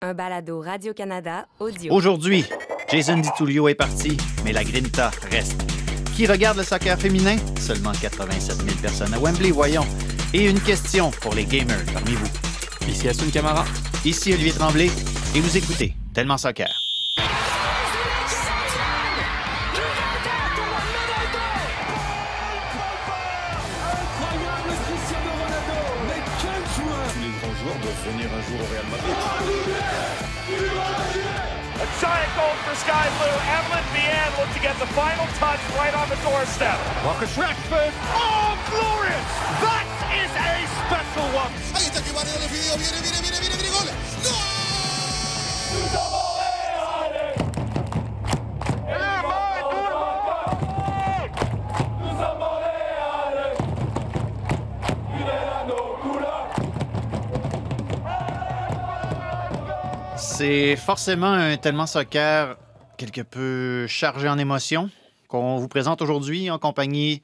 Un 0.00 0.14
balado 0.14 0.60
Radio-Canada 0.60 1.48
audio. 1.58 1.92
Aujourd'hui, 1.92 2.44
Jason 2.88 3.16
DiTullio 3.16 3.66
est 3.66 3.74
parti, 3.74 4.16
mais 4.44 4.52
la 4.52 4.62
Grinta 4.62 5.10
reste. 5.28 5.60
Qui 6.14 6.24
regarde 6.28 6.58
le 6.58 6.62
soccer 6.62 6.96
féminin? 6.96 7.36
Seulement 7.58 7.90
87 7.90 8.58
000 8.58 8.76
personnes 8.80 9.12
à 9.12 9.18
Wembley, 9.18 9.50
voyons. 9.50 9.84
Et 10.32 10.48
une 10.48 10.60
question 10.60 11.10
pour 11.20 11.34
les 11.34 11.44
gamers 11.44 11.84
parmi 11.92 12.12
vous. 12.12 12.28
Ici 12.88 13.08
Assun 13.08 13.28
Camara. 13.32 13.64
Ici 14.04 14.32
Olivier 14.32 14.52
Tremblay, 14.52 14.86
et 15.34 15.40
vous 15.40 15.56
écoutez 15.56 15.94
Tellement 16.14 16.38
Soccer. 16.38 16.68
Tous 26.76 27.20
les 27.20 27.30
grands 27.40 27.54
joueurs 27.56 27.78
doivent 27.82 28.12
venir 28.12 28.28
un 28.32 28.42
jour 28.42 28.60
au 28.60 28.72
Real 28.72 28.86
Madrid. 28.92 29.57
A 31.98 32.00
giant 32.00 32.30
goal 32.36 32.54
for 32.62 32.76
Sky 32.76 33.10
Blue. 33.18 33.38
Evelyn 33.50 33.82
Vianne 33.90 34.38
looked 34.38 34.54
to 34.54 34.60
get 34.60 34.78
the 34.78 34.86
final 34.94 35.26
touch 35.34 35.58
right 35.74 35.92
on 35.94 36.08
the 36.08 36.14
doorstep. 36.22 36.78
Marcus 37.02 37.34
Rashford. 37.34 37.92
Oh, 38.14 38.54
glorious! 38.70 39.26
That 39.58 39.82
is 40.14 40.30
a 40.30 40.62
special 40.86 41.26
one. 41.34 41.50
Ahí 41.74 41.86
está 41.86 42.00
que 42.00 42.12
Varela 42.12 42.38
definido. 42.38 42.78
Viene, 42.78 43.02
viene, 43.02 43.18
viene, 43.20 43.40
viene, 43.40 43.56
viene. 43.56 43.90
Gol. 45.92 46.27
C'est 60.38 60.76
forcément 60.76 61.32
un 61.32 61.56
tellement 61.56 61.88
soccer 61.88 62.56
quelque 62.96 63.22
peu 63.22 63.88
chargé 63.88 64.28
en 64.28 64.38
émotions 64.38 64.88
qu'on 65.26 65.56
vous 65.56 65.66
présente 65.66 66.00
aujourd'hui 66.00 66.48
en 66.48 66.60
compagnie 66.60 67.22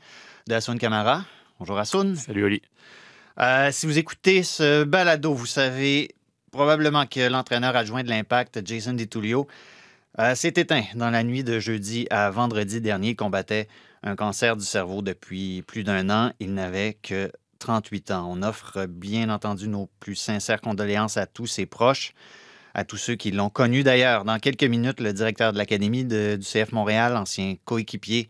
d'Assoun 0.49 0.81
Camara. 0.81 1.25
Bonjour 1.61 1.79
Assoun. 1.79 2.17
Salut 2.17 2.43
Oli. 2.43 2.63
Euh, 3.39 3.71
si 3.71 3.87
vous 3.87 3.99
écoutez 4.01 4.43
ce 4.43 4.83
balado, 4.83 5.33
vous 5.33 5.47
savez 5.47 6.17
probablement 6.51 7.07
que 7.07 7.29
l'entraîneur 7.29 7.77
adjoint 7.77 8.03
de 8.03 8.09
l'Impact, 8.09 8.67
Jason 8.67 8.95
DiTullio, 8.95 9.47
euh, 10.19 10.35
s'est 10.35 10.55
éteint 10.57 10.83
dans 10.97 11.11
la 11.11 11.23
nuit 11.23 11.45
de 11.45 11.61
jeudi 11.61 12.09
à 12.11 12.31
vendredi 12.31 12.81
dernier. 12.81 13.11
Il 13.11 13.17
combattait 13.17 13.69
un 14.03 14.17
cancer 14.17 14.57
du 14.57 14.65
cerveau 14.65 15.03
depuis 15.03 15.63
plus 15.63 15.85
d'un 15.85 16.11
an. 16.11 16.33
Il 16.41 16.53
n'avait 16.53 16.95
que 17.01 17.31
38 17.61 18.11
ans. 18.11 18.27
On 18.29 18.43
offre 18.43 18.87
bien 18.87 19.31
entendu 19.31 19.69
nos 19.69 19.89
plus 20.01 20.17
sincères 20.17 20.61
condoléances 20.61 21.17
à 21.17 21.27
tous 21.27 21.47
ses 21.47 21.67
proches, 21.67 22.13
à 22.75 22.85
tous 22.85 22.97
ceux 22.97 23.15
qui 23.15 23.31
l'ont 23.31 23.51
connu 23.51 23.83
d'ailleurs. 23.83 24.25
Dans 24.25 24.39
quelques 24.39 24.65
minutes, 24.65 25.01
le 25.01 25.13
directeur 25.13 25.53
de 25.53 25.59
l'Académie 25.59 26.05
du 26.05 26.39
CF 26.41 26.73
Montréal, 26.73 27.17
ancien 27.17 27.55
coéquipier 27.65 28.29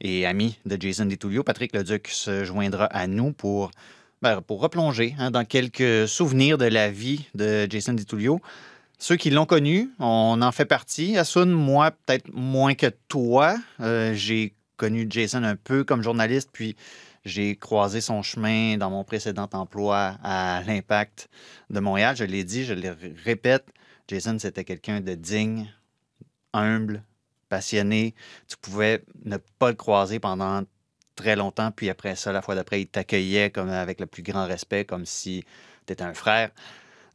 et 0.00 0.26
ami 0.26 0.58
de 0.66 0.80
Jason 0.80 1.04
DiTullio, 1.04 1.44
Patrick 1.44 1.74
Leduc, 1.74 2.08
se 2.08 2.44
joindra 2.44 2.86
à 2.86 3.06
nous 3.06 3.32
pour 3.32 3.70
ben, 4.22 4.40
pour 4.40 4.60
replonger 4.60 5.16
hein, 5.18 5.32
dans 5.32 5.44
quelques 5.44 6.06
souvenirs 6.06 6.56
de 6.56 6.64
la 6.64 6.90
vie 6.90 7.26
de 7.34 7.66
Jason 7.68 7.92
DiTullio. 7.92 8.40
Ceux 8.98 9.16
qui 9.16 9.30
l'ont 9.30 9.46
connu, 9.46 9.90
on 9.98 10.40
en 10.42 10.52
fait 10.52 10.64
partie. 10.64 11.18
Asun, 11.18 11.46
moi, 11.46 11.90
peut-être 11.90 12.32
moins 12.32 12.74
que 12.74 12.86
toi. 13.08 13.56
Euh, 13.80 14.14
j'ai 14.14 14.54
connu 14.76 15.08
Jason 15.10 15.42
un 15.42 15.56
peu 15.56 15.82
comme 15.82 16.02
journaliste, 16.02 16.50
puis 16.52 16.76
j'ai 17.24 17.56
croisé 17.56 18.00
son 18.00 18.22
chemin 18.22 18.76
dans 18.76 18.90
mon 18.90 19.02
précédent 19.02 19.48
emploi 19.52 20.18
à 20.22 20.62
l'Impact 20.68 21.28
de 21.70 21.80
Montréal. 21.80 22.14
Je 22.16 22.22
l'ai 22.22 22.44
dit, 22.44 22.64
je 22.64 22.74
le 22.74 22.96
répète, 23.24 23.64
Jason, 24.12 24.38
c'était 24.38 24.64
quelqu'un 24.64 25.00
de 25.00 25.14
digne, 25.14 25.72
humble, 26.52 27.02
passionné. 27.48 28.14
Tu 28.46 28.58
pouvais 28.58 29.02
ne 29.24 29.38
pas 29.58 29.70
le 29.70 29.74
croiser 29.74 30.20
pendant 30.20 30.64
très 31.16 31.34
longtemps, 31.34 31.70
puis 31.70 31.88
après 31.88 32.14
ça, 32.14 32.30
la 32.30 32.42
fois 32.42 32.54
d'après, 32.54 32.82
il 32.82 32.88
t'accueillait 32.88 33.48
comme 33.48 33.70
avec 33.70 34.00
le 34.00 34.06
plus 34.06 34.22
grand 34.22 34.46
respect, 34.46 34.84
comme 34.84 35.06
si 35.06 35.44
tu 35.86 35.94
étais 35.94 36.02
un 36.02 36.12
frère. 36.12 36.50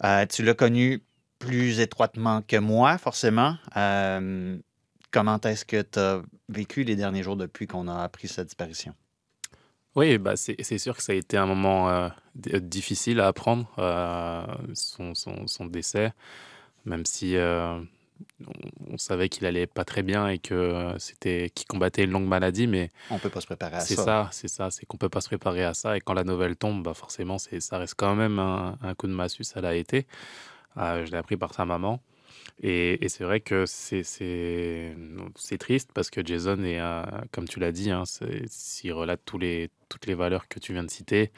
Euh, 0.03 0.25
tu 0.25 0.41
l'as 0.41 0.55
connu 0.55 1.03
plus 1.37 1.79
étroitement 1.81 2.41
que 2.41 2.57
moi, 2.57 2.97
forcément. 2.97 3.57
Euh, 3.75 4.57
comment 5.11 5.39
est-ce 5.41 5.65
que 5.65 5.83
tu 5.83 5.99
as 5.99 6.23
vécu 6.49 6.83
les 6.83 6.95
derniers 6.95 7.21
jours 7.21 7.35
depuis 7.35 7.67
qu'on 7.67 7.87
a 7.87 8.01
appris 8.01 8.27
sa 8.27 8.43
disparition? 8.43 8.95
Oui, 9.93 10.17
bah 10.17 10.35
c'est 10.35 10.77
sûr 10.77 10.97
que 10.97 11.03
ça 11.03 11.11
a 11.11 11.15
été 11.15 11.37
un 11.37 11.45
moment 11.45 11.89
euh, 11.89 12.09
difficile 12.59 13.19
à 13.19 13.27
apprendre, 13.27 13.67
son 14.73 15.65
décès, 15.65 16.11
même 16.87 17.05
si 17.05 17.35
euh, 17.35 17.77
on, 18.47 18.93
on 18.93 18.97
savait 18.97 19.29
qu'il 19.29 19.45
allait 19.45 19.67
pas 19.67 19.85
très 19.85 20.01
bien 20.03 20.27
et 20.29 20.39
que 20.39 20.53
euh, 20.55 20.97
c'était 20.99 21.51
qu'il 21.53 21.67
combattait 21.67 22.05
une 22.05 22.11
longue 22.11 22.27
maladie, 22.27 22.65
mais 22.65 22.89
On 23.11 23.19
peut 23.19 23.29
pas 23.29 23.41
se 23.41 23.45
préparer 23.45 23.75
à 23.75 23.79
c'est 23.81 23.95
ça. 23.95 24.03
ça, 24.03 24.29
c'est 24.31 24.47
ça, 24.47 24.71
c'est 24.71 24.85
qu'on 24.85 24.97
peut 24.97 25.09
pas 25.09 25.21
se 25.21 25.27
préparer 25.27 25.63
à 25.63 25.73
ça 25.73 25.95
et 25.97 25.99
quand 26.01 26.13
la 26.13 26.23
nouvelle 26.23 26.55
tombe, 26.55 26.83
bah 26.83 26.93
forcément, 26.93 27.37
c'est 27.37 27.59
ça 27.59 27.77
reste 27.77 27.95
quand 27.95 28.15
même 28.15 28.39
un, 28.39 28.77
un 28.81 28.95
coup 28.95 29.07
de 29.07 29.13
massue, 29.13 29.43
ça 29.43 29.61
l'a 29.61 29.75
été. 29.75 30.07
Euh, 30.77 31.05
je 31.05 31.11
l'ai 31.11 31.17
appris 31.17 31.37
par 31.37 31.53
sa 31.53 31.65
maman. 31.65 31.99
Et, 32.63 33.07
c'est 33.07 33.23
vrai 33.23 33.39
que 33.39 33.65
c'est 33.65 34.95
triste 35.59 35.91
parce 35.93 36.09
que 36.09 36.25
Jason 36.25 36.63
est, 36.63 36.81
comme 37.31 37.47
tu 37.47 37.59
l'as 37.59 37.71
dit, 37.71 37.91
hein, 37.91 38.03
relate 38.91 39.21
tous 39.25 39.37
les, 39.37 39.69
toutes 39.89 40.07
les 40.07 40.15
valeurs 40.15 40.47
que 40.47 40.59
tu 40.59 40.73
viens 40.73 40.83
de 40.83 40.89
citer, 40.89 41.31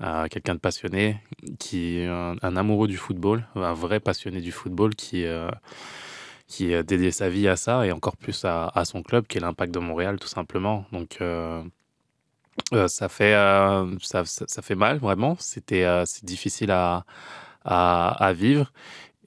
euh, 0.00 0.26
quelqu'un 0.28 0.54
de 0.54 0.60
passionné, 0.60 1.20
qui 1.58 2.02
un, 2.04 2.56
amoureux 2.56 2.88
du 2.88 2.96
football, 2.96 3.46
un 3.54 3.74
vrai 3.74 4.00
passionné 4.00 4.40
du 4.40 4.52
football 4.52 4.94
qui, 4.94 5.24
euh, 5.24 5.50
qui 6.46 6.74
a 6.74 6.82
dédié 6.82 7.10
sa 7.10 7.28
vie 7.28 7.48
à 7.48 7.56
ça 7.56 7.86
et 7.86 7.92
encore 7.92 8.16
plus 8.16 8.44
à, 8.44 8.84
son 8.84 9.02
club 9.02 9.26
qui 9.26 9.38
est 9.38 9.40
l'Impact 9.40 9.72
de 9.72 9.78
Montréal 9.78 10.18
tout 10.18 10.28
simplement. 10.28 10.86
Donc 10.92 11.18
euh, 11.20 11.62
euh, 12.72 12.88
ça, 12.88 13.08
fait, 13.08 13.34
ça, 14.00 14.24
ça, 14.24 14.62
fait 14.62 14.74
mal 14.74 14.98
vraiment, 14.98 15.36
c'était 15.38 15.86
c'est 16.06 16.24
difficile 16.24 16.70
à, 16.70 17.04
à 17.64 18.32
vivre. 18.32 18.72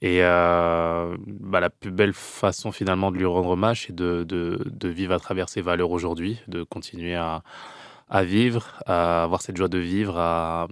Et 0.02 0.18
euh, 0.22 1.16
bah, 1.26 1.60
la 1.60 1.70
plus 1.70 1.90
belle 1.90 2.12
façon 2.12 2.70
finalement 2.72 3.10
de 3.10 3.16
lui 3.16 3.24
rendre 3.24 3.50
hommage, 3.50 3.86
c'est 3.86 3.94
de, 3.94 4.24
de, 4.24 4.62
de 4.66 4.88
vivre 4.88 5.14
à 5.14 5.18
travers 5.18 5.48
ses 5.48 5.62
valeurs 5.62 5.90
aujourd'hui, 5.90 6.38
de 6.48 6.62
continuer 6.64 7.14
à, 7.14 7.42
à 8.10 8.22
vivre, 8.22 8.74
à 8.86 9.24
avoir 9.24 9.42
cette 9.42 9.56
joie 9.56 9.68
de 9.68 9.78
vivre, 9.78 10.18
à, 10.18 10.68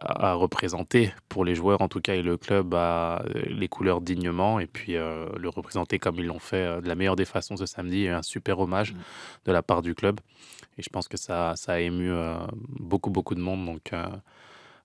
à 0.00 0.34
représenter 0.34 1.12
pour 1.28 1.44
les 1.44 1.54
joueurs 1.54 1.80
en 1.82 1.88
tout 1.88 2.00
cas 2.00 2.14
et 2.14 2.22
le 2.22 2.36
club 2.36 2.74
à, 2.74 3.22
les 3.46 3.68
couleurs 3.68 4.00
dignement 4.00 4.60
et 4.60 4.66
puis 4.66 4.96
euh, 4.96 5.26
le 5.36 5.48
représenter 5.48 5.98
comme 5.98 6.16
ils 6.18 6.26
l'ont 6.26 6.38
fait 6.38 6.56
euh, 6.56 6.80
de 6.80 6.88
la 6.88 6.94
meilleure 6.94 7.16
des 7.16 7.24
façons 7.24 7.56
ce 7.56 7.66
samedi. 7.66 8.02
Et 8.04 8.10
un 8.10 8.22
super 8.22 8.58
hommage 8.60 8.94
Mm. 8.94 8.98
de 9.46 9.52
la 9.52 9.62
part 9.62 9.82
du 9.82 9.94
club. 9.94 10.20
Et 10.78 10.82
je 10.82 10.88
pense 10.90 11.08
que 11.08 11.16
ça, 11.16 11.54
ça 11.56 11.72
a 11.74 11.78
ému 11.80 12.10
euh, 12.10 12.36
beaucoup, 12.68 13.10
beaucoup 13.10 13.34
de 13.34 13.40
monde. 13.40 13.66
Donc 13.66 13.92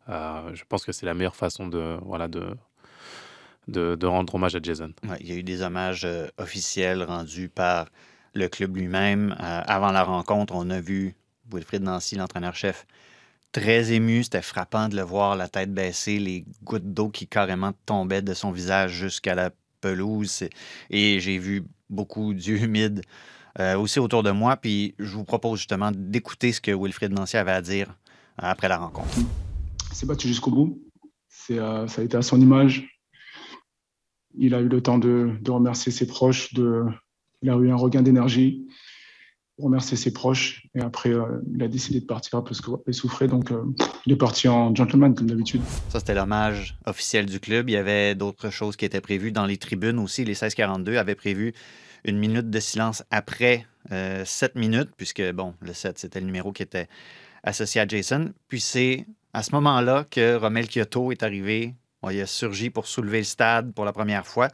euh, 0.09 0.53
je 0.53 0.63
pense 0.67 0.85
que 0.85 0.91
c'est 0.91 1.05
la 1.05 1.13
meilleure 1.13 1.35
façon 1.35 1.67
de, 1.67 1.97
voilà, 2.03 2.27
de, 2.27 2.55
de, 3.67 3.95
de 3.95 4.05
rendre 4.05 4.33
hommage 4.35 4.55
à 4.55 4.59
Jason. 4.61 4.91
Ouais, 5.07 5.17
il 5.21 5.27
y 5.29 5.31
a 5.31 5.35
eu 5.35 5.43
des 5.43 5.61
hommages 5.61 6.03
euh, 6.05 6.27
officiels 6.37 7.03
rendus 7.03 7.49
par 7.49 7.87
le 8.33 8.47
club 8.47 8.75
lui-même. 8.75 9.31
Euh, 9.39 9.61
avant 9.65 9.91
la 9.91 10.03
rencontre, 10.03 10.53
on 10.55 10.69
a 10.69 10.79
vu 10.79 11.15
Wilfried 11.51 11.81
Nancy, 11.83 12.15
l'entraîneur-chef, 12.15 12.85
très 13.51 13.91
ému. 13.93 14.23
C'était 14.23 14.41
frappant 14.41 14.89
de 14.89 14.95
le 14.95 15.01
voir, 15.03 15.35
la 15.35 15.47
tête 15.47 15.73
baissée, 15.73 16.19
les 16.19 16.45
gouttes 16.63 16.93
d'eau 16.93 17.09
qui 17.09 17.27
carrément 17.27 17.71
tombaient 17.85 18.21
de 18.21 18.33
son 18.33 18.51
visage 18.51 18.91
jusqu'à 18.93 19.35
la 19.35 19.51
pelouse. 19.81 20.29
C'est- 20.29 20.49
Et 20.89 21.19
j'ai 21.19 21.37
vu 21.37 21.63
beaucoup 21.89 22.33
d'yeux 22.35 22.61
humides 22.61 23.01
euh, 23.59 23.77
aussi 23.77 23.99
autour 23.99 24.21
de 24.23 24.31
moi. 24.31 24.57
Puis 24.57 24.95
je 24.99 25.15
vous 25.15 25.23
propose 25.23 25.59
justement 25.59 25.91
d'écouter 25.93 26.51
ce 26.51 26.59
que 26.61 26.71
Wilfried 26.71 27.11
Nancy 27.13 27.37
avait 27.37 27.51
à 27.51 27.61
dire 27.61 27.95
après 28.37 28.67
la 28.67 28.77
rencontre. 28.77 29.15
s'est 29.93 30.05
battu 30.05 30.27
jusqu'au 30.27 30.51
bout. 30.51 30.81
C'est, 31.29 31.57
euh, 31.59 31.87
ça 31.87 32.01
a 32.01 32.03
été 32.05 32.17
à 32.17 32.21
son 32.21 32.41
image. 32.41 32.94
Il 34.37 34.53
a 34.53 34.61
eu 34.61 34.67
le 34.67 34.81
temps 34.81 34.97
de, 34.97 35.31
remercier 35.47 35.91
ses 35.91 36.07
proches. 36.07 36.53
Il 36.53 37.49
a 37.49 37.55
eu 37.55 37.71
un 37.71 37.75
regain 37.75 38.01
d'énergie 38.01 38.65
remercier 39.59 39.95
ses 39.97 40.11
proches. 40.11 40.67
Et 40.75 40.81
après, 40.81 41.09
euh, 41.09 41.41
il 41.53 41.63
a 41.63 41.67
décidé 41.67 41.99
de 41.99 42.05
partir 42.05 42.43
parce 42.43 42.61
qu'il 42.61 42.93
souffrait. 42.93 43.27
Donc, 43.27 43.51
euh, 43.51 43.63
il 44.05 44.13
est 44.13 44.17
parti 44.17 44.47
en 44.47 44.73
gentleman, 44.75 45.15
comme 45.15 45.27
d'habitude. 45.27 45.61
Ça, 45.89 45.99
c'était 45.99 46.13
l'hommage 46.13 46.77
officiel 46.85 47.25
du 47.25 47.39
club. 47.39 47.69
Il 47.69 47.73
y 47.73 47.77
avait 47.77 48.15
d'autres 48.15 48.49
choses 48.49 48.75
qui 48.75 48.85
étaient 48.85 49.01
prévues 49.01 49.31
dans 49.31 49.45
les 49.45 49.57
tribunes 49.57 49.99
aussi. 49.99 50.21
Les 50.21 50.31
1642 50.31 50.97
avaient 50.97 51.15
prévu 51.15 51.53
une 52.03 52.17
minute 52.17 52.49
de 52.49 52.59
silence 52.59 53.03
après 53.11 53.65
euh, 53.91 54.23
7 54.25 54.55
minutes, 54.55 54.89
puisque, 54.97 55.23
bon, 55.31 55.53
le 55.61 55.73
7, 55.73 55.99
c'était 55.99 56.19
le 56.19 56.25
numéro 56.25 56.51
qui 56.51 56.63
était 56.63 56.87
associé 57.43 57.81
à 57.81 57.87
Jason. 57.87 58.33
Puis 58.47 58.59
c'est 58.59 59.05
à 59.33 59.43
ce 59.43 59.53
moment-là 59.55 60.05
que 60.09 60.35
Romel 60.35 60.67
Kyoto 60.67 61.11
est 61.11 61.23
arrivé. 61.23 61.75
Bon, 62.05 62.11
il 62.11 62.21
a 62.21 62.27
surgi 62.27 62.69
pour 62.69 62.85
soulever 62.85 63.17
le 63.17 63.23
stade 63.23 63.73
pour 63.73 63.83
la 63.83 63.91
première 63.91 64.27
fois. 64.27 64.49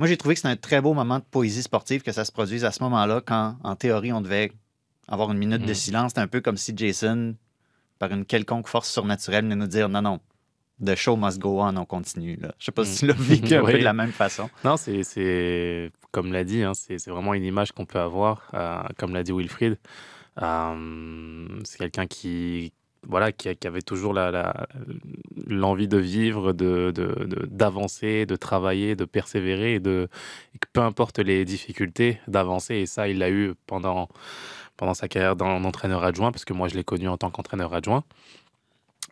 Moi, 0.00 0.08
j'ai 0.08 0.16
trouvé 0.16 0.34
que 0.34 0.40
c'était 0.40 0.48
un 0.52 0.56
très 0.56 0.80
beau 0.80 0.94
moment 0.94 1.20
de 1.20 1.24
poésie 1.24 1.62
sportive 1.62 2.02
que 2.02 2.10
ça 2.10 2.24
se 2.24 2.32
produise 2.32 2.64
à 2.64 2.72
ce 2.72 2.82
moment-là, 2.82 3.20
quand, 3.24 3.56
en 3.62 3.76
théorie, 3.76 4.12
on 4.12 4.20
devait 4.20 4.50
avoir 5.06 5.30
une 5.30 5.38
minute 5.38 5.62
de 5.62 5.68
Mhm. 5.68 5.74
silence. 5.74 6.10
C'était 6.10 6.22
un 6.22 6.26
peu 6.26 6.40
comme 6.40 6.56
si 6.56 6.72
Jason, 6.76 7.36
par 8.00 8.10
une 8.10 8.24
quelconque 8.24 8.66
force 8.66 8.90
surnaturelle, 8.90 9.44
venait 9.44 9.54
nous 9.54 9.68
dire 9.68 9.88
non, 9.88 10.02
non, 10.02 10.18
The 10.84 10.96
show 10.96 11.16
must 11.16 11.38
go 11.40 11.60
on, 11.60 11.76
on 11.76 11.84
continue. 11.84 12.36
Là. 12.40 12.52
Je 12.58 12.64
sais 12.66 12.72
pas 12.72 12.84
si 12.84 12.98
tu 13.00 13.06
l'as 13.06 13.12
vécu 13.14 13.54
un 13.54 13.64
peu 13.64 13.72
de 13.78 13.84
la 13.84 13.92
même 13.92 14.12
façon. 14.12 14.48
Non, 14.64 14.76
c'est 14.76 15.92
comme 16.10 16.32
l'a 16.32 16.42
dit, 16.42 16.62
hein, 16.64 16.72
c'est 16.74 17.04
vraiment 17.08 17.34
une 17.34 17.44
image 17.44 17.70
qu'on 17.70 17.86
peut 17.86 17.98
avoir. 18.00 18.48
Euh, 18.54 18.82
comme 18.96 19.12
l'a 19.14 19.22
dit 19.22 19.30
Wilfried, 19.32 19.76
euh, 20.42 21.46
c'est 21.64 21.78
quelqu'un 21.78 22.06
qui, 22.06 22.72
voilà, 23.08 23.32
qui, 23.32 23.48
avait 23.66 23.82
toujours 23.82 24.12
l'envie 24.12 25.84
la, 25.84 25.88
de 25.88 25.96
vivre, 25.96 26.52
d'avancer, 26.52 28.20
de, 28.20 28.24
de, 28.24 28.34
de, 28.34 28.36
travailler, 28.36 28.96
de 28.96 29.06
persévérer, 29.06 29.74
et 29.74 29.80
de, 29.80 30.08
peu 30.74 30.82
importe 30.82 31.18
les 31.18 31.46
difficultés, 31.46 32.20
d'avancer. 32.28 32.74
Et 32.76 32.86
ça, 32.86 33.08
il 33.08 33.18
l'a 33.18 33.30
eu 33.30 33.54
pendant, 33.66 34.08
pendant 34.76 34.92
sa 34.92 35.08
carrière 35.08 35.36
d'entraîneur 35.36 36.04
adjoint, 36.04 36.30
parce 36.32 36.44
que 36.44 36.52
moi, 36.52 36.68
je 36.68 36.74
l'ai 36.74 36.84
connu 36.84 37.08
en 37.08 37.16
tant 37.16 37.30
qu'entraîneur 37.30 37.72
adjoint, 37.72 38.04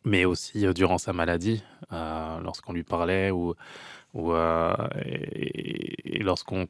mais 0.04 0.26
aussi 0.26 0.66
euh, 0.66 0.74
durant 0.74 0.98
sa 0.98 1.14
maladie, 1.14 1.64
euh, 1.92 2.40
lorsqu'on 2.40 2.74
lui 2.74 2.84
parlait 2.84 3.30
ou, 3.30 3.54
ou 4.12 4.32
euh, 4.32 4.74
et, 5.04 6.22
lorsqu'on 6.22 6.66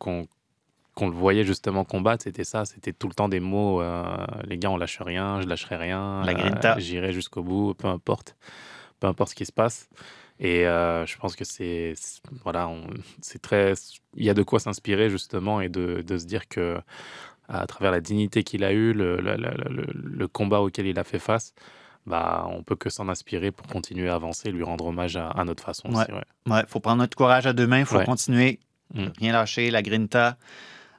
qu'on 0.97 1.09
le 1.09 1.15
voyait 1.15 1.45
justement 1.45 1.85
combattre, 1.85 2.25
c'était 2.25 2.43
ça, 2.43 2.65
c'était 2.65 2.95
tout 2.95 3.07
le 3.07 3.13
temps 3.13 3.29
des 3.29 3.39
mots, 3.39 3.83
euh, 3.83 4.03
les 4.45 4.57
gars, 4.57 4.71
on 4.71 4.79
lâche 4.79 4.99
rien, 5.01 5.43
je 5.43 5.47
lâcherai 5.47 5.77
rien, 5.77 6.25
la 6.25 6.33
grinta, 6.33 6.79
j'irai 6.79 7.13
jusqu'au 7.13 7.43
bout, 7.43 7.75
peu 7.75 7.87
importe, 7.87 8.35
peu 8.99 9.07
importe 9.07 9.31
ce 9.31 9.35
qui 9.35 9.45
se 9.45 9.53
passe. 9.53 9.91
Et 10.41 10.67
euh, 10.67 11.05
je 11.05 11.17
pense 11.19 11.37
que 11.37 11.45
c'est, 11.45 11.93
voilà, 12.43 12.71
c'est 13.21 13.41
très, 13.43 13.75
il 14.17 14.25
y 14.25 14.31
a 14.31 14.35
de 14.35 14.43
quoi 14.43 14.59
s'inspirer 14.59 15.11
justement 15.11 15.61
et 15.61 15.69
de, 15.69 16.03
de, 16.07 16.19
se 16.19 16.25
dire 16.25 16.49
que 16.49 16.79
à 17.49 17.67
travers 17.67 17.93
la 17.93 18.01
dignité 18.01 18.43
qu'il 18.43 18.65
a 18.65 18.73
eue, 18.73 18.95
le, 18.95 19.19
le, 19.19 19.37
le, 19.37 19.87
le, 19.93 20.29
combat 20.29 20.61
auquel 20.61 20.87
il 20.87 20.99
a 20.99 21.05
fait 21.05 21.19
face, 21.19 21.55
bah, 22.07 22.47
on 22.51 22.63
peut 22.63 22.77
que 22.77 22.89
s'en 22.89 23.09
inspirer 23.11 23.51
pour 23.51 23.67
continuer 23.67 24.09
à 24.09 24.15
avancer, 24.15 24.51
lui 24.51 24.63
rendre 24.63 24.87
hommage 24.87 25.17
à, 25.17 25.45
notre 25.45 25.63
façon. 25.63 25.91
Ouais. 25.91 26.07
ouais, 26.47 26.63
faut 26.69 26.81
prendre 26.81 26.99
notre 26.99 27.17
courage 27.17 27.47
à 27.47 27.53
deux 27.53 27.67
mains, 27.67 27.85
faut 27.85 28.01
continuer, 28.01 28.61
mm. 28.95 29.07
rien 29.19 29.33
lâcher, 29.33 29.71
la 29.71 29.83
grinta. 29.83 30.39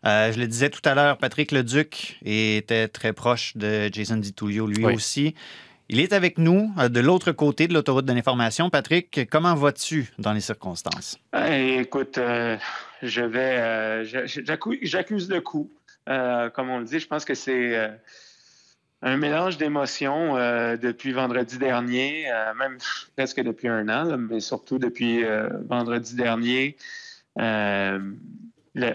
Euh, 0.08 0.32
je 0.32 0.40
le 0.40 0.48
disais 0.48 0.70
tout 0.70 0.82
à 0.86 0.96
l'heure, 0.96 1.18
Patrick 1.18 1.52
Leduc 1.52 2.18
était 2.24 2.88
très 2.88 3.12
proche 3.12 3.58
de 3.58 3.90
Jason 3.92 4.16
DiTullio, 4.16 4.66
lui 4.66 4.86
aussi. 4.86 5.36
Il 5.90 6.00
est 6.00 6.14
avec 6.14 6.38
nous 6.38 6.72
euh, 6.80 6.88
de 6.88 7.02
l'autre 7.02 7.34
côté 7.34 7.68
de 7.68 7.74
l'autoroute 7.74 8.06
de 8.06 8.14
l'information. 8.14 8.70
Patrick, 8.70 9.28
comment 9.30 9.54
vas-tu 9.54 10.10
dans 10.18 10.32
les 10.32 10.40
circonstances? 10.40 11.18
écoute, 11.50 12.18
euh, 12.18 12.58
je 13.02 13.22
vais, 13.22 14.06
j'accuse 14.06 15.30
le 15.30 15.42
coup. 15.42 15.70
comme 16.06 16.70
on 16.70 16.80
le 16.80 16.86
dit, 16.86 17.00
je 17.00 17.08
pense 17.08 17.26
que 17.26 17.34
c'est 17.34 17.92
un 19.02 19.18
mélange 19.18 19.58
d'émotions 19.58 20.36
depuis 20.78 21.12
vendredi 21.12 21.58
dernier, 21.58 22.28
même 22.58 22.78
presque 23.18 23.42
depuis 23.42 23.68
un 23.68 23.90
an, 23.90 24.18
mais 24.18 24.40
surtout 24.40 24.80
depuis 24.80 25.24
vendredi 25.68 26.16
dernier 26.16 26.78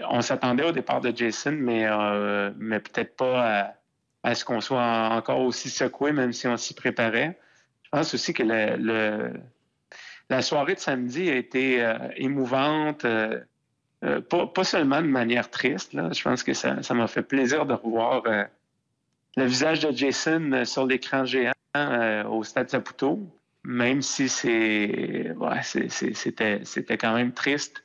on 0.09 0.21
s'attendait 0.21 0.63
au 0.63 0.71
départ 0.71 1.01
de 1.01 1.15
Jason, 1.15 1.51
mais, 1.51 1.85
euh, 1.85 2.51
mais 2.57 2.79
peut-être 2.79 3.15
pas 3.15 3.75
à, 4.23 4.35
ce 4.35 4.45
qu'on 4.45 4.61
soit 4.61 5.09
encore 5.11 5.41
aussi 5.41 5.69
secoué, 5.69 6.11
même 6.11 6.33
si 6.33 6.47
on 6.47 6.57
s'y 6.57 6.73
préparait. 6.73 7.37
Je 7.83 7.89
pense 7.89 8.13
aussi 8.13 8.33
que 8.33 8.43
la 10.29 10.41
soirée 10.41 10.75
de 10.75 10.79
samedi 10.79 11.29
a 11.29 11.35
été 11.35 11.83
euh, 11.83 11.97
émouvante, 12.15 13.05
euh, 13.05 13.41
pas, 14.29 14.63
seulement 14.63 15.01
de 15.01 15.07
manière 15.07 15.49
triste. 15.49 15.91
Je 15.93 16.23
pense 16.23 16.43
que 16.43 16.53
ça, 16.53 16.75
m'a 16.93 17.07
fait 17.07 17.23
plaisir 17.23 17.65
de 17.65 17.73
revoir 17.73 18.23
le 19.35 19.45
visage 19.45 19.79
de 19.79 19.91
Jason 19.91 20.63
sur 20.65 20.85
l'écran 20.85 21.25
géant 21.25 21.53
au 22.29 22.43
Stade 22.43 22.69
Saputo, 22.69 23.19
même 23.63 24.01
si 24.01 24.27
c'était 24.27 25.33
quand 26.99 27.13
même 27.13 27.31
triste. 27.31 27.83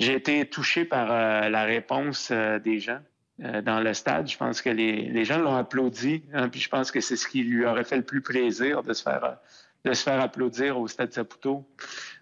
J'ai 0.00 0.14
été 0.14 0.48
touché 0.48 0.84
par 0.84 1.10
euh, 1.10 1.48
la 1.48 1.64
réponse 1.64 2.28
euh, 2.30 2.60
des 2.60 2.78
gens 2.78 3.00
euh, 3.42 3.62
dans 3.62 3.80
le 3.80 3.94
stade. 3.94 4.28
Je 4.28 4.36
pense 4.36 4.62
que 4.62 4.70
les, 4.70 5.24
gens 5.24 5.38
l'ont 5.38 5.56
applaudi. 5.56 6.22
Hein, 6.32 6.48
puis 6.48 6.60
je 6.60 6.68
pense 6.68 6.92
que 6.92 7.00
c'est 7.00 7.16
ce 7.16 7.26
qui 7.26 7.42
lui 7.42 7.64
aurait 7.64 7.84
fait 7.84 7.96
le 7.96 8.04
plus 8.04 8.22
plaisir 8.22 8.84
de 8.84 8.92
se 8.92 9.02
faire, 9.02 9.38
de 9.84 9.92
se 9.92 10.02
faire 10.02 10.20
applaudir 10.20 10.78
au 10.78 10.86
stade 10.86 11.12
Saputo. 11.12 11.68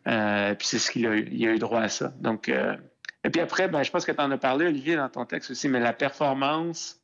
puis 0.05 0.67
c'est 0.67 0.79
ce 0.79 0.91
qu'il 0.91 1.07
a, 1.07 1.17
il 1.17 1.47
a 1.47 1.53
eu 1.53 1.59
droit 1.59 1.81
à 1.81 1.89
ça. 1.89 2.15
Donc, 2.19 2.49
et 2.49 3.31
puis 3.31 3.41
après, 3.41 3.69
ben, 3.69 3.83
je 3.83 3.91
pense 3.91 4.07
que 4.07 4.13
tu 4.13 4.21
en 4.21 4.31
as 4.31 4.39
parlé, 4.39 4.67
Olivier, 4.67 4.97
dans 4.97 5.09
ton 5.09 5.27
texte 5.27 5.51
aussi, 5.51 5.69
mais 5.69 5.81
la 5.81 5.93
performance. 5.93 7.01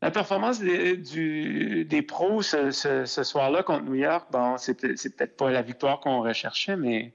La 0.00 0.10
performance 0.10 0.60
des, 0.60 1.84
des 1.84 2.02
pros 2.02 2.42
ce, 2.42 2.70
ce 2.70 3.22
soir-là 3.22 3.62
contre 3.62 3.84
New 3.84 3.94
York, 3.94 4.28
bon, 4.30 4.56
c'est 4.58 4.74
peut-être 4.74 5.36
pas 5.36 5.50
la 5.50 5.62
victoire 5.62 6.00
qu'on 6.00 6.22
recherchait, 6.22 6.76
mais 6.76 7.14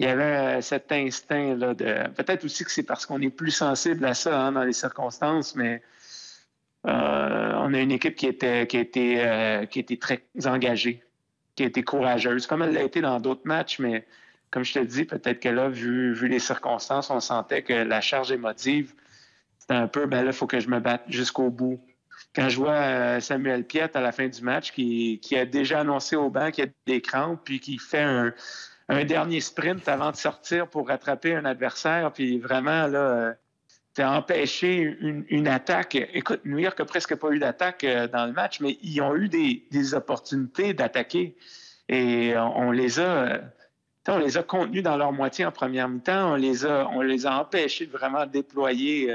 il 0.00 0.06
y 0.06 0.08
avait 0.08 0.24
euh, 0.24 0.60
cet 0.62 0.90
instinct 0.92 1.54
là 1.56 1.74
de. 1.74 2.08
Peut-être 2.16 2.42
aussi 2.46 2.64
que 2.64 2.70
c'est 2.70 2.84
parce 2.84 3.04
qu'on 3.04 3.20
est 3.20 3.28
plus 3.28 3.50
sensible 3.50 4.06
à 4.06 4.14
ça 4.14 4.46
hein, 4.46 4.52
dans 4.52 4.64
les 4.64 4.72
circonstances, 4.72 5.54
mais 5.54 5.82
euh, 6.86 7.52
on 7.56 7.74
a 7.74 7.78
une 7.78 7.92
équipe 7.92 8.16
qui 8.16 8.26
était 8.26 8.66
qui 8.66 9.18
euh, 9.18 9.66
qui 9.66 9.78
était 9.78 9.98
très 9.98 10.22
engagée, 10.46 11.04
qui 11.54 11.64
a 11.64 11.66
été 11.66 11.82
courageuse, 11.82 12.46
comme 12.46 12.62
elle 12.62 12.72
l'a 12.72 12.82
été 12.82 13.02
dans 13.02 13.20
d'autres 13.20 13.42
matchs, 13.44 13.78
mais 13.78 14.06
comme 14.50 14.64
je 14.64 14.72
te 14.72 14.78
dis, 14.78 15.04
peut-être 15.04 15.38
que 15.38 15.50
là, 15.50 15.68
vu, 15.68 16.14
vu 16.14 16.28
les 16.28 16.38
circonstances, 16.38 17.10
on 17.10 17.20
sentait 17.20 17.62
que 17.62 17.74
la 17.74 18.00
charge 18.00 18.32
émotive, 18.32 18.94
c'était 19.58 19.74
un 19.74 19.86
peu, 19.86 20.06
ben 20.06 20.22
là, 20.22 20.30
il 20.30 20.32
faut 20.32 20.46
que 20.46 20.60
je 20.60 20.68
me 20.68 20.80
batte 20.80 21.04
jusqu'au 21.08 21.50
bout. 21.50 21.78
Quand 22.34 22.48
je 22.48 22.56
vois 22.56 23.20
Samuel 23.20 23.64
Piette 23.66 23.96
à 23.96 24.00
la 24.00 24.12
fin 24.12 24.28
du 24.28 24.40
match, 24.42 24.72
qui, 24.72 25.20
qui 25.20 25.36
a 25.36 25.44
déjà 25.44 25.80
annoncé 25.80 26.16
au 26.16 26.30
banc 26.30 26.50
qu'il 26.50 26.64
y 26.64 26.66
a 26.66 26.70
des 26.86 27.00
crampes, 27.02 27.40
puis 27.44 27.60
qui 27.60 27.78
fait 27.78 28.00
un, 28.00 28.32
un 28.90 29.04
dernier 29.04 29.40
sprint 29.40 29.88
avant 29.88 30.10
de 30.10 30.16
sortir 30.16 30.66
pour 30.66 30.88
rattraper 30.88 31.34
un 31.34 31.44
adversaire, 31.44 32.12
puis 32.12 32.38
vraiment, 32.38 32.88
là, 32.88 32.98
euh, 32.98 33.32
empêché 33.98 34.96
une, 35.28 35.48
attaque. 35.48 35.94
Écoute, 35.94 36.40
New 36.44 36.58
York 36.58 36.78
n'a 36.78 36.84
presque 36.84 37.14
pas 37.14 37.30
eu 37.30 37.38
d'attaque 37.38 37.84
euh, 37.84 38.08
dans 38.08 38.26
le 38.26 38.32
match, 38.32 38.60
mais 38.60 38.78
ils 38.82 39.00
ont 39.00 39.14
eu 39.14 39.28
des, 39.28 39.94
opportunités 39.94 40.74
d'attaquer. 40.74 41.36
Et 41.88 42.34
on, 42.36 42.70
les 42.70 42.98
a. 42.98 43.02
Euh, 43.02 43.38
on 44.08 44.18
les 44.18 44.38
a 44.38 44.42
contenus 44.42 44.82
dans 44.82 44.96
leur 44.96 45.12
moitié 45.12 45.44
en 45.44 45.52
première 45.52 45.88
mi-temps. 45.88 46.32
On 46.32 46.36
les 46.36 46.64
a, 46.64 46.88
on 46.88 47.02
les 47.02 47.26
a 47.26 47.38
empêchés 47.38 47.86
de 47.86 47.92
vraiment 47.92 48.26
déployer, 48.26 49.14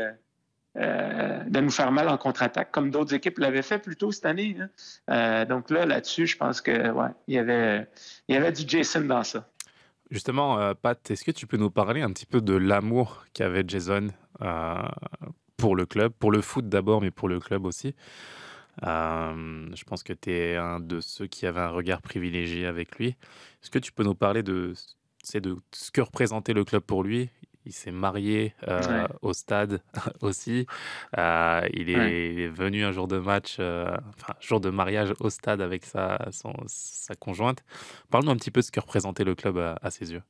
de 0.76 1.60
nous 1.60 1.72
faire 1.72 1.92
mal 1.92 2.08
en 2.08 2.18
contre-attaque, 2.18 2.72
comme 2.72 2.92
d'autres 2.92 3.14
équipes 3.14 3.40
l'avaient 3.40 3.62
fait 3.62 3.80
plus 3.80 3.96
tôt 3.96 4.12
cette 4.12 4.26
année. 4.26 4.56
Hein. 5.08 5.46
donc 5.46 5.70
là, 5.70 5.86
là-dessus, 5.86 6.28
je 6.28 6.38
pense 6.38 6.62
que 6.62 6.92
ouais, 6.92 7.10
y 7.28 7.38
avait, 7.38 7.88
il 8.28 8.36
y 8.36 8.38
avait 8.38 8.52
du 8.52 8.64
Jason 8.68 9.02
dans 9.02 9.24
ça. 9.24 9.46
Justement, 10.12 10.60
euh, 10.60 10.74
Pat, 10.76 11.10
est-ce 11.10 11.24
que 11.24 11.32
tu 11.32 11.48
peux 11.48 11.58
nous 11.58 11.72
parler 11.72 12.02
un 12.02 12.12
petit 12.12 12.26
peu 12.28 12.42
de 12.42 12.54
l'amour 12.54 13.26
qu'avait 13.34 13.64
Jason 13.68 14.08
euh, 14.42 14.76
pour 15.58 15.76
le 15.76 15.86
club, 15.86 16.14
pour 16.14 16.32
le 16.32 16.42
foot 16.42 16.70
d'abord, 16.70 17.02
mais 17.02 17.12
pour 17.12 17.28
le 17.28 17.40
club 17.40 17.66
aussi? 17.66 17.96
Euh, 18.84 19.68
Je 19.76 19.84
pense 19.86 20.04
que 20.04 20.14
tu 20.14 20.32
es 20.32 20.56
un 20.58 20.80
de 20.80 21.00
ceux 21.02 21.28
qui 21.28 21.46
avait 21.48 21.62
un 21.62 21.70
regard 21.70 22.02
privilégié 22.02 22.66
avec 22.68 22.98
lui. 22.98 23.10
Est-ce 23.10 23.72
que 23.72 23.80
tu 23.80 23.92
peux 23.92 24.04
nous 24.04 24.16
parler 24.16 24.44
de, 24.44 24.74
de 25.34 25.58
ce 25.74 25.92
que 25.92 26.02
représentait 26.02 26.54
le 26.54 26.66
club 26.66 26.84
pour 26.84 27.04
lui 27.04 27.30
il 27.66 27.74
s'est 27.74 27.92
marié 27.92 28.54
euh, 28.68 29.08
au 29.22 29.34
stade 29.34 29.82
aussi. 30.22 30.68
Euh, 31.18 31.62
il, 31.74 31.90
est, 31.90 32.48
venu 32.48 32.86
un 32.86 32.92
jour 32.92 33.08
de 33.08 33.18
match, 33.18 33.58
euh, 33.60 33.96
enfin, 34.10 34.34
jour 34.40 34.60
de 34.60 34.70
mariage 34.70 35.14
au 35.20 35.30
stade 35.30 35.62
avec 35.62 35.86
sa, 35.86 36.20
sa 36.68 37.16
conjointe. 37.16 37.64
Parle-nous 38.12 38.32
un 38.32 38.36
petit 38.36 38.52
peu 38.52 38.62
de 38.62 38.66
ce 38.66 38.72
que 38.72 38.80
représentait 38.80 39.24
le 39.24 39.36
club 39.36 39.58
à, 39.58 39.92
ses 39.92 40.12
yeux. 40.12 40.22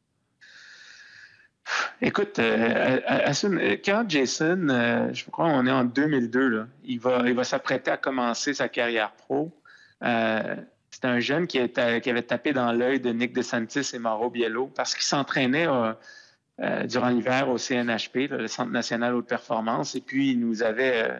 Écoute, 2.01 2.39
quand 2.39 4.05
Jason, 4.09 4.67
je 5.11 5.25
crois 5.31 5.49
qu'on 5.49 5.65
est 5.65 5.71
en 5.71 5.83
2002, 5.83 6.47
là, 6.47 6.67
il 6.83 6.99
va, 6.99 7.23
il 7.25 7.33
va 7.33 7.43
s'apprêter 7.43 7.91
à 7.91 7.97
commencer 7.97 8.53
sa 8.53 8.69
carrière 8.69 9.11
pro. 9.13 9.51
c'est 10.01 11.05
un 11.05 11.19
jeune 11.19 11.47
qui, 11.47 11.59
avait 11.59 12.21
tapé 12.21 12.53
dans 12.53 12.71
l'œil 12.71 12.99
de 12.99 13.11
Nick 13.11 13.33
DeSantis 13.33 13.91
et 13.93 13.99
Mauro 13.99 14.29
Biello 14.29 14.67
parce 14.67 14.93
qu'il 14.93 15.03
s'entraînait 15.03 15.67
euh, 16.61 16.85
durant 16.85 17.09
l'hiver 17.09 17.49
au 17.49 17.57
CNHP, 17.57 18.29
le 18.29 18.47
Centre 18.47 18.71
national 18.71 19.13
haute 19.13 19.27
performance. 19.27 19.95
Et 19.95 19.99
puis, 19.99 20.31
il 20.31 20.39
nous 20.39 20.63
avait, 20.63 21.19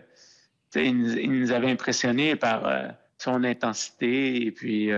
euh, 0.76 0.82
il 0.82 1.30
nous, 1.30 1.52
avait 1.52 1.70
impressionnés 1.70 2.38
par 2.38 2.66
euh, 2.66 2.88
son 3.18 3.44
intensité 3.44 4.46
et 4.46 4.52
puis 4.52 4.92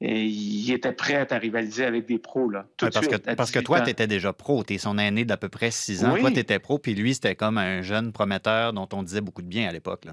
il 0.00 0.72
était 0.72 0.92
prêt 0.92 1.26
à 1.30 1.38
rivaliser 1.38 1.84
avec 1.84 2.06
des 2.06 2.18
pros. 2.18 2.48
Là, 2.48 2.64
parce, 2.78 3.06
que, 3.06 3.16
parce 3.34 3.50
que 3.50 3.58
toi, 3.58 3.82
tu 3.82 3.90
étais 3.90 4.06
déjà 4.06 4.32
pro. 4.32 4.64
Tu 4.64 4.74
es 4.74 4.78
son 4.78 4.96
aîné 4.96 5.26
d'à 5.26 5.36
peu 5.36 5.50
près 5.50 5.70
six 5.70 6.04
ans. 6.06 6.16
Toi, 6.16 6.30
tu 6.30 6.38
étais 6.38 6.58
pro, 6.58 6.78
puis 6.78 6.94
lui, 6.94 7.12
c'était 7.12 7.34
comme 7.34 7.58
un 7.58 7.82
jeune 7.82 8.12
prometteur 8.12 8.72
dont 8.72 8.88
on 8.94 9.02
disait 9.02 9.20
beaucoup 9.20 9.42
de 9.42 9.48
bien 9.48 9.68
à 9.68 9.72
l'époque. 9.72 10.06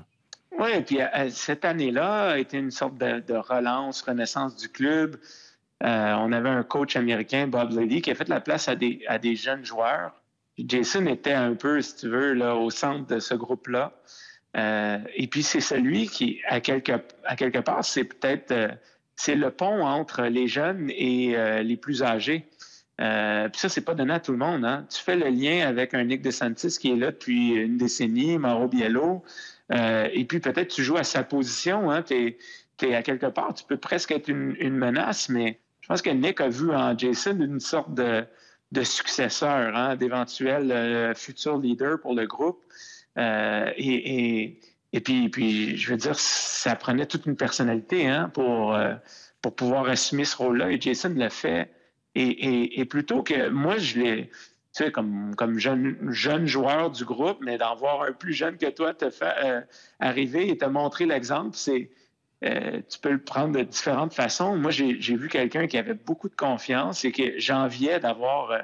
Oui, 0.60 0.72
et 0.76 0.82
puis 0.82 1.00
cette 1.30 1.64
année-là 1.64 2.32
a 2.32 2.38
été 2.38 2.58
une 2.58 2.72
sorte 2.72 2.98
de, 2.98 3.22
de 3.22 3.36
relance, 3.36 4.02
renaissance 4.02 4.58
du 4.58 4.68
club. 4.68 5.18
Euh, 5.84 6.14
on 6.18 6.32
avait 6.32 6.50
un 6.50 6.64
coach 6.64 6.96
américain, 6.96 7.48
Bob 7.48 7.72
Lady, 7.72 8.02
qui 8.02 8.12
a 8.12 8.16
fait 8.16 8.30
la 8.30 8.42
place 8.42 8.68
à 8.68 8.76
des, 8.76 9.36
jeunes 9.36 9.66
joueurs. 9.66 10.22
Jason 10.58 11.06
était 11.06 11.34
un 11.34 11.54
peu, 11.54 11.82
si 11.82 11.96
tu 11.98 12.10
veux, 12.10 12.34
là, 12.34 12.56
au 12.56 12.70
centre 12.70 13.06
de 13.08 13.20
ce 13.20 13.36
groupe-là. 13.36 13.94
Euh, 14.56 14.98
et 15.16 15.28
puis, 15.28 15.44
c'est 15.44 15.62
celui 15.62 16.08
qui, 16.08 16.42
à 16.48 16.62
quelque, 16.62 17.60
part, 17.60 17.86
c'est 17.86 18.06
peut-être 18.06 18.52
euh, 18.52 18.70
le 19.28 19.50
pont 19.50 19.86
entre 19.86 20.24
les 20.24 20.48
jeunes 20.48 20.90
et 20.90 21.36
les 21.64 21.78
plus 21.78 22.02
âgés. 22.02 22.48
Puis 22.98 23.60
ça, 23.60 23.70
c'est 23.70 23.82
pas 23.82 23.94
donné 23.94 24.14
à 24.14 24.20
tout 24.20 24.32
le 24.32 24.40
monde. 24.40 24.66
Hein. 24.66 24.88
Tu 24.90 25.00
fais 25.04 25.16
le 25.16 25.30
lien 25.30 25.68
avec 25.68 25.94
un 25.94 26.04
Nick 26.04 26.24
DeSantis 26.24 26.80
qui 26.80 26.92
est 26.92 26.96
là 26.96 27.12
depuis 27.12 27.50
une 27.50 27.78
décennie, 27.78 28.40
Mauro 28.40 28.68
Biello, 28.68 29.24
et 29.72 30.26
puis 30.28 30.40
peut-être 30.40 30.74
tu 30.74 30.84
joues 30.84 30.98
à 30.98 31.04
sa 31.04 31.24
position. 31.24 31.92
Hein. 31.92 32.04
À 32.82 33.02
quelque 33.02 33.26
part, 33.26 33.54
tu 33.54 33.64
peux 33.64 33.78
presque 33.78 34.12
être 34.12 34.28
une, 34.28 34.78
menace, 34.78 35.30
mais 35.30 35.60
je 35.88 35.94
pense 35.94 36.02
que 36.02 36.10
Nick 36.10 36.42
a 36.42 36.50
vu 36.50 36.72
en 36.72 36.98
Jason 36.98 37.40
une 37.40 37.60
sorte 37.60 37.94
de, 37.94 38.26
successeur, 38.84 39.76
hein, 39.76 39.96
d'éventuel 39.96 40.72
euh, 40.72 41.14
futur 41.14 41.58
leader 41.58 42.00
pour 42.02 42.14
le 42.14 42.26
groupe. 42.28 42.62
et, 43.18 44.60
et, 44.94 45.00
puis, 45.00 45.30
puis, 45.30 45.78
je 45.78 45.92
veux 45.92 45.98
dire, 45.98 46.20
ça 46.20 46.76
prenait 46.76 47.06
toute 47.06 47.26
une 47.26 47.36
personnalité 47.36 48.08
hein, 48.08 48.30
pour, 48.34 48.78
pour 49.42 49.56
pouvoir 49.56 49.88
assumer 49.88 50.26
ce 50.26 50.36
rôle-là. 50.38 50.72
Et 50.72 50.80
Jason 50.80 51.14
l'a 51.16 51.30
fait 51.30 51.72
et, 52.20 52.86
plutôt 52.86 53.24
que 53.24 53.50
moi, 53.50 53.78
je 53.78 54.00
l'ai, 54.00 54.28
tu 54.28 54.84
sais, 54.84 54.92
comme, 54.92 55.36
comme 55.36 55.60
jeune, 55.60 55.98
jeune 56.12 56.46
joueur 56.48 56.90
du 56.90 57.06
groupe, 57.06 57.38
mais 57.42 57.58
d'en 57.58 57.76
voir 57.76 58.04
un 58.04 58.12
plus 58.12 58.34
jeune 58.34 58.58
que 58.58 58.70
toi 58.70 58.94
te 58.94 59.10
faire 59.10 59.36
euh, 59.44 59.62
arriver 60.00 60.50
et 60.50 60.58
te 60.58 60.66
montrer 60.66 61.06
l'exemple, 61.06 61.56
c'est. 61.56 61.92
Euh, 62.46 62.82
tu 62.88 63.00
peux 63.00 63.12
le 63.12 63.22
prendre 63.22 63.58
de 63.58 63.64
différentes 63.64 64.14
façons. 64.14 64.56
Moi, 64.58 64.72
j'ai 64.72 65.16
vu 65.16 65.28
quelqu'un 65.28 65.68
qui 65.68 65.78
avait 65.78 65.96
beaucoup 65.96 66.30
de 66.30 66.36
confiance 66.36 67.04
et 67.04 67.12
que 67.12 67.40
j'enviais 67.40 68.00
d'avoir, 68.00 68.52
euh, 68.52 68.62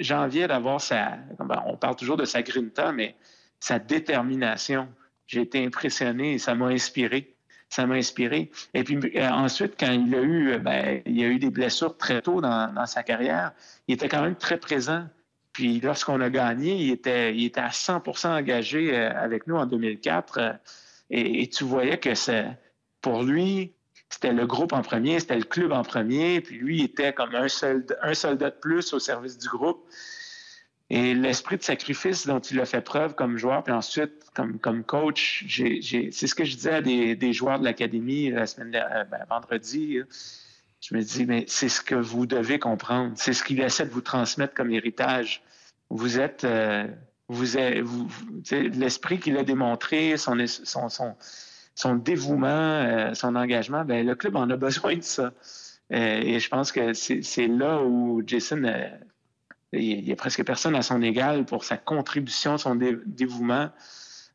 j'enviais 0.00 0.48
d'avoir 0.48 0.80
sa, 0.80 1.18
ben, 1.38 1.62
on 1.66 1.76
parle 1.76 1.96
toujours 1.96 2.16
de 2.16 2.24
sa 2.24 2.42
grinta, 2.42 2.92
mais 2.92 3.14
sa 3.60 3.78
détermination. 3.78 4.88
J'ai 5.26 5.42
été 5.42 5.64
impressionné 5.64 6.34
et 6.34 6.38
ça 6.38 6.54
m'a 6.54 6.66
inspiré 6.66 7.34
ça 7.70 7.86
m'a 7.86 7.96
inspiré. 7.96 8.50
Et 8.74 8.82
puis 8.82 8.98
euh, 9.16 9.28
ensuite, 9.28 9.74
quand 9.78 9.92
il 9.92 10.14
a 10.14 10.22
eu, 10.22 10.58
ben, 10.58 11.02
il 11.04 11.22
a 11.22 11.26
eu 11.26 11.38
des 11.38 11.50
blessures 11.50 11.96
très 11.96 12.22
tôt 12.22 12.40
dans, 12.40 12.86
sa 12.86 13.02
carrière, 13.02 13.52
il 13.86 13.94
était 13.94 14.08
quand 14.08 14.22
même 14.22 14.36
très 14.36 14.58
présent. 14.58 15.06
Puis 15.52 15.80
lorsqu'on 15.80 16.20
a 16.20 16.30
gagné, 16.30 16.76
il 16.76 16.90
était, 16.90 17.34
il 17.34 17.44
était 17.44 17.60
à 17.60 17.68
100% 17.68 18.28
engagé 18.28 18.96
avec 18.96 19.46
nous 19.46 19.56
en 19.56 19.66
2004. 19.66 20.58
Et, 21.10 21.48
tu 21.48 21.64
voyais 21.64 21.98
que 21.98 22.14
c'est, 22.14 22.46
pour 23.00 23.22
lui, 23.22 23.72
c'était 24.10 24.32
le 24.32 24.46
groupe 24.46 24.72
en 24.72 24.82
premier, 24.82 25.20
c'était 25.20 25.36
le 25.36 25.44
club 25.44 25.72
en 25.72 25.82
premier. 25.82 26.40
Puis 26.40 26.56
lui, 26.56 26.82
était 26.82 27.12
comme 27.12 27.34
un, 27.34 27.48
soldat, 27.48 28.50
de 28.50 28.56
plus 28.56 28.92
au 28.92 28.98
service 28.98 29.38
du 29.38 29.48
groupe. 29.48 29.86
Et 30.90 31.14
l'esprit 31.14 31.58
de 31.58 31.62
sacrifice 31.62 32.26
dont 32.26 32.38
il 32.38 32.58
a 32.60 32.64
fait 32.64 32.80
preuve 32.80 33.14
comme 33.14 33.36
joueur, 33.36 33.62
puis 33.62 33.74
ensuite 33.74 34.24
comme, 34.34 34.58
comme 34.58 34.84
coach, 34.84 35.44
c'est 35.46 36.26
ce 36.26 36.34
que 36.34 36.44
je 36.44 36.56
disais 36.56 36.74
à 36.74 36.80
des, 36.80 37.32
joueurs 37.34 37.58
de 37.60 37.64
l'académie 37.64 38.30
la 38.30 38.46
semaine 38.46 38.74
euh, 38.74 39.04
ben, 39.04 39.24
vendredi. 39.28 39.98
Je 40.80 40.94
me 40.94 41.02
dis, 41.02 41.26
mais 41.26 41.44
c'est 41.46 41.68
ce 41.68 41.82
que 41.82 41.94
vous 41.94 42.24
devez 42.24 42.58
comprendre. 42.58 43.12
C'est 43.16 43.34
ce 43.34 43.44
qu'il 43.44 43.60
essaie 43.60 43.84
de 43.84 43.90
vous 43.90 44.00
transmettre 44.00 44.54
comme 44.54 44.70
héritage. 44.70 45.42
Vous 45.90 46.18
êtes, 46.18 46.44
euh, 46.44 46.86
vous 47.28 47.58
êtes, 47.58 47.80
vous, 47.80 48.08
l'esprit 48.50 49.18
qu'il 49.18 49.36
a 49.36 49.44
démontré, 49.44 50.16
son, 50.16 50.36
son, 50.46 50.88
son, 50.88 51.16
son 51.78 51.94
dévouement, 51.94 52.48
euh, 52.48 53.14
son 53.14 53.36
engagement, 53.36 53.84
ben, 53.84 54.04
le 54.04 54.16
club 54.16 54.34
en 54.34 54.50
a 54.50 54.56
besoin 54.68 54.96
de 54.96 55.02
ça. 55.02 55.32
et 55.90 56.40
je 56.40 56.48
pense 56.48 56.72
que 56.72 56.92
c'est 56.92 57.46
là 57.46 57.80
où 57.82 58.20
Jason 58.26 58.62
il 59.72 60.02
n'y 60.02 60.12
a 60.12 60.16
presque 60.16 60.44
personne 60.44 60.74
à 60.74 60.82
son 60.82 61.02
égal 61.02 61.44
pour 61.44 61.62
sa 61.62 61.76
contribution, 61.76 62.58
son 62.58 62.74
dévouement 62.74 63.68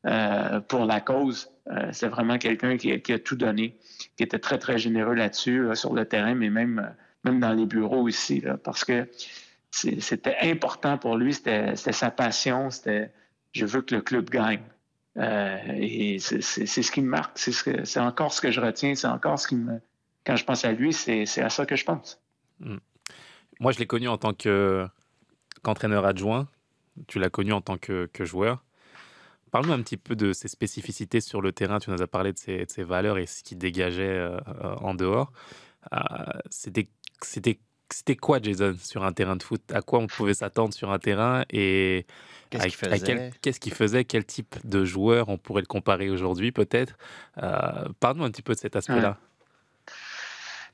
euh, 0.05 0.61
pour 0.61 0.85
la 0.85 1.01
cause. 1.01 1.49
Euh, 1.69 1.89
c'est 1.91 2.07
vraiment 2.07 2.37
quelqu'un 2.37 2.77
qui, 2.77 3.11
a 3.11 3.19
tout 3.19 3.35
donné, 3.35 3.77
qui 4.15 4.23
était 4.23 4.39
très, 4.39 4.57
très 4.57 4.77
généreux 4.77 5.15
là-dessus, 5.15 5.67
sur 5.73 5.93
le 5.93 6.05
terrain, 6.05 6.35
mais 6.35 6.49
même, 6.49 6.95
même 7.25 7.39
dans 7.41 7.51
les 7.51 7.65
bureaux 7.65 8.07
ici, 8.07 8.43
parce 8.63 8.85
que 8.85 9.09
c'était 9.71 10.37
important 10.43 10.97
pour 10.97 11.17
lui, 11.17 11.33
c'était 11.33 11.75
sa 11.75 12.09
passion, 12.09 12.69
c'était 12.69 13.11
je 13.51 13.65
veux 13.65 13.81
que 13.81 13.95
le 13.95 14.01
club 14.01 14.29
gagne. 14.29 14.63
Euh, 15.17 15.57
et 15.75 16.17
c'est 16.19 16.41
ce 16.41 16.91
qui 16.91 17.01
me 17.01 17.09
marque, 17.09 17.37
c'est 17.37 17.99
encore 17.99 18.33
ce 18.33 18.41
que 18.41 18.51
je 18.51 18.59
retiens, 18.59 18.95
c'est 18.95 19.07
encore 19.07 19.39
ce 19.39 19.47
qui 19.47 19.55
me. 19.55 19.79
Quand 20.25 20.35
je 20.35 20.45
pense 20.45 20.65
à 20.65 20.71
lui, 20.71 20.93
c'est 20.93 21.41
à 21.41 21.49
ça 21.49 21.65
que 21.65 21.75
je 21.75 21.85
pense. 21.85 22.21
Hmm. 22.59 22.77
Moi, 23.59 23.71
je 23.71 23.79
l'ai 23.79 23.87
connu 23.87 24.07
en 24.07 24.17
tant 24.17 24.33
que 24.33 24.87
qu'entraîneur 25.61 26.05
adjoint. 26.05 26.47
Tu 27.07 27.19
l'as 27.19 27.29
connu 27.29 27.53
en 27.53 27.61
tant 27.61 27.77
que, 27.77 28.09
joueur. 28.19 28.63
Parle-nous 29.51 29.73
un 29.73 29.81
petit 29.81 29.97
peu 29.97 30.15
de 30.15 30.33
ses 30.33 30.47
spécificités 30.47 31.21
sur 31.21 31.41
le 31.41 31.51
terrain. 31.51 31.79
Tu 31.79 31.91
nous 31.91 32.01
as 32.01 32.07
parlé 32.07 32.33
de 32.33 32.37
ses, 32.37 32.83
valeurs 32.83 33.17
et 33.17 33.25
ce 33.25 33.43
qu'il 33.43 33.57
dégageait 33.57 34.09
euh, 34.09 34.39
en 34.77 34.93
dehors. 34.93 35.31
Euh, 35.93 35.97
c'était, 36.49 36.87
c'était, 37.89 38.15
quoi, 38.15 38.39
Jason, 38.41 38.75
sur 38.81 39.03
un 39.03 39.11
terrain 39.13 39.35
de 39.35 39.43
foot? 39.43 39.61
À 39.71 39.81
quoi 39.81 39.99
on 39.99 40.07
pouvait 40.07 40.33
s'attendre 40.33 40.73
sur 40.73 40.91
un 40.91 40.99
terrain 40.99 41.43
Et 41.51 42.05
qu'est-ce 42.49 42.63
qu'il 42.63 42.75
faisait? 42.75 43.31
Qu'est-ce 43.41 43.59
qu'il 43.59 43.73
faisait? 43.73 44.05
Quel 44.05 44.25
type 44.25 44.55
de 44.63 44.85
joueur 44.85 45.29
on 45.29 45.37
pourrait 45.37 45.61
le 45.61 45.67
comparer 45.67 46.09
aujourd'hui, 46.09 46.51
peut-être? 46.51 46.97
Parle-nous 47.99 48.23
un 48.23 48.31
petit 48.31 48.41
peu 48.41 48.53
de 48.53 48.59
cet 48.59 48.75
aspect-là. 48.75 49.17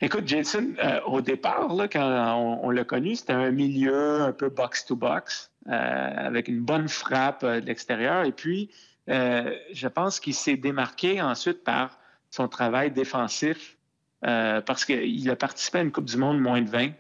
Écoute, 0.02 0.26
Jason, 0.28 0.76
euh, 0.82 1.02
au 1.08 1.20
départ, 1.20 1.74
là, 1.74 1.90
quand 1.90 2.60
on, 2.64 2.70
l'a 2.70 2.86
connu, 2.86 3.18
c'était 3.18 3.34
un 3.34 3.52
milieu 3.52 4.22
un 4.22 4.32
peu 4.32 4.48
box-to-box, 4.48 5.52
euh, 5.68 5.72
avec 5.72 6.48
une 6.48 6.62
bonne 6.62 6.88
frappe 6.88 7.44
euh, 7.44 7.60
de 7.60 7.66
l'extérieur. 7.66 8.24
Et 8.24 8.32
puis, 8.32 8.70
je 9.08 9.88
pense 9.88 10.20
qu'il 10.20 10.36
s'est 10.36 10.56
démarqué 10.56 11.20
ensuite 11.22 11.64
par 11.64 12.00
son 12.30 12.48
travail 12.48 12.92
défensif, 12.92 13.76
parce 14.22 14.86
qu'il 14.86 15.30
a 15.30 15.36
participé 15.36 15.80
à 15.80 15.82
une 15.82 15.92
Coupe 15.92 16.06
du 16.06 16.18
Monde 16.18 16.40
moins 16.40 16.62
de 16.62 16.70
20. 16.70 16.92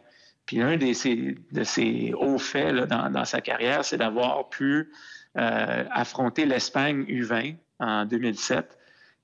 Puis 0.45 0.61
un 0.61 0.77
de 0.77 0.93
ses, 0.93 1.37
de 1.51 1.63
ses 1.63 2.13
hauts 2.13 2.39
faits 2.39 2.75
dans, 2.75 3.11
dans, 3.11 3.25
sa 3.25 3.41
carrière, 3.41 3.85
c'est 3.85 3.97
d'avoir 3.97 4.49
pu 4.49 4.91
affronter 5.35 6.45
l'Espagne 6.45 7.03
U20 7.03 7.55
en 7.79 8.05
2007, 8.05 8.77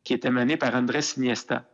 qui 0.03 0.13
était 0.13 0.29
menée 0.29 0.57
par 0.57 0.75
Andrés 0.75 0.99
Iniesta. 1.17 1.65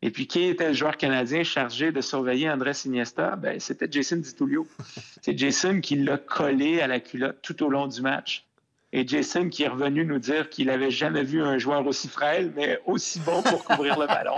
Et 0.00 0.10
puis, 0.10 0.26
qui 0.26 0.44
était 0.44 0.68
le 0.68 0.74
joueur 0.74 0.96
canadien 0.96 1.42
chargé 1.42 1.90
de 1.90 2.00
surveiller 2.00 2.48
Andrés 2.48 2.72
Iniesta? 2.84 3.34
Ben, 3.36 3.58
c'était 3.58 3.88
Jason 3.90 4.16
DiTullio. 4.16 4.66
C'est 5.22 5.36
Jason 5.36 5.80
qui 5.80 5.96
l'a 5.96 6.18
collé 6.18 6.80
à 6.80 6.86
la 6.86 7.00
culotte 7.00 7.42
tout 7.42 7.60
au 7.64 7.68
long 7.68 7.88
du 7.88 8.00
match. 8.00 8.46
Et 8.90 9.06
Jason 9.06 9.50
qui 9.50 9.64
est 9.64 9.68
revenu 9.68 10.06
nous 10.06 10.18
dire 10.18 10.48
qu'il 10.48 10.68
n'avait 10.68 10.90
jamais 10.90 11.22
vu 11.22 11.42
un 11.42 11.58
joueur 11.58 11.86
aussi 11.86 12.08
frêle, 12.08 12.52
mais 12.56 12.80
aussi 12.86 13.20
bon 13.20 13.42
pour 13.42 13.62
couvrir 13.62 13.98
le 13.98 14.06
ballon. 14.06 14.36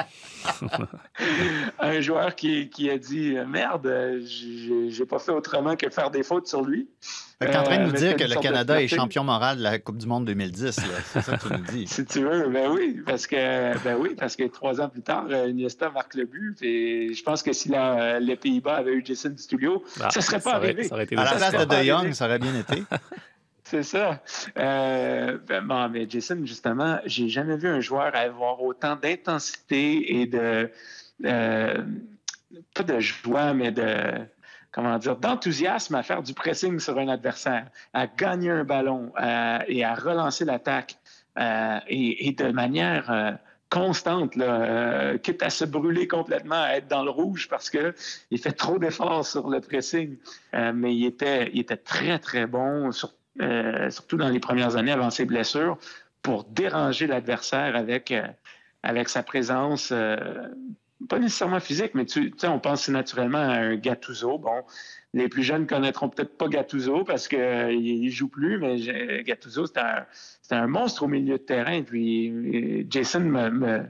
un 1.78 2.00
joueur 2.00 2.35
qui, 2.35 2.69
qui, 2.69 2.90
a 2.90 2.99
dit 2.99 3.37
Merde, 3.47 4.21
j'ai 4.25 5.07
pas 5.07 5.21
fait 5.21 5.30
autrement 5.30 5.76
que 5.76 5.88
faire 5.88 6.11
des 6.11 6.25
fautes 6.25 6.49
sur 6.49 6.62
lui. 6.62 6.88
Tu 7.40 7.47
es 7.47 7.57
en 7.57 7.62
train 7.62 7.78
de 7.78 7.85
nous 7.85 7.95
euh, 7.95 7.97
dire 7.97 8.16
que 8.16 8.25
le 8.25 8.35
Canada 8.35 8.83
est 8.83 8.88
champion 8.88 9.25
moral 9.25 9.59
de 9.59 9.62
la 9.62 9.78
Coupe 9.78 9.97
du 9.97 10.07
Monde 10.07 10.26
2010. 10.26 10.78
C'est 11.04 11.21
ça 11.23 11.37
que 11.38 11.49
tu 11.49 11.52
nous 11.54 11.64
dis. 11.71 11.87
si 11.87 12.04
tu 12.04 12.21
veux, 12.21 12.49
ben 12.49 12.71
oui, 12.71 13.00
parce 13.07 13.26
que 13.26 13.78
ben 13.83 13.97
oui, 13.99 14.14
parce 14.19 14.37
que 14.37 14.45
trois 14.45 14.80
ans 14.80 14.88
plus 14.88 15.00
tard, 15.00 15.26
euh, 15.30 15.49
Iniesta 15.49 15.90
marque 15.90 16.14
le 16.14 16.26
but. 16.26 16.59
Et 16.61 17.14
je 17.14 17.23
pense 17.23 17.42
que 17.42 17.52
si 17.52 17.69
la, 17.69 18.21
les 18.21 18.37
Pays-Bas 18.37 18.76
avaient 18.76 18.92
eu 18.92 19.02
Jason 19.07 19.33
Studio, 19.37 19.83
ah, 20.00 20.11
ça 20.11 20.21
ne 20.21 20.25
serait 20.25 20.40
pas 20.40 20.54
arrivé. 20.57 20.85
Ça 20.85 20.97
aurait 20.97 21.04
été 21.04 21.16
à 21.16 21.25
la 21.25 21.33
place 21.37 21.52
de 21.52 21.64
De 21.64 21.83
Jong, 21.83 22.12
ça 22.12 22.26
aurait 22.26 22.40
bien 22.40 22.54
été. 22.59 22.83
C'est 23.70 23.84
ça. 23.84 24.20
Euh, 24.58 25.38
ben, 25.46 25.88
mais 25.88 26.10
Jason, 26.10 26.40
justement, 26.44 26.98
j'ai 27.06 27.28
jamais 27.28 27.56
vu 27.56 27.68
un 27.68 27.78
joueur 27.78 28.16
avoir 28.16 28.60
autant 28.60 28.96
d'intensité 28.96 30.20
et 30.20 30.26
de 30.26 30.68
euh, 31.24 31.84
pas 32.74 32.82
de 32.82 32.98
joie, 32.98 33.54
mais 33.54 33.70
de 33.70 34.26
comment 34.72 34.98
dire, 34.98 35.14
d'enthousiasme 35.14 35.94
à 35.94 36.02
faire 36.02 36.24
du 36.24 36.34
pressing 36.34 36.80
sur 36.80 36.98
un 36.98 37.06
adversaire, 37.06 37.66
à 37.92 38.08
gagner 38.08 38.50
un 38.50 38.64
ballon 38.64 39.12
et 39.68 39.84
à 39.84 39.94
relancer 39.94 40.44
l'attaque 40.44 40.96
euh, 41.38 41.78
et, 41.86 42.32
de 42.32 42.50
manière 42.50 43.38
constante, 43.68 44.32
quitte 45.22 45.44
à 45.44 45.50
se 45.50 45.64
brûler 45.64 46.08
complètement, 46.08 46.60
à 46.60 46.70
être 46.70 46.88
dans 46.88 47.04
le 47.04 47.10
rouge 47.10 47.46
parce 47.48 47.70
qu'il 47.70 47.94
fait 48.42 48.50
trop 48.50 48.80
d'efforts 48.80 49.24
sur 49.24 49.48
le 49.48 49.60
pressing. 49.60 50.16
mais 50.74 50.96
il 50.96 51.06
était, 51.06 51.50
il 51.52 51.60
était 51.60 51.76
très, 51.76 52.18
très 52.18 52.46
bon, 52.48 52.90
sur 52.90 53.12
euh, 53.40 53.90
surtout 53.90 54.16
dans 54.16 54.28
les 54.28 54.40
premières 54.40 54.76
années 54.76 54.92
avant 54.92 55.10
ses 55.10 55.25
blessures, 55.25 55.78
pour 56.22 56.44
déranger 56.44 57.06
l'adversaire 57.06 57.76
avec, 57.76 58.10
euh, 58.10 58.26
avec 58.82 59.08
sa 59.08 59.22
présence, 59.22 59.90
euh, 59.92 60.16
pas 61.08 61.18
nécessairement 61.18 61.60
physique, 61.60 61.92
mais 61.94 62.04
tu 62.04 62.32
on 62.44 62.58
pense 62.58 62.88
naturellement 62.88 63.38
à 63.38 63.54
un 63.54 63.76
Gattuso. 63.76 64.38
Bon, 64.38 64.62
les 65.14 65.28
plus 65.28 65.42
jeunes 65.42 65.66
connaîtront 65.66 66.08
peut-être 66.08 66.37
pas 66.37 66.49
Gattuso 66.49 67.04
parce 67.04 67.26
qu'il 67.28 68.04
ne 68.04 68.10
joue 68.10 68.28
plus, 68.28 68.58
mais 68.58 69.22
Gattuso, 69.22 69.66
c'était 69.66 69.80
un, 69.80 70.06
un, 70.50 70.66
monstre 70.66 71.04
au 71.04 71.08
milieu 71.08 71.38
de 71.38 71.42
terrain. 71.42 71.82
Puis 71.82 72.87
Jason 72.90 73.20
me, 73.20 73.87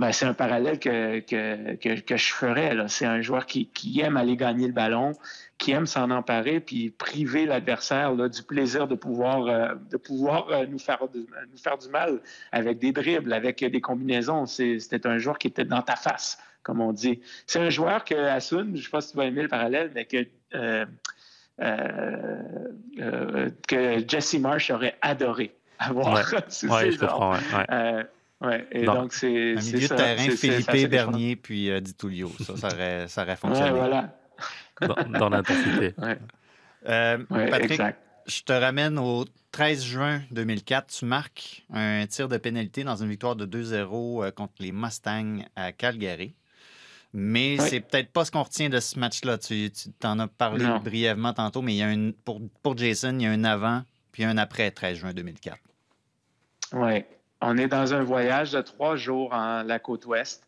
ben, 0.00 0.12
c'est 0.12 0.24
un 0.24 0.32
parallèle 0.32 0.78
que, 0.78 1.20
que, 1.20 2.00
que, 2.00 2.16
je 2.16 2.32
ferais. 2.32 2.74
C'est 2.88 3.04
un 3.04 3.20
joueur 3.20 3.44
qui, 3.44 3.66
qui, 3.66 4.00
aime 4.00 4.16
aller 4.16 4.34
gagner 4.34 4.66
le 4.66 4.72
ballon, 4.72 5.12
qui 5.58 5.72
aime 5.72 5.84
s'en 5.84 6.10
emparer 6.10 6.60
puis 6.60 6.88
priver 6.88 7.44
l'adversaire 7.44 8.14
du 8.16 8.42
plaisir 8.42 8.88
de 8.88 8.94
pouvoir, 8.94 9.46
euh, 9.46 9.74
de 9.90 9.98
pouvoir 9.98 10.48
euh, 10.48 10.64
nous, 10.64 10.78
faire, 10.78 11.00
nous 11.14 11.58
faire 11.58 11.76
du 11.76 11.88
mal 11.90 12.20
avec 12.50 12.78
des 12.78 12.92
dribbles, 12.92 13.30
avec 13.30 13.62
des 13.62 13.80
combinaisons. 13.82 14.46
C'était 14.46 15.06
un 15.06 15.18
joueur 15.18 15.36
qui 15.36 15.48
était 15.48 15.66
dans 15.66 15.82
ta 15.82 15.96
face 15.96 16.38
comme 16.62 16.80
on 16.80 16.92
dit. 16.92 17.20
C'est 17.46 17.58
un 17.58 17.70
joueur 17.70 18.04
que 18.04 18.14
Asun, 18.14 18.68
je 18.68 18.70
ne 18.70 18.76
sais 18.76 18.90
pas 18.90 19.00
si 19.02 19.10
tu 19.10 19.16
vas 19.18 19.24
aimer 19.24 19.42
le 19.42 19.48
parallèle, 19.48 19.90
mais 19.94 20.04
que, 20.06 20.26
euh, 20.54 20.86
euh, 21.60 23.50
que 23.66 24.08
Jesse 24.08 24.38
Marsh 24.38 24.70
aurait 24.70 24.96
adoré 25.02 25.54
avoir. 25.78 26.14
Ouais, 26.14 26.22
ouais 26.70 26.90
je 26.90 26.98
comprends. 26.98 27.32
Ouais, 27.32 27.38
ouais. 27.68 28.06
Et 28.70 28.84
donc 28.84 29.12
c'est. 29.12 29.56
Un 29.56 29.60
milieu 29.60 29.88
de 29.88 29.94
terrain, 29.94 30.30
Philippe 30.30 30.90
Bernier 30.90 31.36
puis 31.36 31.70
euh, 31.70 31.80
Di 31.80 31.94
Tullio. 31.94 32.30
Ça, 32.40 32.56
ça 32.56 32.68
aurait, 32.68 33.08
ça 33.08 33.22
aurait 33.22 33.36
fonctionné. 33.36 33.70
voilà. 33.70 34.16
Dans, 34.80 35.18
dans 35.18 35.28
l'intensité. 35.28 35.94
Patrick, 36.84 37.72
exact. 37.72 38.00
je 38.26 38.42
te 38.42 38.52
ramène 38.52 38.98
au 38.98 39.26
13 39.52 39.84
juin 39.84 40.22
2004. 40.30 40.86
Tu 40.86 41.04
marques 41.04 41.64
un 41.70 42.06
tir 42.06 42.28
de 42.28 42.38
pénalité 42.38 42.82
dans 42.82 42.96
une 42.96 43.10
victoire 43.10 43.36
de 43.36 43.44
2-0 43.44 44.32
contre 44.32 44.54
les 44.60 44.72
Mustangs 44.72 45.44
à 45.54 45.72
Calgary. 45.72 46.34
Mais 47.12 47.56
oui. 47.58 47.66
c'est 47.68 47.80
peut-être 47.80 48.10
pas 48.10 48.24
ce 48.24 48.30
qu'on 48.30 48.44
retient 48.44 48.70
de 48.70 48.78
ce 48.80 48.98
match-là. 48.98 49.36
Tu, 49.36 49.70
tu 49.70 49.90
t'en 49.98 50.18
as 50.20 50.28
parlé 50.28 50.64
non. 50.64 50.78
brièvement 50.78 51.34
tantôt, 51.34 51.60
mais 51.60 51.74
il 51.74 51.78
y 51.78 51.82
a 51.82 51.88
un, 51.88 52.12
pour, 52.24 52.40
pour 52.62 52.78
Jason, 52.78 53.18
il 53.18 53.22
y 53.22 53.26
a 53.26 53.30
un 53.32 53.44
avant 53.44 53.82
puis 54.12 54.24
un 54.24 54.36
après 54.38 54.70
13 54.70 54.98
juin 54.98 55.12
2004. 55.12 55.58
Oui. 56.72 57.04
On 57.40 57.56
est 57.56 57.68
dans 57.68 57.94
un 57.94 58.02
voyage 58.02 58.52
de 58.52 58.60
trois 58.60 58.96
jours 58.96 59.32
en 59.32 59.62
la 59.62 59.78
côte 59.78 60.06
ouest. 60.06 60.46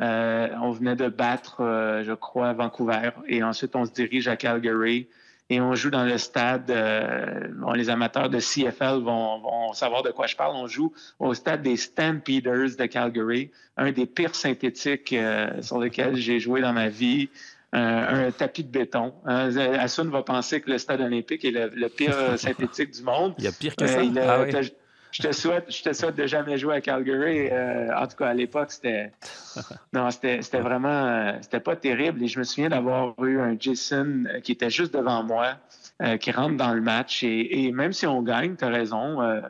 Euh, 0.00 0.48
on 0.62 0.70
venait 0.70 0.96
de 0.96 1.08
battre, 1.08 1.60
euh, 1.60 2.02
je 2.04 2.12
crois, 2.12 2.54
Vancouver. 2.54 3.10
Et 3.28 3.42
ensuite, 3.42 3.76
on 3.76 3.84
se 3.84 3.92
dirige 3.92 4.28
à 4.28 4.36
Calgary 4.36 5.08
et 5.50 5.60
on 5.60 5.74
joue 5.74 5.90
dans 5.90 6.04
le 6.04 6.16
stade. 6.16 6.70
Euh, 6.70 7.48
bon, 7.56 7.72
les 7.72 7.90
amateurs 7.90 8.30
de 8.30 8.38
CFL 8.38 9.02
vont, 9.02 9.40
vont, 9.40 9.72
savoir 9.74 10.02
de 10.02 10.10
quoi 10.10 10.26
je 10.26 10.36
parle. 10.36 10.54
On 10.54 10.68
joue 10.68 10.92
au 11.18 11.34
stade 11.34 11.62
des 11.62 11.76
Stampeders 11.76 12.76
de 12.78 12.86
Calgary, 12.86 13.50
un 13.76 13.90
des 13.90 14.06
pires 14.06 14.34
synthétiques 14.34 15.12
euh, 15.12 15.60
sur 15.60 15.80
lesquels 15.80 16.16
j'ai 16.16 16.38
joué 16.38 16.62
dans 16.62 16.72
ma 16.72 16.88
vie. 16.88 17.28
Euh, 17.72 18.26
un 18.26 18.30
tapis 18.32 18.64
de 18.64 18.68
béton. 18.70 19.12
Hein, 19.26 19.56
Assun 19.56 20.10
va 20.10 20.24
penser 20.24 20.60
que 20.60 20.68
le 20.70 20.78
stade 20.78 21.00
olympique 21.02 21.44
est 21.44 21.52
le, 21.52 21.70
le 21.72 21.88
pire 21.88 22.16
synthétique 22.36 22.90
du 22.90 23.02
monde. 23.04 23.34
Il 23.38 23.44
y 23.44 23.46
a 23.46 23.52
pire 23.52 23.76
que 23.76 23.86
ça? 23.86 24.00
Ah, 24.00 24.42
oui. 24.42 24.72
Je 25.20 25.28
te 25.28 25.32
souhaite, 25.32 25.66
je 25.68 25.82
te 25.82 25.92
souhaite 25.92 26.16
de 26.16 26.26
jamais 26.26 26.56
jouer 26.56 26.76
à 26.76 26.80
Calgary. 26.80 27.48
Euh, 27.50 27.94
en 27.94 28.06
tout 28.06 28.16
cas, 28.16 28.28
à 28.28 28.34
l'époque, 28.34 28.72
c'était, 28.72 29.12
non, 29.92 30.10
c'était, 30.10 30.60
vraiment, 30.60 30.88
euh, 30.88 31.32
c'était 31.42 31.60
pas 31.60 31.76
terrible. 31.76 32.22
Et 32.22 32.26
je 32.26 32.38
me 32.38 32.44
souviens 32.44 32.70
d'avoir 32.70 33.14
eu 33.22 33.38
un 33.38 33.54
Jason 33.58 34.24
qui 34.42 34.52
était 34.52 34.70
juste 34.70 34.94
devant 34.94 35.22
moi, 35.22 35.56
euh, 36.02 36.16
qui 36.16 36.30
rentre 36.30 36.56
dans 36.56 36.72
le 36.72 36.80
match. 36.80 37.22
Et, 37.22 37.66
et 37.66 37.72
même 37.72 37.92
si 37.92 38.06
on 38.06 38.22
gagne, 38.22 38.56
tu 38.56 38.64
as 38.64 38.68
raison. 38.68 39.20
Euh, 39.20 39.42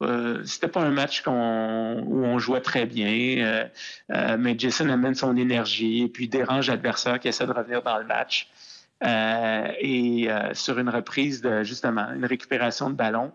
euh, 0.00 0.42
c'était 0.44 0.68
pas 0.68 0.80
un 0.80 0.90
match 0.90 1.22
où 1.26 1.30
on 1.30 2.38
jouait 2.38 2.60
très 2.60 2.86
bien, 2.86 3.68
mais 4.08 4.54
Jason 4.56 4.88
amène 4.88 5.16
son 5.16 5.36
énergie 5.36 6.04
et 6.04 6.08
puis 6.08 6.28
dérange 6.28 6.68
l'adversaire 6.68 7.18
qui 7.18 7.26
essaie 7.26 7.46
de 7.46 7.52
revenir 7.52 7.82
dans 7.82 7.98
le 7.98 8.04
match. 8.04 8.48
et 9.02 10.28
sur 10.52 10.78
une 10.78 10.88
reprise 10.88 11.42
de 11.42 11.64
justement 11.64 12.12
une 12.14 12.26
récupération 12.26 12.90
de 12.90 12.94
ballon, 12.94 13.32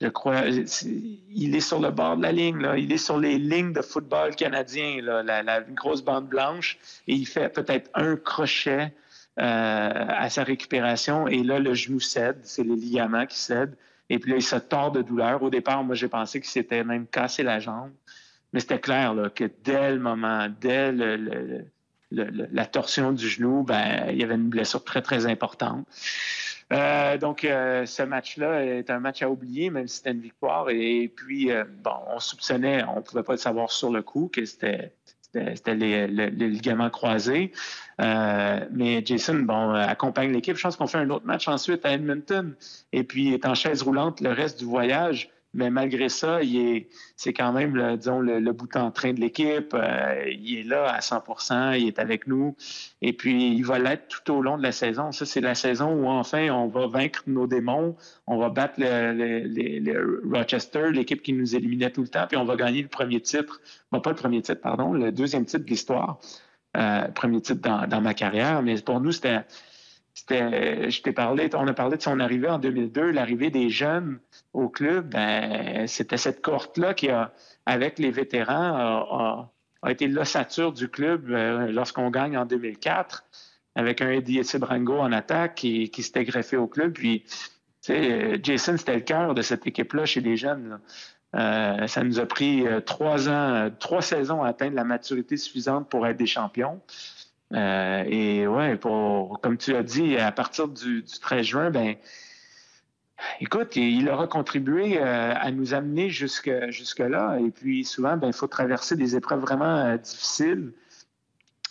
je 0.00 0.08
crois, 0.08 0.42
il 0.46 1.56
est 1.56 1.60
sur 1.60 1.80
le 1.80 1.90
bord 1.90 2.16
de 2.16 2.22
la 2.22 2.30
ligne, 2.30 2.58
là. 2.58 2.76
il 2.76 2.92
est 2.92 2.98
sur 2.98 3.18
les 3.18 3.36
lignes 3.38 3.72
de 3.72 3.82
football 3.82 4.36
canadien, 4.36 5.02
là, 5.02 5.22
la, 5.22 5.42
la 5.42 5.60
grosse 5.60 6.02
bande 6.02 6.28
blanche, 6.28 6.78
et 7.08 7.14
il 7.14 7.26
fait 7.26 7.48
peut-être 7.48 7.90
un 7.94 8.16
crochet 8.16 8.94
euh, 9.40 9.42
à 9.42 10.30
sa 10.30 10.44
récupération, 10.44 11.26
et 11.26 11.42
là, 11.42 11.58
le 11.58 11.74
genou 11.74 11.98
cède, 11.98 12.38
c'est 12.44 12.62
les 12.62 12.76
ligaments 12.76 13.26
qui 13.26 13.38
cèdent, 13.38 13.76
et 14.08 14.18
puis 14.20 14.30
là, 14.30 14.36
il 14.36 14.42
se 14.42 14.56
tord 14.56 14.92
de 14.92 15.02
douleur. 15.02 15.42
Au 15.42 15.50
départ, 15.50 15.82
moi, 15.82 15.94
j'ai 15.94 16.08
pensé 16.08 16.40
qu'il 16.40 16.48
s'était 16.48 16.84
même 16.84 17.06
cassé 17.06 17.42
la 17.42 17.58
jambe, 17.58 17.90
mais 18.52 18.60
c'était 18.60 18.80
clair 18.80 19.14
là, 19.14 19.30
que 19.30 19.50
dès 19.64 19.92
le 19.92 19.98
moment, 19.98 20.48
dès 20.60 20.92
le, 20.92 21.16
le, 21.16 21.64
le, 22.12 22.48
la 22.50 22.66
torsion 22.66 23.12
du 23.12 23.28
genou, 23.28 23.64
ben, 23.64 24.06
il 24.10 24.16
y 24.16 24.24
avait 24.24 24.36
une 24.36 24.48
blessure 24.48 24.82
très, 24.84 25.02
très 25.02 25.26
importante. 25.26 25.86
Euh, 26.72 27.16
donc, 27.16 27.44
euh, 27.44 27.86
ce 27.86 28.02
match-là 28.02 28.64
est 28.64 28.90
un 28.90 29.00
match 29.00 29.22
à 29.22 29.30
oublier, 29.30 29.70
même 29.70 29.88
si 29.88 29.98
c'était 29.98 30.10
une 30.10 30.20
victoire. 30.20 30.68
Et 30.70 31.12
puis, 31.14 31.50
euh, 31.50 31.64
bon, 31.82 31.94
on 32.08 32.20
soupçonnait, 32.20 32.84
on 32.84 32.96
ne 32.96 33.00
pouvait 33.00 33.22
pas 33.22 33.32
le 33.32 33.38
savoir 33.38 33.70
sur 33.70 33.90
le 33.90 34.02
coup, 34.02 34.30
que 34.32 34.44
c'était 34.44 34.92
c'était 35.34 35.74
les, 35.74 36.06
les, 36.06 36.30
les, 36.30 36.48
ligaments 36.48 36.88
croisés. 36.88 37.52
Euh, 38.00 38.60
mais 38.72 39.04
Jason, 39.04 39.34
bon, 39.40 39.74
accompagne 39.74 40.32
l'équipe. 40.32 40.56
Je 40.56 40.62
pense 40.62 40.76
qu'on 40.76 40.86
fait 40.86 40.98
un 40.98 41.10
autre 41.10 41.26
match 41.26 41.48
ensuite 41.48 41.84
à 41.84 41.92
Edmonton. 41.92 42.54
Et 42.92 43.04
puis, 43.04 43.34
est 43.34 43.44
en 43.44 43.54
chaise 43.54 43.82
roulante 43.82 44.22
le 44.22 44.30
reste 44.30 44.58
du 44.58 44.64
voyage. 44.64 45.28
Mais 45.54 45.70
malgré 45.70 46.08
ça, 46.10 46.42
il 46.42 46.56
est, 46.56 46.88
c'est 47.16 47.32
quand 47.32 47.52
même, 47.52 47.74
le, 47.74 47.96
disons, 47.96 48.20
le, 48.20 48.52
bout 48.52 48.76
en 48.76 48.90
train 48.90 49.14
de 49.14 49.20
l'équipe. 49.20 49.72
Euh, 49.74 50.30
il 50.30 50.58
est 50.58 50.62
là 50.62 50.92
à 50.92 51.00
100% 51.00 51.78
il 51.80 51.88
est 51.88 51.98
avec 51.98 52.26
nous. 52.26 52.54
Et 53.00 53.14
puis, 53.14 53.54
il 53.56 53.64
va 53.64 53.78
l'être 53.78 54.08
tout 54.08 54.32
au 54.32 54.42
long 54.42 54.58
de 54.58 54.62
la 54.62 54.72
saison. 54.72 55.10
Ça, 55.10 55.24
c'est 55.24 55.40
la 55.40 55.54
saison 55.54 55.92
où, 55.94 56.06
enfin, 56.06 56.50
on 56.50 56.68
va 56.68 56.86
vaincre 56.86 57.22
nos 57.26 57.46
démons. 57.46 57.96
On 58.26 58.36
va 58.38 58.50
battre 58.50 58.74
le, 58.78 60.22
Rochester, 60.30 60.90
l'équipe 60.92 61.22
qui 61.22 61.32
nous 61.32 61.56
éliminait 61.56 61.90
tout 61.90 62.02
le 62.02 62.08
temps. 62.08 62.26
Puis, 62.28 62.36
on 62.36 62.44
va 62.44 62.56
gagner 62.56 62.82
le 62.82 62.88
premier 62.88 63.20
titre. 63.20 63.60
Bon, 63.90 64.00
pas 64.00 64.10
le 64.10 64.16
premier 64.16 64.42
titre, 64.42 64.60
pardon, 64.60 64.92
le 64.92 65.12
deuxième 65.12 65.46
titre 65.46 65.64
de 65.64 65.70
l'histoire. 65.70 66.18
Euh, 66.76 67.08
premier 67.08 67.40
titre 67.40 67.86
dans 67.86 68.00
ma 68.02 68.12
carrière. 68.12 68.62
Mais 68.62 68.80
pour 68.82 69.00
nous, 69.00 69.12
c'était 69.12 69.40
je 70.28 71.02
t'ai 71.02 71.12
parlé, 71.12 71.48
on 71.54 71.66
a 71.66 71.74
parlé 71.74 71.96
de 71.96 72.02
son 72.02 72.20
arrivée 72.20 72.48
en 72.48 72.58
2002, 72.58 73.10
l'arrivée 73.10 73.50
des 73.50 73.70
jeunes 73.70 74.18
au 74.52 74.68
club. 74.68 75.10
Ben, 75.10 75.86
c'était 75.86 76.16
cette 76.16 76.42
cohorte-là 76.42 76.94
qui 76.94 77.08
a, 77.08 77.32
avec 77.66 77.98
les 77.98 78.10
vétérans, 78.10 79.50
a, 79.82 79.90
été 79.90 80.08
l'ossature 80.08 80.72
du 80.72 80.88
club 80.88 81.30
euh, 81.30 81.70
lorsqu'on 81.70 82.10
gagne 82.10 82.36
en 82.36 82.46
2004, 82.46 83.24
avec 83.74 84.00
un 84.00 84.10
Eddie 84.10 84.40
Brango 84.58 84.98
en 84.98 85.12
attaque 85.12 85.54
qui, 85.56 85.90
s'était 85.96 86.24
greffé 86.24 86.56
au 86.56 86.66
club. 86.66 86.92
Puis, 86.92 87.24
Jason, 87.86 88.76
c'était 88.76 88.96
le 88.96 89.02
cœur 89.02 89.34
de 89.34 89.42
cette 89.42 89.66
équipe-là 89.66 90.04
chez 90.04 90.20
les 90.20 90.36
jeunes. 90.36 90.80
Euh, 91.34 91.86
ça 91.86 92.02
nous 92.02 92.20
a 92.20 92.26
pris 92.26 92.66
euh, 92.66 92.80
trois 92.80 93.28
ans, 93.28 93.70
trois 93.78 94.00
saisons 94.00 94.42
à 94.42 94.48
atteindre 94.48 94.74
la 94.74 94.84
maturité 94.84 95.36
suffisante 95.36 95.88
pour 95.88 96.06
être 96.06 96.16
des 96.16 96.26
champions. 96.26 96.80
Euh, 97.54 98.04
et 98.06 98.46
ouais, 98.46 98.76
pour, 98.76 99.40
comme 99.40 99.56
tu 99.56 99.74
as 99.74 99.82
dit, 99.82 100.16
à 100.16 100.32
partir 100.32 100.68
du, 100.68 101.02
du 101.02 101.18
13 101.20 101.46
juin, 101.46 101.70
ben, 101.70 101.96
écoute, 103.40 103.76
il 103.76 104.08
aura 104.08 104.26
contribué 104.26 105.00
euh, 105.00 105.34
à 105.34 105.50
nous 105.50 105.74
amener 105.74 106.10
jusque, 106.10 106.50
jusque-là. 106.70 107.38
Et 107.40 107.50
puis 107.50 107.84
souvent, 107.84 108.16
ben, 108.16 108.28
il 108.28 108.32
faut 108.32 108.46
traverser 108.46 108.96
des 108.96 109.16
épreuves 109.16 109.40
vraiment 109.40 109.76
euh, 109.76 109.96
difficiles. 109.96 110.72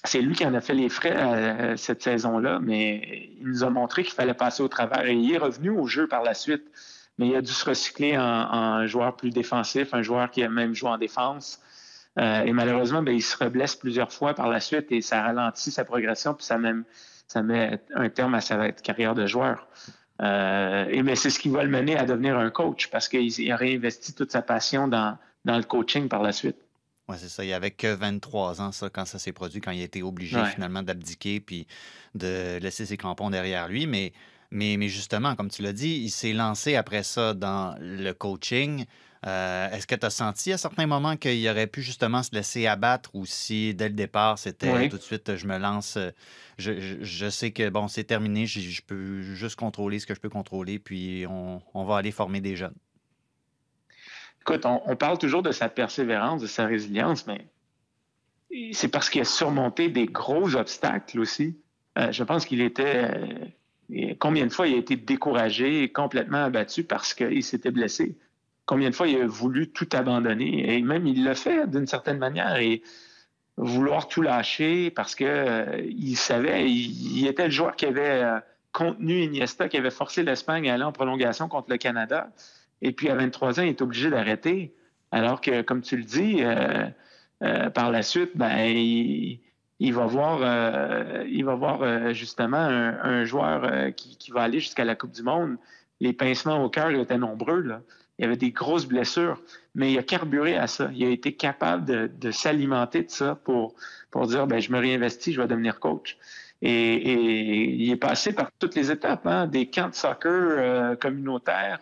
C'est 0.04 0.22
lui 0.22 0.36
qui 0.36 0.46
en 0.46 0.54
a 0.54 0.62
fait 0.62 0.74
les 0.74 0.90
frais 0.90 1.76
cette 1.76 2.02
saison-là, 2.04 2.60
mais 2.62 3.32
il 3.42 3.48
nous 3.48 3.64
a 3.64 3.70
montré 3.70 4.04
qu'il 4.04 4.14
fallait 4.14 4.34
passer 4.34 4.64
au 4.64 4.68
travers. 4.70 5.06
Et 5.06 5.14
il 5.14 5.34
est 5.34 5.38
revenu 5.38 5.70
au 5.72 5.86
jeu 5.86 6.08
par 6.08 6.24
la 6.24 6.34
suite, 6.34 6.64
mais 7.18 7.28
il 7.28 7.36
a 7.36 7.42
dû 7.42 7.52
se 7.52 7.66
recycler 7.66 8.18
en 8.18 8.88
joueur 8.88 9.18
plus 9.18 9.32
défensif, 9.32 9.94
un 9.94 10.04
joueur 10.04 10.32
qui 10.32 10.44
a 10.44 10.50
même 10.50 10.74
joué 10.74 10.92
en 10.92 10.98
défense. 10.98 11.60
Euh, 12.18 12.44
et 12.44 12.52
malheureusement, 12.52 13.04
ben, 13.04 13.14
il 13.14 13.22
se 13.22 13.38
reblesse 13.38 13.76
plusieurs 13.76 14.12
fois 14.12 14.34
par 14.34 14.48
la 14.50 14.60
suite 14.60 14.92
et 14.92 15.02
ça 15.02 15.22
ralentit 15.22 15.72
sa 15.72 15.86
progression, 15.86 16.34
puis 16.34 16.46
ça, 16.46 16.58
même, 16.58 16.84
ça 17.28 17.44
met 17.44 17.80
un 17.94 18.10
terme 18.10 18.34
à 18.34 18.42
sa 18.42 18.72
carrière 18.72 19.14
de 19.14 19.28
joueur. 19.28 19.68
Euh, 20.22 20.88
et 20.90 21.04
mais 21.04 21.16
c'est 21.16 21.30
ce 21.30 21.38
qui 21.38 21.50
va 21.50 21.64
le 21.64 21.70
mener 21.70 21.96
à 21.96 22.06
devenir 22.06 22.38
un 22.38 22.50
coach 22.50 22.88
parce 22.88 23.08
qu'il 23.08 23.52
a 23.52 23.56
réinvesti 23.56 24.14
toute 24.14 24.32
sa 24.32 24.42
passion 24.42 24.88
dans, 24.88 25.18
dans 25.46 25.58
le 25.58 25.64
coaching 25.64 26.10
par 26.10 26.24
la 26.24 26.32
suite. 26.32 26.58
Oui, 27.08 27.16
c'est 27.20 27.30
ça. 27.30 27.46
Il 27.46 27.54
avait 27.54 27.72
que 27.72 27.94
23 27.94 28.62
ans, 28.62 28.72
ça, 28.72 28.90
quand 28.90 29.06
ça 29.06 29.20
s'est 29.20 29.32
produit, 29.32 29.62
quand 29.62 29.72
il 29.72 29.82
a 29.82 29.86
été 29.86 30.02
obligé 30.02 30.38
ouais. 30.38 30.50
finalement 30.50 30.82
d'abdiquer 30.82 31.40
puis 31.40 31.68
de 32.16 32.58
laisser 32.58 32.86
ses 32.86 32.98
crampons 32.98 33.30
derrière 33.30 33.68
lui. 33.68 33.86
Mais, 33.86 34.12
mais, 34.52 34.76
mais 34.78 34.90
justement, 34.90 35.36
comme 35.36 35.50
tu 35.50 35.62
l'as 35.62 35.74
dit, 35.74 36.02
il 36.04 36.10
s'est 36.10 36.34
lancé 36.34 36.76
après 36.76 37.04
ça 37.04 37.34
dans 37.34 37.76
le 37.80 38.12
coaching. 38.12 38.86
Euh, 39.26 39.70
Est-ce 39.72 39.88
que 39.88 39.96
tu 39.96 40.06
as 40.06 40.12
senti 40.12 40.54
à 40.54 40.58
certains 40.58 40.86
moments 40.86 41.18
qu'il 41.18 41.48
aurait 41.50 41.68
pu 41.68 41.82
justement 41.82 42.22
se 42.22 42.34
laisser 42.34 42.68
abattre 42.68 43.10
ou 43.16 43.26
si 43.26 43.74
dès 43.74 43.88
le 43.88 43.96
départ 43.96 44.38
c'était 44.38 44.72
oui. 44.72 44.90
tout 44.90 44.98
de 44.98 45.02
suite 45.02 45.36
je 45.36 45.48
me 45.48 45.58
lance, 45.58 45.98
je, 46.58 46.80
je, 46.80 46.98
je 47.02 47.30
sais 47.30 47.52
que 47.52 47.70
bon 47.70 47.88
c'est 47.88 48.04
terminé, 48.04 48.46
je, 48.46 48.60
je, 48.60 48.82
peux 48.82 49.22
juste 49.22 49.56
contrôler 49.56 50.00
ce 50.00 50.06
que 50.06 50.14
je 50.14 50.20
peux 50.20 50.30
contrôler, 50.30 50.78
puis 50.78 51.26
on, 51.28 51.62
on 51.74 51.84
va 51.84 51.98
aller 51.98 52.12
former 52.12 52.42
des 52.42 52.56
jeunes? 52.56 52.76
Écoute, 54.42 54.66
on, 54.66 54.82
on, 54.86 54.96
parle 54.96 55.18
toujours 55.18 55.42
de 55.42 55.52
sa 55.52 55.68
persévérance, 55.68 56.42
de 56.42 56.48
sa 56.48 56.66
résilience, 56.66 57.28
mais 57.28 57.48
c'est 58.72 58.88
parce 58.88 59.10
qu'il 59.10 59.22
a 59.22 59.26
surmonté 59.26 59.90
des 59.90 60.06
gros 60.06 60.56
obstacles 60.56 61.20
aussi. 61.20 61.58
Euh, 61.98 62.12
je 62.12 62.24
pense 62.24 62.46
qu'il 62.46 62.62
était. 62.62 63.12
Euh, 63.92 64.14
combien 64.20 64.46
de 64.46 64.54
fois 64.54 64.68
il 64.68 64.76
a 64.76 64.78
été 64.78 64.96
découragé 64.96 65.84
et 65.84 65.92
complètement 65.92 66.44
abattu 66.44 66.84
parce 66.84 67.14
qu'il 67.14 67.44
s'était 67.44 67.72
blessé? 67.72 68.18
Combien 68.68 68.92
de 68.92 68.96
fois 68.96 69.08
il 69.08 69.20
a 69.20 69.26
voulu 69.26 69.70
tout 69.70 69.90
abandonner 69.94 70.76
et 70.76 70.82
même 70.84 71.08
il 71.08 71.24
l'a 71.24 71.34
fait 71.34 71.68
d'une 71.68 71.88
certaine 71.88 72.20
manière 72.20 72.58
et 72.58 72.84
vouloir 73.58 74.08
tout 74.08 74.22
lâcher 74.22 74.92
parce 74.92 75.16
que 75.16 75.26
euh, 75.26 75.82
il 75.90 76.16
savait, 76.16 76.70
il, 76.70 77.26
était 77.26 77.46
le 77.46 77.52
joueur 77.52 77.76
qui 77.76 77.88
avait 77.88 78.24
euh, 78.24 78.40
contenu 78.72 79.24
Iniesta, 79.24 79.68
qui 79.68 79.78
avait 79.78 79.90
forcé 79.90 80.22
l'Espagne 80.22 80.70
à 80.70 80.76
aller 80.76 80.84
en 80.84 80.92
prolongation 80.92 81.48
contre 81.48 81.72
le 81.72 81.78
Canada. 81.78 82.30
Et 82.84 82.92
puis 82.92 83.10
à 83.10 83.16
23 83.16 83.60
ans, 83.60 83.64
il 83.64 83.70
est 83.70 83.82
obligé 83.82 84.12
d'arrêter. 84.12 84.76
Alors 85.12 85.42
que, 85.42 85.62
comme 85.64 85.82
tu 85.82 85.98
le 85.98 86.04
dis, 86.04 86.44
euh, 86.44 87.70
par 87.70 87.90
la 87.90 88.04
suite, 88.04 88.32
ben, 88.36 88.56
il, 88.60 89.94
va 89.94 90.06
voir, 90.06 90.42
il 91.26 91.44
va 91.46 91.56
voir 91.56 92.14
justement 92.14 92.58
un, 92.58 93.24
joueur 93.24 93.64
euh, 93.64 93.90
qui, 93.92 94.32
va 94.32 94.44
aller 94.44 94.60
jusqu'à 94.60 94.86
la 94.86 94.96
Coupe 94.96 95.12
du 95.12 95.24
Monde. 95.24 95.58
Les 96.00 96.14
pincements 96.14 96.64
au 96.64 96.70
cœur 96.70 96.92
étaient 96.92 97.18
nombreux. 97.18 97.62
Là. 97.62 97.82
Il 98.20 98.26
avait 98.26 98.38
des 98.38 98.52
grosses 98.52 98.86
blessures, 98.86 99.42
mais 99.76 99.92
il 99.92 100.00
a 100.00 100.04
carburé 100.04 100.58
à 100.58 100.68
ça. 100.68 100.90
Il 100.94 101.06
a 101.06 101.10
été 101.10 101.34
capable 101.34 102.10
de, 102.10 102.32
s'alimenter 102.32 103.04
de 103.04 103.12
ça 103.12 103.36
pour, 103.36 103.76
pour 104.12 104.28
dire 104.28 104.48
ben, 104.48 104.60
je 104.60 104.72
me 104.72 104.80
réinvestis, 104.80 105.34
je 105.34 105.42
vais 105.42 105.48
devenir 105.48 105.80
coach. 105.80 106.18
Et, 106.62 107.74
il 107.76 107.92
est 107.92 107.98
passé 107.98 108.34
par 108.34 108.50
toutes 108.58 108.74
les 108.74 108.90
étapes, 108.90 109.28
hein, 109.28 109.46
des 109.46 109.68
camps 109.68 109.90
de 109.90 109.96
soccer 109.96 110.98
communautaires 110.98 111.80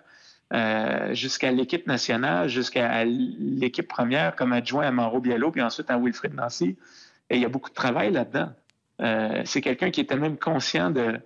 jusqu'à 1.11 1.51
l'équipe 1.51 1.87
nationale, 1.87 2.49
jusqu'à 2.49 3.05
l'équipe 3.05 3.87
première 3.87 4.35
comme 4.35 4.51
adjoint 4.51 4.85
à 4.85 4.91
Mauro 4.91 5.21
Biello, 5.21 5.51
puis 5.51 5.61
ensuite 5.61 5.89
à 5.89 5.97
Wilfrid 5.97 6.33
Nancy. 6.33 6.75
Et 7.29 7.37
il 7.37 7.41
y 7.41 7.45
a 7.45 7.49
beaucoup 7.49 7.69
de 7.69 7.75
travail 7.75 8.11
là-dedans. 8.11 8.51
Euh, 9.01 9.41
c'est 9.45 9.61
quelqu'un 9.61 9.91
qui 9.91 10.01
était 10.01 10.15
même 10.15 10.37
conscient 10.37 10.89
de 10.89 11.19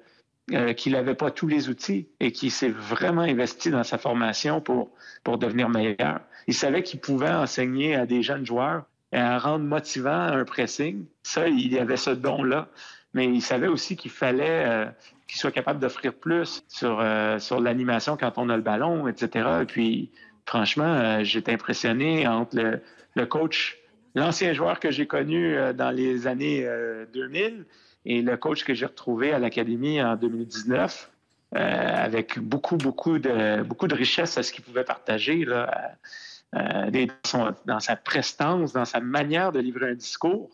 euh, 0.53 0.73
qu'il 0.73 0.93
n'avait 0.93 1.15
pas 1.15 1.31
tous 1.31 1.47
les 1.47 1.69
outils 1.69 2.07
et 2.19 2.31
qui 2.31 2.49
s'est 2.49 2.69
vraiment 2.69 3.21
investi 3.21 3.69
dans 3.69 3.83
sa 3.83 3.97
formation 3.97 4.61
pour, 4.61 4.89
pour 5.23 5.37
devenir 5.37 5.69
meilleur. 5.69 6.21
Il 6.47 6.53
savait 6.53 6.83
qu'il 6.83 6.99
pouvait 6.99 7.29
enseigner 7.29 7.95
à 7.95 8.05
des 8.05 8.21
jeunes 8.23 8.45
joueurs 8.45 8.83
et 9.11 9.17
à 9.17 9.37
rendre 9.39 9.65
motivant 9.65 10.11
un 10.11 10.45
pressing. 10.45 11.05
Ça, 11.23 11.47
il 11.47 11.77
avait 11.77 11.97
ce 11.97 12.11
don-là. 12.11 12.67
Mais 13.15 13.25
il 13.25 13.41
savait 13.41 13.67
aussi 13.67 13.95
qu'il 13.95 14.11
fallait 14.11 14.65
euh, 14.67 14.85
qu'il 15.27 15.39
soit 15.39 15.51
capable 15.51 15.79
d'offrir 15.79 16.13
plus 16.13 16.63
sur, 16.67 17.03
sur 17.39 17.59
l'animation 17.59 18.17
quand 18.17 18.33
on 18.37 18.49
a 18.49 18.55
le 18.55 18.61
ballon, 18.61 19.07
etc. 19.07 19.49
Et 19.63 19.65
puis, 19.65 20.11
franchement, 20.45 21.23
j'étais 21.23 21.53
impressionné 21.53 22.27
entre 22.27 22.55
le, 22.55 22.81
le 23.15 23.25
coach 23.25 23.79
l'ancien 24.15 24.53
joueur 24.53 24.79
que 24.79 24.91
j'ai 24.91 25.07
connu 25.07 25.55
euh, 25.55 25.73
dans 25.73 25.91
les 25.91 26.27
années 26.27 26.67
2000 27.13 27.43
euh, 27.43 27.63
et 28.05 28.21
le 28.21 28.37
coach 28.37 28.63
que 28.63 28.73
j'ai 28.73 28.85
retrouvé 28.85 29.33
à 29.33 29.39
l'Académie 29.39 30.01
en 30.01 30.15
2019, 30.15 31.11
euh, 31.55 31.59
avec 31.59 32.39
beaucoup, 32.39 32.77
beaucoup 32.77 33.19
de, 33.19 33.63
beaucoup 33.63 33.87
de 33.87 33.95
richesse 33.95 34.37
à 34.37 34.43
ce 34.43 34.53
qu'il 34.53 34.63
pouvait 34.63 34.83
partager 34.83 35.45
là, 35.45 35.95
dans, 36.53 37.79
sa 37.79 37.95
prestance, 37.95 38.73
dans 38.73 38.85
sa 38.85 38.99
manière 38.99 39.51
de 39.51 39.59
livrer 39.59 39.91
un 39.91 39.95
discours. 39.95 40.49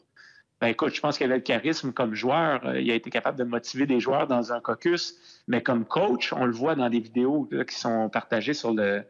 Ben, 0.61 0.67
écoute, 0.67 0.95
je 0.95 1.01
pense 1.01 1.17
qu'il 1.17 1.25
avait 1.25 1.35
le 1.35 1.41
charisme 1.41 1.91
comme 1.91 2.15
joueur. 2.15 2.77
il 2.77 2.89
a 2.89 2.95
été 2.95 3.09
capable 3.09 3.37
de 3.37 3.43
motiver 3.43 3.85
des 3.85 3.99
joueurs 3.99 4.27
dans 4.27 4.53
un 4.53 4.61
caucus, 4.61 5.15
mais 5.47 5.61
comme 5.61 5.85
coach, 5.85 6.31
on 6.33 6.45
le 6.45 6.53
voit 6.53 6.75
dans 6.75 6.89
des 6.89 6.99
vidéos 6.99 7.49
qui 7.67 7.75
sont 7.75 8.09
partagées 8.09 8.53
sur 8.53 8.73
le, 8.73 9.03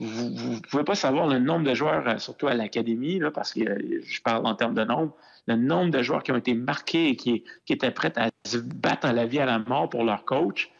vous 0.00 0.54
ne 0.54 0.60
pouvez 0.60 0.84
pas 0.84 0.94
savoir 0.94 1.28
le 1.28 1.38
nombre 1.38 1.64
de 1.64 1.74
joueurs, 1.74 2.06
euh, 2.08 2.18
surtout 2.18 2.48
à 2.48 2.54
l'académie, 2.54 3.20
parce 3.32 3.52
que 3.52 3.60
euh, 3.60 4.00
je 4.04 4.20
parle 4.22 4.46
en 4.46 4.54
termes 4.54 4.74
de 4.74 4.84
nombre, 4.84 5.14
le 5.46 5.56
nombre 5.56 5.90
de 5.90 6.02
joueurs 6.02 6.22
qui 6.22 6.32
ont 6.32 6.36
été 6.36 6.54
marqués 6.54 7.08
et 7.10 7.16
qui, 7.16 7.44
étaient 7.68 7.90
prêts 7.90 8.12
à 8.16 8.30
se 8.46 8.58
battre 8.58 9.06
à 9.06 9.12
la 9.12 9.26
vie 9.26 9.38
à 9.38 9.46
la 9.46 9.58
mort 9.58 9.88
pour 9.88 10.04
leur 10.04 10.24
coach. 10.24 10.70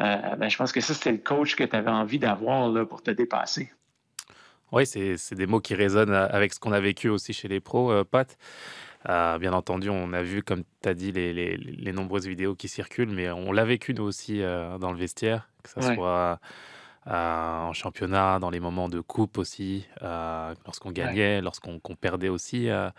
Euh, 0.00 0.36
ben, 0.36 0.48
je 0.48 0.56
pense 0.56 0.72
que 0.72 0.80
ça, 0.80 0.94
c'était 0.94 1.12
le 1.12 1.18
coach 1.18 1.56
que 1.56 1.64
tu 1.64 1.76
avais 1.76 1.90
envie 1.90 2.18
d'avoir 2.18 2.86
pour 2.86 3.02
te 3.02 3.10
dépasser. 3.10 3.70
Oui, 4.72 4.86
c'est 4.86 5.34
des 5.34 5.46
mots 5.46 5.60
qui 5.60 5.74
résonnent 5.74 6.12
avec 6.12 6.52
ce 6.52 6.60
qu'on 6.60 6.72
a 6.72 6.80
vécu 6.80 7.08
aussi 7.08 7.32
chez 7.32 7.48
les 7.48 7.60
pros, 7.60 8.04
Pat. 8.04 8.36
bien 9.06 9.52
entendu, 9.52 9.88
on 9.88 10.12
a 10.12 10.22
vu, 10.22 10.42
comme 10.42 10.64
tu 10.82 10.88
as 10.88 10.94
dit, 10.94 11.12
les, 11.12 11.92
nombreuses 11.92 12.26
vidéos 12.26 12.56
qui 12.56 12.68
circulent, 12.68 13.12
mais 13.12 13.30
on 13.30 13.52
l'a 13.52 13.64
vécu 13.64 13.94
nous 13.94 14.02
aussi 14.02 14.40
dans 14.40 14.90
le 14.90 14.98
vestiaire, 14.98 15.48
que 15.62 15.70
ce 15.70 15.94
soit 15.94 16.40
euh, 17.08 17.60
en 17.62 17.72
championnat, 17.72 18.38
dans 18.38 18.50
les 18.50 18.60
moments 18.60 18.88
de 18.88 19.00
coupe 19.00 19.38
aussi, 19.38 19.86
euh, 20.02 20.54
lorsqu'on 20.64 20.90
gagnait, 20.90 21.40
lorsqu'on 21.40 21.78
perdait 22.00 22.28
aussi. 22.28 22.68
Euh, 22.68 22.90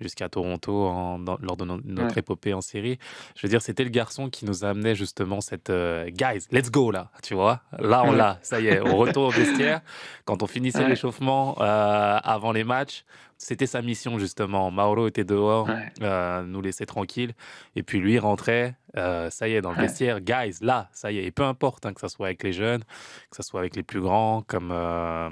jusqu'à 0.00 0.28
Toronto 0.28 0.86
en, 0.86 1.18
lors 1.18 1.56
de 1.56 1.64
notre 1.64 2.18
épopée 2.18 2.54
en 2.54 2.60
série. 2.60 2.98
Je 3.36 3.46
veux 3.46 3.50
dire, 3.50 3.62
c'était 3.62 3.84
le 3.84 3.90
garçon 3.90 4.28
qui 4.30 4.44
nous 4.44 4.64
amenait 4.64 4.94
justement 4.94 5.40
cette 5.40 5.70
guys, 5.70 6.46
let's 6.50 6.70
go 6.70 6.90
là, 6.90 7.10
tu 7.22 7.34
vois. 7.34 7.62
Là, 7.78 8.02
on 8.04 8.12
l'a, 8.12 8.38
ça 8.42 8.60
y 8.60 8.68
est, 8.68 8.80
on 8.80 8.96
retourne 8.96 9.28
au 9.28 9.30
vestiaire. 9.30 9.80
Quand 10.24 10.42
on 10.42 10.46
finissait 10.46 10.88
l'échauffement 10.88 11.54
avant 11.58 12.52
les 12.52 12.64
matchs, 12.64 13.04
c'était 13.40 13.66
sa 13.66 13.80
mission 13.80 14.18
justement. 14.18 14.70
Mauro 14.70 15.08
était 15.08 15.24
dehors, 15.24 15.68
euh, 16.02 16.42
nous 16.42 16.60
laissait 16.60 16.86
tranquilles. 16.86 17.32
Et 17.74 17.82
puis 17.82 17.98
lui 17.98 18.18
rentrait, 18.18 18.76
euh, 18.96 19.30
ça 19.30 19.48
y 19.48 19.54
est, 19.54 19.62
dans 19.62 19.72
le 19.72 19.80
vestiaire, 19.80 20.20
guys, 20.20 20.58
là, 20.60 20.88
ça 20.92 21.10
y 21.10 21.18
est. 21.18 21.24
Et 21.24 21.30
peu 21.30 21.44
importe, 21.44 21.86
hein, 21.86 21.94
que 21.94 22.00
ce 22.00 22.08
soit 22.08 22.26
avec 22.26 22.42
les 22.42 22.52
jeunes, 22.52 22.84
que 23.30 23.36
ce 23.36 23.42
soit 23.42 23.60
avec 23.60 23.76
les 23.76 23.82
plus 23.82 24.02
grands, 24.02 24.42
comme, 24.42 24.70
euh, 24.72 25.30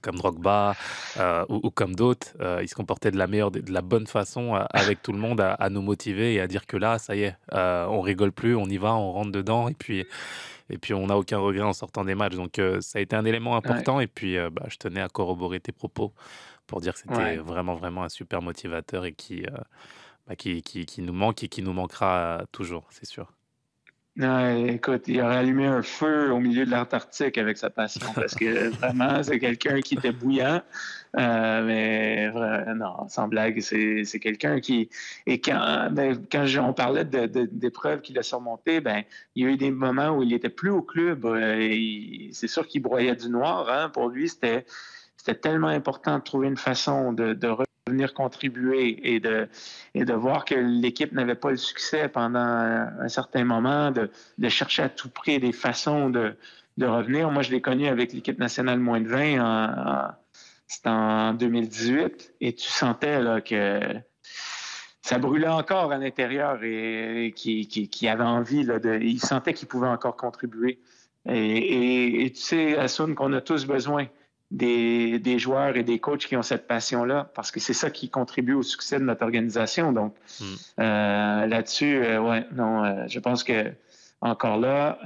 comme 0.00 0.16
Drogba 0.16 0.74
ou, 1.48 1.70
comme 1.70 1.94
d'autres, 1.94 2.28
il 2.60 2.68
se 2.68 2.74
comportait 2.74 3.10
de 3.10 3.18
la 3.18 3.26
meilleure, 3.26 3.50
de 3.50 3.72
la 3.72 3.82
bonne 3.82 4.06
façon 4.06 4.54
avec 4.70 5.02
tout 5.02 5.12
le 5.12 5.18
monde 5.18 5.40
à, 5.40 5.68
nous 5.70 5.82
motiver 5.82 6.34
et 6.34 6.40
à 6.40 6.46
dire 6.46 6.66
que 6.66 6.76
là, 6.76 6.98
ça 6.98 7.14
y 7.16 7.22
est, 7.22 7.36
on 7.52 8.00
rigole 8.00 8.32
plus, 8.32 8.56
on 8.56 8.66
y 8.66 8.78
va, 8.78 8.94
on 8.94 9.12
rentre 9.12 9.32
dedans. 9.32 9.68
Et 9.68 9.74
puis 9.74 10.04
et 10.70 10.78
puis 10.78 10.94
on 10.94 11.08
n'a 11.08 11.18
aucun 11.18 11.38
regret 11.38 11.64
en 11.64 11.74
sortant 11.74 12.04
des 12.04 12.14
matchs. 12.14 12.34
Donc 12.34 12.60
ça 12.80 12.98
a 12.98 13.02
été 13.02 13.14
un 13.16 13.24
élément 13.24 13.56
important. 13.56 14.00
Et 14.00 14.06
puis 14.06 14.36
bah, 14.50 14.64
je 14.68 14.76
tenais 14.76 15.00
à 15.00 15.08
corroborer 15.08 15.60
tes 15.60 15.72
propos 15.72 16.12
pour 16.66 16.80
dire 16.80 16.94
que 16.94 17.00
c'était 17.00 17.36
vraiment, 17.36 17.74
vraiment 17.74 18.04
un 18.04 18.08
super 18.08 18.42
motivateur 18.42 19.04
et 19.04 19.12
qui, 19.12 19.44
euh, 19.44 19.58
bah, 20.26 20.36
qui, 20.36 20.62
qui, 20.62 20.86
qui, 20.86 21.02
nous 21.02 21.12
manque 21.12 21.42
et 21.42 21.48
qui 21.48 21.62
nous 21.62 21.72
manquera 21.72 22.44
toujours, 22.52 22.86
c'est 22.90 23.06
sûr. 23.06 23.30
Écoute, 24.16 25.04
il 25.08 25.20
aurait 25.20 25.36
allumé 25.36 25.66
un 25.66 25.82
feu 25.82 26.30
au 26.30 26.38
milieu 26.38 26.66
de 26.66 26.70
l'Antarctique 26.70 27.38
avec 27.38 27.56
sa 27.56 27.70
passion 27.70 28.06
parce 28.14 28.34
que 28.34 28.68
vraiment, 28.78 29.22
c'est 29.22 29.38
quelqu'un 29.38 29.80
qui 29.80 29.94
était 29.94 30.12
bouillant. 30.12 30.60
Euh, 31.18 31.66
mais 31.66 32.74
non, 32.74 33.08
sans 33.08 33.28
blague, 33.28 33.60
c'est 33.60 34.20
quelqu'un 34.20 34.60
qui. 34.60 34.88
Et 35.26 35.40
quand, 35.40 35.90
ben, 35.90 36.22
quand 36.30 36.46
on 36.60 36.72
parlait 36.72 37.04
d'épreuves 37.04 38.00
qu'il 38.00 38.18
a 38.18 38.22
surmontées, 38.22 38.80
ben, 38.80 39.02
il 39.34 39.44
y 39.44 39.46
a 39.46 39.50
eu 39.50 39.56
des 39.56 39.70
moments 39.70 40.10
où 40.10 40.22
il 40.22 40.32
était 40.32 40.48
plus 40.48 40.70
au 40.70 40.82
club. 40.82 41.24
Euh, 41.24 42.28
c'est 42.32 42.48
sûr 42.48 42.66
qu'il 42.66 42.82
broyait 42.82 43.16
du 43.16 43.28
noir. 43.28 43.68
Hein. 43.70 43.88
Pour 43.90 44.08
lui, 44.08 44.28
c'était 44.28 44.64
c'était 45.16 45.38
tellement 45.38 45.68
important 45.68 46.18
de 46.18 46.22
trouver 46.24 46.48
une 46.48 46.56
façon 46.56 47.12
de, 47.12 47.34
revenir 47.88 48.14
contribuer 48.14 49.14
et 49.14 49.18
de, 49.18 49.48
et 49.94 50.04
de 50.04 50.12
voir 50.12 50.44
que 50.44 50.54
l'équipe 50.54 51.12
n'avait 51.12 51.34
pas 51.34 51.50
le 51.50 51.56
succès 51.56 52.08
pendant 52.08 52.38
un, 52.38 53.08
certain 53.08 53.44
moment, 53.44 53.90
de, 53.90 54.08
chercher 54.48 54.82
à 54.82 54.88
tout 54.88 55.08
prix 55.08 55.40
des 55.40 55.52
façons 55.52 56.08
de, 56.08 56.36
revenir. 56.80 57.30
Moi, 57.30 57.42
je 57.42 57.50
l'ai 57.50 57.60
connu 57.60 57.88
avec 57.88 58.12
l'équipe 58.12 58.38
nationale 58.38 58.78
moins 58.78 59.00
de 59.00 59.08
20 59.08 59.40
en, 59.40 60.12
c'était 60.68 60.88
en 60.88 61.34
2018 61.34 62.34
et 62.40 62.54
tu 62.54 62.68
sentais 62.68 63.20
là, 63.20 63.40
que 63.40 63.80
ça 65.02 65.18
brûlait 65.18 65.48
encore 65.48 65.90
à 65.90 65.98
l'intérieur 65.98 66.62
et, 66.62 67.32
qui, 67.34 67.66
qui, 67.66 68.08
avait 68.08 68.22
envie, 68.22 68.62
là, 68.62 68.78
de, 68.78 69.00
il 69.00 69.18
sentait 69.18 69.54
qu'il 69.54 69.66
pouvait 69.66 69.88
encore 69.88 70.16
contribuer. 70.16 70.78
Et, 71.28 72.24
et 72.24 72.32
tu 72.32 72.40
sais, 72.40 72.78
Assoun, 72.78 73.16
qu'on 73.16 73.32
a 73.32 73.40
tous 73.40 73.66
besoin 73.66 74.06
des, 74.52 75.38
joueurs 75.38 75.76
et 75.76 75.82
des 75.82 75.98
coachs 75.98 76.26
qui 76.26 76.36
ont 76.36 76.42
cette 76.42 76.66
passion-là, 76.66 77.30
parce 77.34 77.50
que 77.50 77.60
c'est 77.60 77.72
ça 77.72 77.90
qui 77.90 78.10
contribue 78.10 78.54
au 78.54 78.62
succès 78.62 78.98
de 78.98 79.04
notre 79.04 79.22
organisation. 79.22 79.92
Donc, 79.92 80.14
hmm. 80.40 80.44
euh, 80.80 81.46
là-dessus, 81.46 82.04
euh, 82.04 82.20
ouais, 82.20 82.46
non, 82.52 82.84
euh, 82.84 83.04
je 83.08 83.18
pense 83.18 83.44
que 83.44 83.72
encore 84.20 84.56
là, 84.56 85.00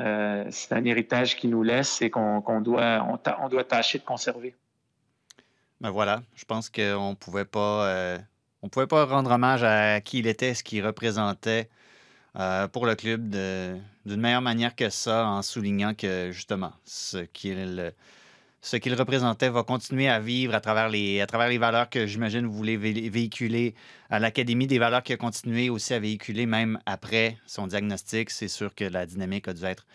c'est 0.50 0.74
un 0.74 0.84
héritage 0.84 1.36
qui 1.36 1.48
nous 1.48 1.62
laisse 1.62 2.02
et 2.02 2.10
qu'on 2.10 2.60
doit, 2.60 3.18
on, 3.40 3.48
doit 3.48 3.64
tâcher 3.64 3.98
de 3.98 4.04
conserver. 4.04 4.54
Ben 5.80 5.88
voilà, 5.88 6.20
je 6.34 6.44
pense 6.44 6.68
qu'on 6.68 7.16
pouvait 7.18 7.46
pas, 7.46 8.18
on 8.60 8.68
pouvait 8.68 8.86
pas 8.86 9.06
rendre 9.06 9.30
hommage 9.30 9.64
à 9.64 10.02
qui 10.02 10.18
il 10.18 10.26
était, 10.26 10.52
ce 10.52 10.62
qu'il 10.62 10.84
représentait 10.84 11.70
pour 12.74 12.84
le 12.84 12.94
club 12.94 13.30
d'une 13.30 14.20
meilleure 14.20 14.42
manière 14.42 14.76
que 14.76 14.90
ça, 14.90 15.26
en 15.26 15.40
soulignant 15.40 15.94
que 15.94 16.30
justement, 16.30 16.72
ce 16.84 17.16
qu'il 17.16 17.94
ce 18.66 18.76
qu'il 18.76 18.94
représentait 18.94 19.48
va 19.48 19.62
continuer 19.62 20.08
à 20.08 20.18
vivre 20.18 20.52
à 20.52 20.60
travers 20.60 20.88
les, 20.88 21.20
à 21.20 21.26
travers 21.28 21.48
les 21.48 21.56
valeurs 21.56 21.88
que 21.88 22.04
j'imagine 22.04 22.46
vous 22.46 22.52
voulez 22.52 22.76
véhiculer 22.76 23.76
à 24.10 24.18
l'Académie, 24.18 24.66
des 24.66 24.80
valeurs 24.80 25.04
qu'il 25.04 25.14
a 25.14 25.16
continué 25.16 25.70
aussi 25.70 25.94
à 25.94 26.00
véhiculer 26.00 26.46
même 26.46 26.80
après 26.84 27.38
son 27.46 27.68
diagnostic. 27.68 28.28
C'est 28.28 28.48
sûr 28.48 28.74
que 28.74 28.82
la 28.82 29.06
dynamique 29.06 29.46
a 29.46 29.54
dû 29.54 29.62
être 29.62 29.86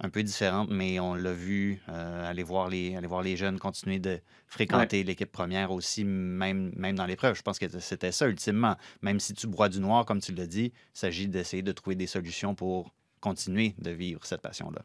un 0.00 0.08
peu 0.08 0.22
différente, 0.22 0.70
mais 0.70 0.98
on 1.00 1.14
l'a 1.14 1.34
vu 1.34 1.82
euh, 1.90 2.30
aller, 2.30 2.42
voir 2.42 2.70
les, 2.70 2.96
aller 2.96 3.06
voir 3.06 3.20
les 3.20 3.36
jeunes 3.36 3.58
continuer 3.58 3.98
de 3.98 4.18
fréquenter 4.46 5.04
l'équipe 5.04 5.30
première 5.30 5.70
aussi, 5.70 6.02
même, 6.04 6.72
même 6.76 6.96
dans 6.96 7.06
l'épreuve. 7.06 7.36
Je 7.36 7.42
pense 7.42 7.58
que 7.58 7.66
c'était 7.78 8.10
ça 8.10 8.26
ultimement. 8.26 8.76
Même 9.02 9.20
si 9.20 9.34
tu 9.34 9.46
broies 9.46 9.68
du 9.68 9.80
noir, 9.80 10.06
comme 10.06 10.20
tu 10.22 10.32
l'as 10.32 10.46
dit, 10.46 10.72
il 10.74 10.98
s'agit 10.98 11.28
d'essayer 11.28 11.62
de 11.62 11.72
trouver 11.72 11.94
des 11.94 12.06
solutions 12.06 12.54
pour 12.54 12.94
continuer 13.20 13.74
de 13.76 13.90
vivre 13.90 14.24
cette 14.24 14.40
passion-là. 14.40 14.82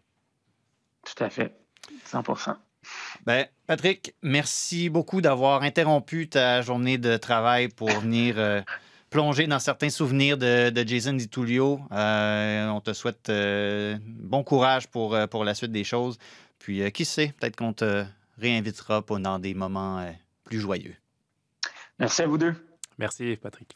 Tout 1.05 1.23
à 1.23 1.29
fait. 1.29 1.55
100 2.03 2.23
ben, 3.25 3.45
Patrick, 3.67 4.15
merci 4.21 4.89
beaucoup 4.89 5.21
d'avoir 5.21 5.63
interrompu 5.63 6.29
ta 6.29 6.61
journée 6.61 6.97
de 6.97 7.17
travail 7.17 7.69
pour 7.69 7.89
venir 8.01 8.35
euh, 8.37 8.61
plonger 9.09 9.47
dans 9.47 9.59
certains 9.59 9.89
souvenirs 9.89 10.37
de, 10.37 10.71
Jason 10.85 11.13
DiTullio. 11.13 11.81
Euh, 11.91 12.67
on 12.69 12.81
te 12.81 12.93
souhaite 12.93 13.29
euh, 13.29 13.97
bon 14.03 14.43
courage 14.43 14.87
pour, 14.87 15.17
pour 15.29 15.43
la 15.43 15.53
suite 15.53 15.71
des 15.71 15.83
choses. 15.83 16.17
Puis, 16.59 16.91
qui 16.91 17.05
sait, 17.05 17.33
peut-être 17.39 17.55
qu'on 17.55 17.73
te 17.73 18.05
réinvitera 18.37 19.01
pendant 19.01 19.39
des 19.39 19.53
moments 19.53 20.05
plus 20.43 20.59
joyeux. 20.59 20.95
Merci 21.99 22.21
à 22.21 22.27
vous 22.27 22.37
deux. 22.37 22.53
Merci, 22.97 23.37
Patrick. 23.41 23.69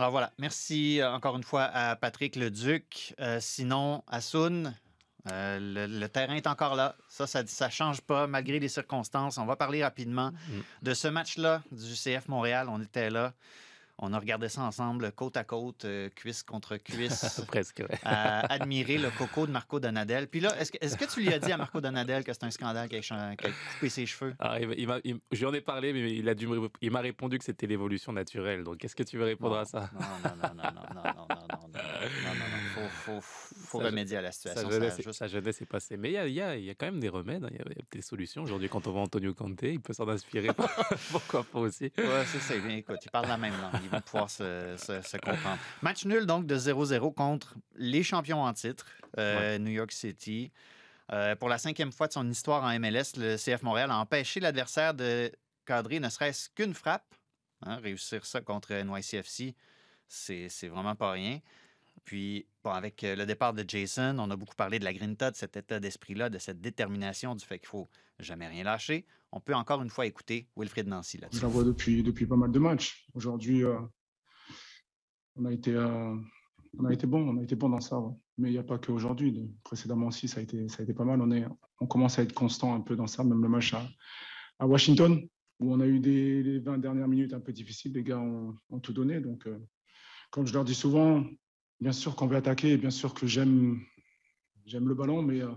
Alors 0.00 0.12
voilà, 0.12 0.32
merci 0.38 0.98
euh, 0.98 1.12
encore 1.12 1.36
une 1.36 1.42
fois 1.42 1.64
à 1.64 1.94
Patrick 1.94 2.34
Leduc. 2.34 3.14
Euh, 3.20 3.36
sinon, 3.38 4.02
Assoun, 4.06 4.74
euh, 5.30 5.58
le, 5.60 5.98
le 6.00 6.08
terrain 6.08 6.34
est 6.34 6.46
encore 6.46 6.74
là. 6.74 6.96
Ça, 7.08 7.26
ça 7.26 7.42
ne 7.42 7.70
change 7.70 8.00
pas 8.00 8.26
malgré 8.26 8.58
les 8.58 8.68
circonstances. 8.68 9.38
On 9.38 9.46
va 9.46 9.56
parler 9.56 9.82
rapidement 9.82 10.32
de 10.82 10.94
ce 10.94 11.08
match-là 11.08 11.62
du 11.72 11.94
CF 11.94 12.28
Montréal. 12.28 12.68
On 12.70 12.80
était 12.80 13.10
là. 13.10 13.32
On 14.02 14.14
a 14.14 14.18
regardé 14.18 14.48
ça 14.48 14.62
ensemble, 14.62 15.12
côte 15.12 15.36
à 15.36 15.44
côte, 15.44 15.84
euh, 15.84 16.08
cuisse 16.16 16.42
contre 16.42 16.78
cuisse, 16.78 17.42
Presque, 17.48 17.80
ouais. 17.86 17.98
à 18.02 18.50
admirer 18.50 18.96
le 18.96 19.10
coco 19.10 19.46
de 19.46 19.52
Marco 19.52 19.78
Donadel. 19.78 20.26
Puis 20.26 20.40
là, 20.40 20.58
est-ce 20.58 20.72
que, 20.96 21.04
tu 21.04 21.20
lui 21.20 21.30
as 21.34 21.38
dit 21.38 21.52
à 21.52 21.58
Marco 21.58 21.82
Donadel 21.82 22.24
que 22.24 22.32
c'est 22.32 22.44
un 22.44 22.50
scandale 22.50 22.88
qu'il 22.88 22.96
ait, 22.96 23.02
qu'il 23.02 23.14
ait 23.18 23.52
coupé 23.74 23.88
ses 23.90 24.06
cheveux? 24.06 24.34
Ah, 24.38 24.58
il 24.58 24.68
m'a- 24.68 24.74
il 24.74 24.86
m'a- 24.88 24.98
il- 25.04 25.18
je 25.30 25.38
lui 25.40 25.44
en 25.44 25.52
ai 25.52 25.60
parlé, 25.60 25.92
mais 25.92 26.14
il 26.16 26.26
a 26.30 26.34
dû 26.34 26.46
me- 26.46 26.70
il 26.80 26.90
m'a 26.90 27.00
répondu 27.00 27.36
que 27.38 27.44
c'était 27.44 27.66
l'évolution 27.66 28.10
naturelle. 28.14 28.64
Donc, 28.64 28.78
qu'est-ce 28.78 28.96
que 28.96 29.02
tu 29.02 29.18
veux 29.18 29.24
répondre 29.26 29.58
à 29.58 29.66
ça 29.66 29.90
Non, 29.92 30.00
non, 30.00 30.06
non, 30.24 30.54
non, 30.54 30.54
non, 30.54 30.70
non, 30.72 30.94
non, 30.94 31.02
non, 31.04 31.26
non, 31.28 31.46
non, 31.50 31.68
non, 31.68 32.34
non, 32.38 32.48
non. 32.48 32.59
Faut, 32.74 32.88
faut, 32.88 33.20
faut 33.20 33.78
remédier 33.78 34.16
à 34.18 34.20
la 34.22 34.32
Sa 34.32 34.50
situation. 34.50 34.70
jeunesse, 34.70 34.96
Ça 34.96 35.02
juste- 35.02 35.18
sa 35.18 35.26
jeunesse 35.28 35.60
est 35.62 35.66
passée. 35.66 35.96
Mais 35.96 36.10
il 36.10 36.12
y 36.14 36.18
a, 36.18 36.26
il 36.26 36.34
y, 36.34 36.40
a, 36.40 36.56
il 36.56 36.64
y 36.64 36.70
a 36.70 36.74
quand 36.74 36.86
même 36.86 37.00
des 37.00 37.08
remèdes, 37.08 37.44
hein. 37.44 37.48
il 37.50 37.56
y 37.56 37.60
a 37.60 37.64
il 37.66 37.76
y 37.76 37.80
a 37.80 37.84
des 37.90 38.02
solutions. 38.02 38.42
Aujourd'hui, 38.42 38.68
quand 38.68 38.86
on 38.86 38.92
voit 38.92 39.02
Antonio 39.02 39.34
Conte, 39.34 39.62
il 39.62 39.80
peut 39.80 39.92
s'en 39.92 40.08
inspirer. 40.08 40.48
Pourquoi 41.10 41.44
pas 41.44 41.58
aussi? 41.60 41.92
Ouais, 41.98 42.24
c'est 42.26 42.38
ça. 42.40 42.56
Bien, 42.58 42.76
écoute, 42.76 42.98
ils 43.04 43.10
parlent 43.10 43.28
la 43.28 43.36
même 43.38 43.54
langue. 43.60 43.80
Ils 43.82 43.90
vont 43.90 44.00
pouvoir 44.00 44.30
se, 44.30 44.74
se- 44.78 45.02
se 45.02 45.16
comprendre. 45.16 45.58
Match 45.82 46.04
nul, 46.04 46.26
donc, 46.26 46.46
de 46.46 46.56
0-0 46.58 47.14
contre 47.14 47.54
les 47.76 48.02
champions 48.02 48.42
en 48.42 48.52
titre, 48.52 48.86
euh, 49.18 49.58
New 49.58 49.70
York 49.72 49.92
City. 49.92 50.50
Euh, 51.12 51.34
pour 51.34 51.48
la 51.48 51.58
cinquième 51.58 51.90
fois 51.92 52.06
de 52.06 52.12
son 52.12 52.28
histoire 52.30 52.62
en 52.62 52.78
MLS, 52.78 53.16
le 53.16 53.36
CF 53.36 53.62
Montréal 53.62 53.90
a 53.90 53.96
empêché 53.98 54.38
l'adversaire 54.40 54.94
de 54.94 55.32
cadrer 55.66 55.98
ne 56.00 56.08
serait-ce 56.08 56.48
qu'une 56.54 56.74
frappe. 56.74 57.04
Hein, 57.66 57.76
réussir 57.82 58.24
ça 58.24 58.40
contre 58.40 58.72
NYCFC, 58.72 59.54
c'est 60.08 60.68
vraiment 60.68 60.94
pas 60.94 61.10
rien. 61.12 61.40
Puis, 62.04 62.46
bon, 62.64 62.70
avec 62.70 63.04
euh, 63.04 63.14
le 63.14 63.26
départ 63.26 63.52
de 63.54 63.64
Jason, 63.66 64.16
on 64.18 64.30
a 64.30 64.36
beaucoup 64.36 64.56
parlé 64.56 64.78
de 64.78 64.84
la 64.84 64.92
grinta, 64.92 65.30
de 65.30 65.36
cet 65.36 65.56
état 65.56 65.78
d'esprit-là, 65.80 66.28
de 66.30 66.38
cette 66.38 66.60
détermination, 66.60 67.34
du 67.34 67.44
fait 67.44 67.58
qu'il 67.58 67.68
faut 67.68 67.88
jamais 68.18 68.48
rien 68.48 68.64
lâcher. 68.64 69.06
On 69.32 69.40
peut 69.40 69.54
encore 69.54 69.80
une 69.82 69.90
fois 69.90 70.06
écouter 70.06 70.48
Wilfried 70.56 70.88
Nancy 70.88 71.18
là-dessus. 71.18 71.38
Je 71.38 71.42
la 71.46 71.48
vois 71.48 71.62
depuis, 71.64 72.02
depuis 72.02 72.26
pas 72.26 72.36
mal 72.36 72.50
de 72.50 72.58
matchs. 72.58 73.06
Aujourd'hui, 73.14 73.62
euh, 73.62 73.78
on, 75.36 75.44
a 75.44 75.52
été, 75.52 75.72
euh, 75.74 76.16
on 76.78 76.84
a 76.86 76.92
été 76.92 77.06
bon, 77.06 77.28
on 77.28 77.38
a 77.38 77.42
été 77.42 77.54
bon 77.54 77.68
dans 77.68 77.80
ça. 77.80 77.98
ouais. 77.98 78.12
Mais 78.38 78.48
il 78.48 78.52
n'y 78.52 78.58
a 78.58 78.62
pas 78.64 78.78
qu'aujourd'hui. 78.78 79.32
De- 79.32 79.48
Précédemment 79.62 80.06
aussi, 80.08 80.26
ça 80.26 80.40
a, 80.40 80.42
été, 80.42 80.68
ça 80.68 80.80
a 80.80 80.82
été 80.82 80.94
pas 80.94 81.04
mal. 81.04 81.20
On, 81.20 81.30
est, 81.30 81.44
on 81.80 81.86
commence 81.86 82.18
à 82.18 82.22
être 82.22 82.32
constant 82.32 82.74
un 82.74 82.80
peu 82.80 82.96
dans 82.96 83.06
ça. 83.06 83.22
Même 83.22 83.42
le 83.42 83.48
match 83.48 83.72
à, 83.74 83.86
à 84.58 84.66
Washington, 84.66 85.20
où 85.60 85.72
on 85.72 85.78
a 85.80 85.86
eu 85.86 86.00
des 86.00 86.42
les 86.42 86.58
20 86.58 86.78
dernières 86.78 87.06
minutes 87.08 87.34
un 87.34 87.40
peu 87.40 87.52
difficiles. 87.52 87.92
Les 87.92 88.02
gars 88.02 88.18
ont, 88.18 88.56
ont 88.70 88.80
tout 88.80 88.92
donné. 88.92 89.20
Donc, 89.20 89.46
euh, 89.46 89.58
comme 90.30 90.46
je 90.46 90.52
leur 90.54 90.64
dis 90.64 90.74
souvent, 90.74 91.22
bien 91.80 91.92
sûr 91.92 92.14
qu'on 92.16 92.26
veut 92.26 92.36
attaquer 92.36 92.72
et 92.72 92.76
bien 92.76 92.90
sûr 92.90 93.14
que 93.14 93.26
j'aime 93.26 93.80
j'aime 94.66 94.88
le 94.88 94.94
ballon, 94.94 95.22
mais 95.22 95.40
euh, 95.40 95.50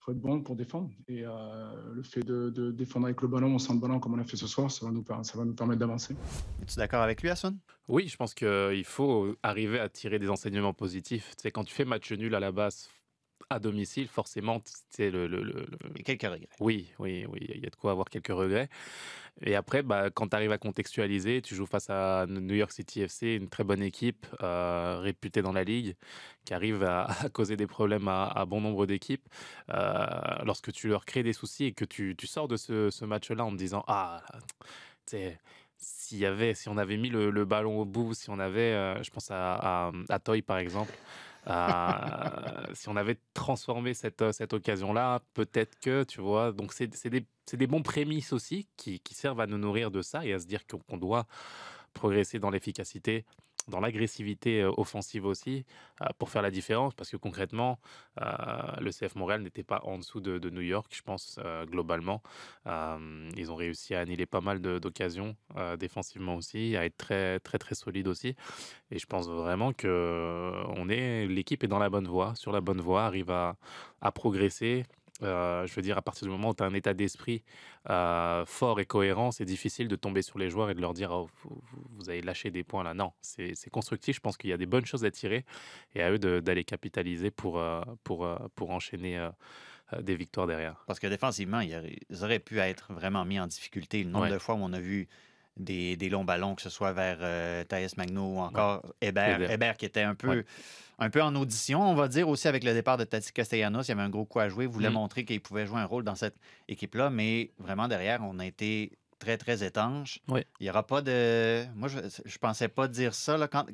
faut 0.00 0.12
être 0.12 0.20
bon 0.20 0.42
pour 0.42 0.56
défendre. 0.56 0.90
Et 1.08 1.22
euh, 1.24 1.92
le 1.92 2.02
fait 2.02 2.22
de, 2.22 2.50
de 2.50 2.70
défendre 2.70 3.06
avec 3.06 3.20
le 3.20 3.28
ballon, 3.28 3.58
sans 3.58 3.74
le 3.74 3.80
ballon, 3.80 4.00
comme 4.00 4.14
on 4.14 4.16
l'a 4.16 4.24
fait 4.24 4.36
ce 4.36 4.46
soir, 4.46 4.70
ça 4.70 4.86
va 4.86 4.92
nous, 4.92 5.02
per- 5.02 5.22
ça 5.22 5.36
va 5.36 5.44
nous 5.44 5.54
permettre 5.54 5.80
d'avancer. 5.80 6.14
Es-tu 6.62 6.76
d'accord 6.76 7.02
avec 7.02 7.20
lui, 7.22 7.30
Hassan? 7.30 7.58
Oui, 7.88 8.08
je 8.08 8.16
pense 8.16 8.32
qu'il 8.32 8.84
faut 8.84 9.36
arriver 9.42 9.80
à 9.80 9.88
tirer 9.88 10.18
des 10.18 10.30
enseignements 10.30 10.72
positifs. 10.72 11.34
Tu 11.36 11.42
sais, 11.42 11.50
quand 11.50 11.64
tu 11.64 11.74
fais 11.74 11.84
match 11.84 12.10
nul 12.12 12.34
à 12.34 12.40
la 12.40 12.52
base 12.52 12.88
à 13.50 13.58
domicile, 13.58 14.08
forcément, 14.08 14.62
c'est 14.90 15.10
le, 15.10 15.66
quelques 16.04 16.22
regrets. 16.22 16.48
Oui, 16.60 16.92
oui, 16.98 17.26
oui, 17.28 17.40
il 17.54 17.62
y 17.62 17.66
a 17.66 17.70
de 17.70 17.76
quoi 17.76 17.92
avoir 17.92 18.08
quelques 18.08 18.28
regrets. 18.28 18.68
Et 19.42 19.56
après, 19.56 19.82
bah, 19.82 20.10
quand 20.10 20.28
tu 20.28 20.36
arrives 20.36 20.52
à 20.52 20.58
contextualiser, 20.58 21.42
tu 21.42 21.54
joues 21.54 21.66
face 21.66 21.90
à 21.90 22.26
New 22.28 22.54
York 22.54 22.70
City 22.72 23.02
FC, 23.02 23.34
une 23.34 23.48
très 23.48 23.64
bonne 23.64 23.82
équipe, 23.82 24.26
euh, 24.42 24.98
réputée 25.00 25.42
dans 25.42 25.52
la 25.52 25.64
ligue, 25.64 25.96
qui 26.44 26.54
arrive 26.54 26.84
à, 26.84 27.04
à 27.20 27.28
causer 27.28 27.56
des 27.56 27.66
problèmes 27.66 28.08
à, 28.08 28.26
à 28.26 28.44
bon 28.44 28.60
nombre 28.60 28.86
d'équipes. 28.86 29.26
Euh, 29.70 30.06
lorsque 30.44 30.72
tu 30.72 30.88
leur 30.88 31.04
crées 31.04 31.22
des 31.22 31.32
soucis 31.32 31.64
et 31.66 31.72
que 31.72 31.84
tu, 31.84 32.14
tu 32.16 32.26
sors 32.26 32.48
de 32.48 32.56
ce, 32.56 32.90
ce 32.90 33.04
match-là 33.04 33.44
en 33.44 33.50
te 33.50 33.56
disant 33.56 33.84
Ah, 33.88 34.22
sais, 35.06 35.38
s'il 35.76 36.18
y 36.18 36.26
avait, 36.26 36.54
si 36.54 36.68
on 36.68 36.76
avait 36.78 36.96
mis 36.96 37.10
le, 37.10 37.30
le 37.30 37.44
ballon 37.44 37.80
au 37.80 37.84
bout, 37.84 38.14
si 38.14 38.30
on 38.30 38.38
avait, 38.38 38.72
euh, 38.72 39.02
je 39.02 39.10
pense 39.10 39.30
à, 39.30 39.54
à, 39.88 39.92
à 40.08 40.18
Toy 40.18 40.42
par 40.42 40.58
exemple, 40.58 40.92
si 41.46 42.88
on 42.88 42.96
avait 42.96 43.18
transformé 43.34 43.94
cette, 43.94 44.32
cette 44.32 44.52
occasion-là, 44.52 45.20
peut-être 45.34 45.78
que, 45.80 46.04
tu 46.04 46.20
vois, 46.20 46.52
donc 46.52 46.72
c'est 46.72 46.88
des, 47.08 47.26
des 47.52 47.66
bons 47.66 47.82
prémices 47.82 48.32
aussi 48.32 48.68
qui, 48.76 49.00
qui 49.00 49.14
servent 49.14 49.40
à 49.40 49.46
nous 49.46 49.58
nourrir 49.58 49.90
de 49.90 50.02
ça 50.02 50.24
et 50.24 50.32
à 50.32 50.38
se 50.38 50.46
dire 50.46 50.62
qu'on 50.66 50.96
doit 50.96 51.26
progresser 51.92 52.38
dans 52.38 52.50
l'efficacité, 52.50 53.24
dans 53.68 53.80
l'agressivité 53.80 54.64
offensive 54.64 55.24
aussi, 55.26 55.64
pour 56.18 56.30
faire 56.30 56.42
la 56.42 56.50
différence, 56.50 56.94
parce 56.94 57.10
que 57.10 57.16
concrètement, 57.16 57.78
le 58.18 58.90
CF 58.90 59.14
Montréal 59.14 59.42
n'était 59.42 59.62
pas 59.62 59.80
en 59.84 59.98
dessous 59.98 60.20
de, 60.20 60.50
New 60.50 60.60
York, 60.60 60.92
je 60.94 61.02
pense, 61.02 61.38
globalement. 61.66 62.22
Ils 62.66 63.50
ont 63.50 63.56
réussi 63.56 63.94
à 63.94 64.00
annihiler 64.00 64.26
pas 64.26 64.40
mal 64.40 64.60
d'occasions, 64.60 65.36
défensivement 65.78 66.36
aussi, 66.36 66.76
à 66.76 66.84
être 66.84 66.96
très, 66.96 67.40
très, 67.40 67.58
très 67.58 67.74
solide 67.74 68.08
aussi. 68.08 68.36
Et 68.90 68.98
je 68.98 69.06
pense 69.06 69.28
vraiment 69.28 69.72
que 69.72 70.64
l'équipe 71.28 71.64
est 71.64 71.68
dans 71.68 71.78
la 71.78 71.90
bonne 71.90 72.08
voie, 72.08 72.34
sur 72.34 72.52
la 72.52 72.60
bonne 72.60 72.80
voie, 72.80 73.04
arrive 73.04 73.30
à 73.30 73.56
progresser. 74.14 74.84
Euh, 75.22 75.66
je 75.66 75.74
veux 75.74 75.82
dire, 75.82 75.96
à 75.96 76.02
partir 76.02 76.26
du 76.26 76.30
moment 76.30 76.50
où 76.50 76.54
tu 76.54 76.62
as 76.62 76.66
un 76.66 76.74
état 76.74 76.92
d'esprit 76.92 77.44
euh, 77.88 78.44
fort 78.46 78.80
et 78.80 78.84
cohérent, 78.84 79.30
c'est 79.30 79.44
difficile 79.44 79.86
de 79.86 79.96
tomber 79.96 80.22
sur 80.22 80.38
les 80.38 80.50
joueurs 80.50 80.70
et 80.70 80.74
de 80.74 80.80
leur 80.80 80.92
dire 80.92 81.12
oh, 81.12 81.28
vous, 81.44 82.10
avez 82.10 82.20
lâché 82.20 82.50
des 82.50 82.64
points 82.64 82.82
là. 82.82 82.94
Non, 82.94 83.12
c'est 83.20 83.54
constructif. 83.70 84.16
Je 84.16 84.20
pense 84.20 84.36
qu'il 84.36 84.50
y 84.50 84.52
a 84.52 84.56
des 84.56 84.66
bonnes 84.66 84.86
choses 84.86 85.04
à 85.04 85.10
tirer 85.10 85.44
et 85.94 86.02
à 86.02 86.10
eux 86.10 86.18
d'aller 86.18 86.64
capitaliser 86.64 87.30
pour, 87.30 87.58
euh, 87.60 87.80
pour, 88.02 88.28
pour 88.56 88.70
enchaîner 88.70 89.28
des 90.00 90.16
victoires 90.16 90.46
derrière. 90.46 90.82
Parce 90.86 90.98
que 90.98 91.06
défensivement, 91.06 91.60
ils 91.60 91.76
auraient, 91.76 91.98
ils 92.10 92.24
auraient 92.24 92.38
pu 92.40 92.58
être 92.58 92.92
vraiment 92.92 93.24
mis 93.24 93.38
en 93.38 93.46
difficulté. 93.46 94.02
Le 94.02 94.10
nombre 94.10 94.24
Ouais. 94.24 94.30
de 94.32 94.38
fois 94.38 94.56
où 94.56 94.58
on 94.58 94.72
a 94.72 94.80
vu 94.80 95.08
des, 95.56 95.96
des 95.96 96.08
longs 96.08 96.24
ballons, 96.24 96.54
que 96.54 96.62
ce 96.62 96.70
soit 96.70 96.92
vers 96.92 97.18
euh, 97.20 97.64
Thais 97.64 97.86
Magno 97.96 98.22
ou 98.22 98.38
encore 98.40 98.82
Hébert. 99.00 99.36
Hébert. 99.36 99.50
Hébert 99.50 99.76
qui 99.76 99.84
était 99.86 100.02
un 100.02 100.14
peu, 100.14 100.28
Ouais. 100.28 100.44
un 100.98 101.10
peu 101.10 101.22
en 101.22 101.34
audition, 101.36 101.82
on 101.82 101.94
va 101.94 102.08
dire, 102.08 102.28
aussi 102.28 102.48
avec 102.48 102.64
le 102.64 102.72
départ 102.72 102.96
de 102.96 103.04
Tati 103.04 103.32
Castellanos. 103.32 103.86
Il 103.86 103.90
y 103.90 103.92
avait 103.92 104.02
un 104.02 104.08
gros 104.10 104.24
coup 104.24 104.40
à 104.40 104.48
jouer. 104.48 104.64
Il 104.64 104.70
voulait 104.70 104.90
Mm. 104.90 104.94
montrer 104.94 105.24
qu'il 105.24 105.40
pouvait 105.40 105.66
jouer 105.66 105.78
un 105.80 105.84
rôle 105.86 106.04
dans 106.04 106.16
cette 106.16 106.36
équipe-là. 106.68 107.10
Mais 107.10 107.52
vraiment, 107.58 107.86
derrière, 107.88 108.20
on 108.22 108.38
a 108.38 108.46
été 108.46 108.98
très, 109.18 109.38
très 109.38 109.62
étanche. 109.64 110.18
Il 110.28 110.44
n'y 110.60 110.70
aura 110.70 110.86
pas 110.86 111.00
de... 111.02 111.64
Moi, 111.74 111.88
je 111.88 111.98
ne 111.98 112.38
pensais 112.40 112.68
pas 112.68 112.88
dire 112.88 113.14
ça. 113.14 113.36
là, 113.38 113.46
quand, 113.48 113.64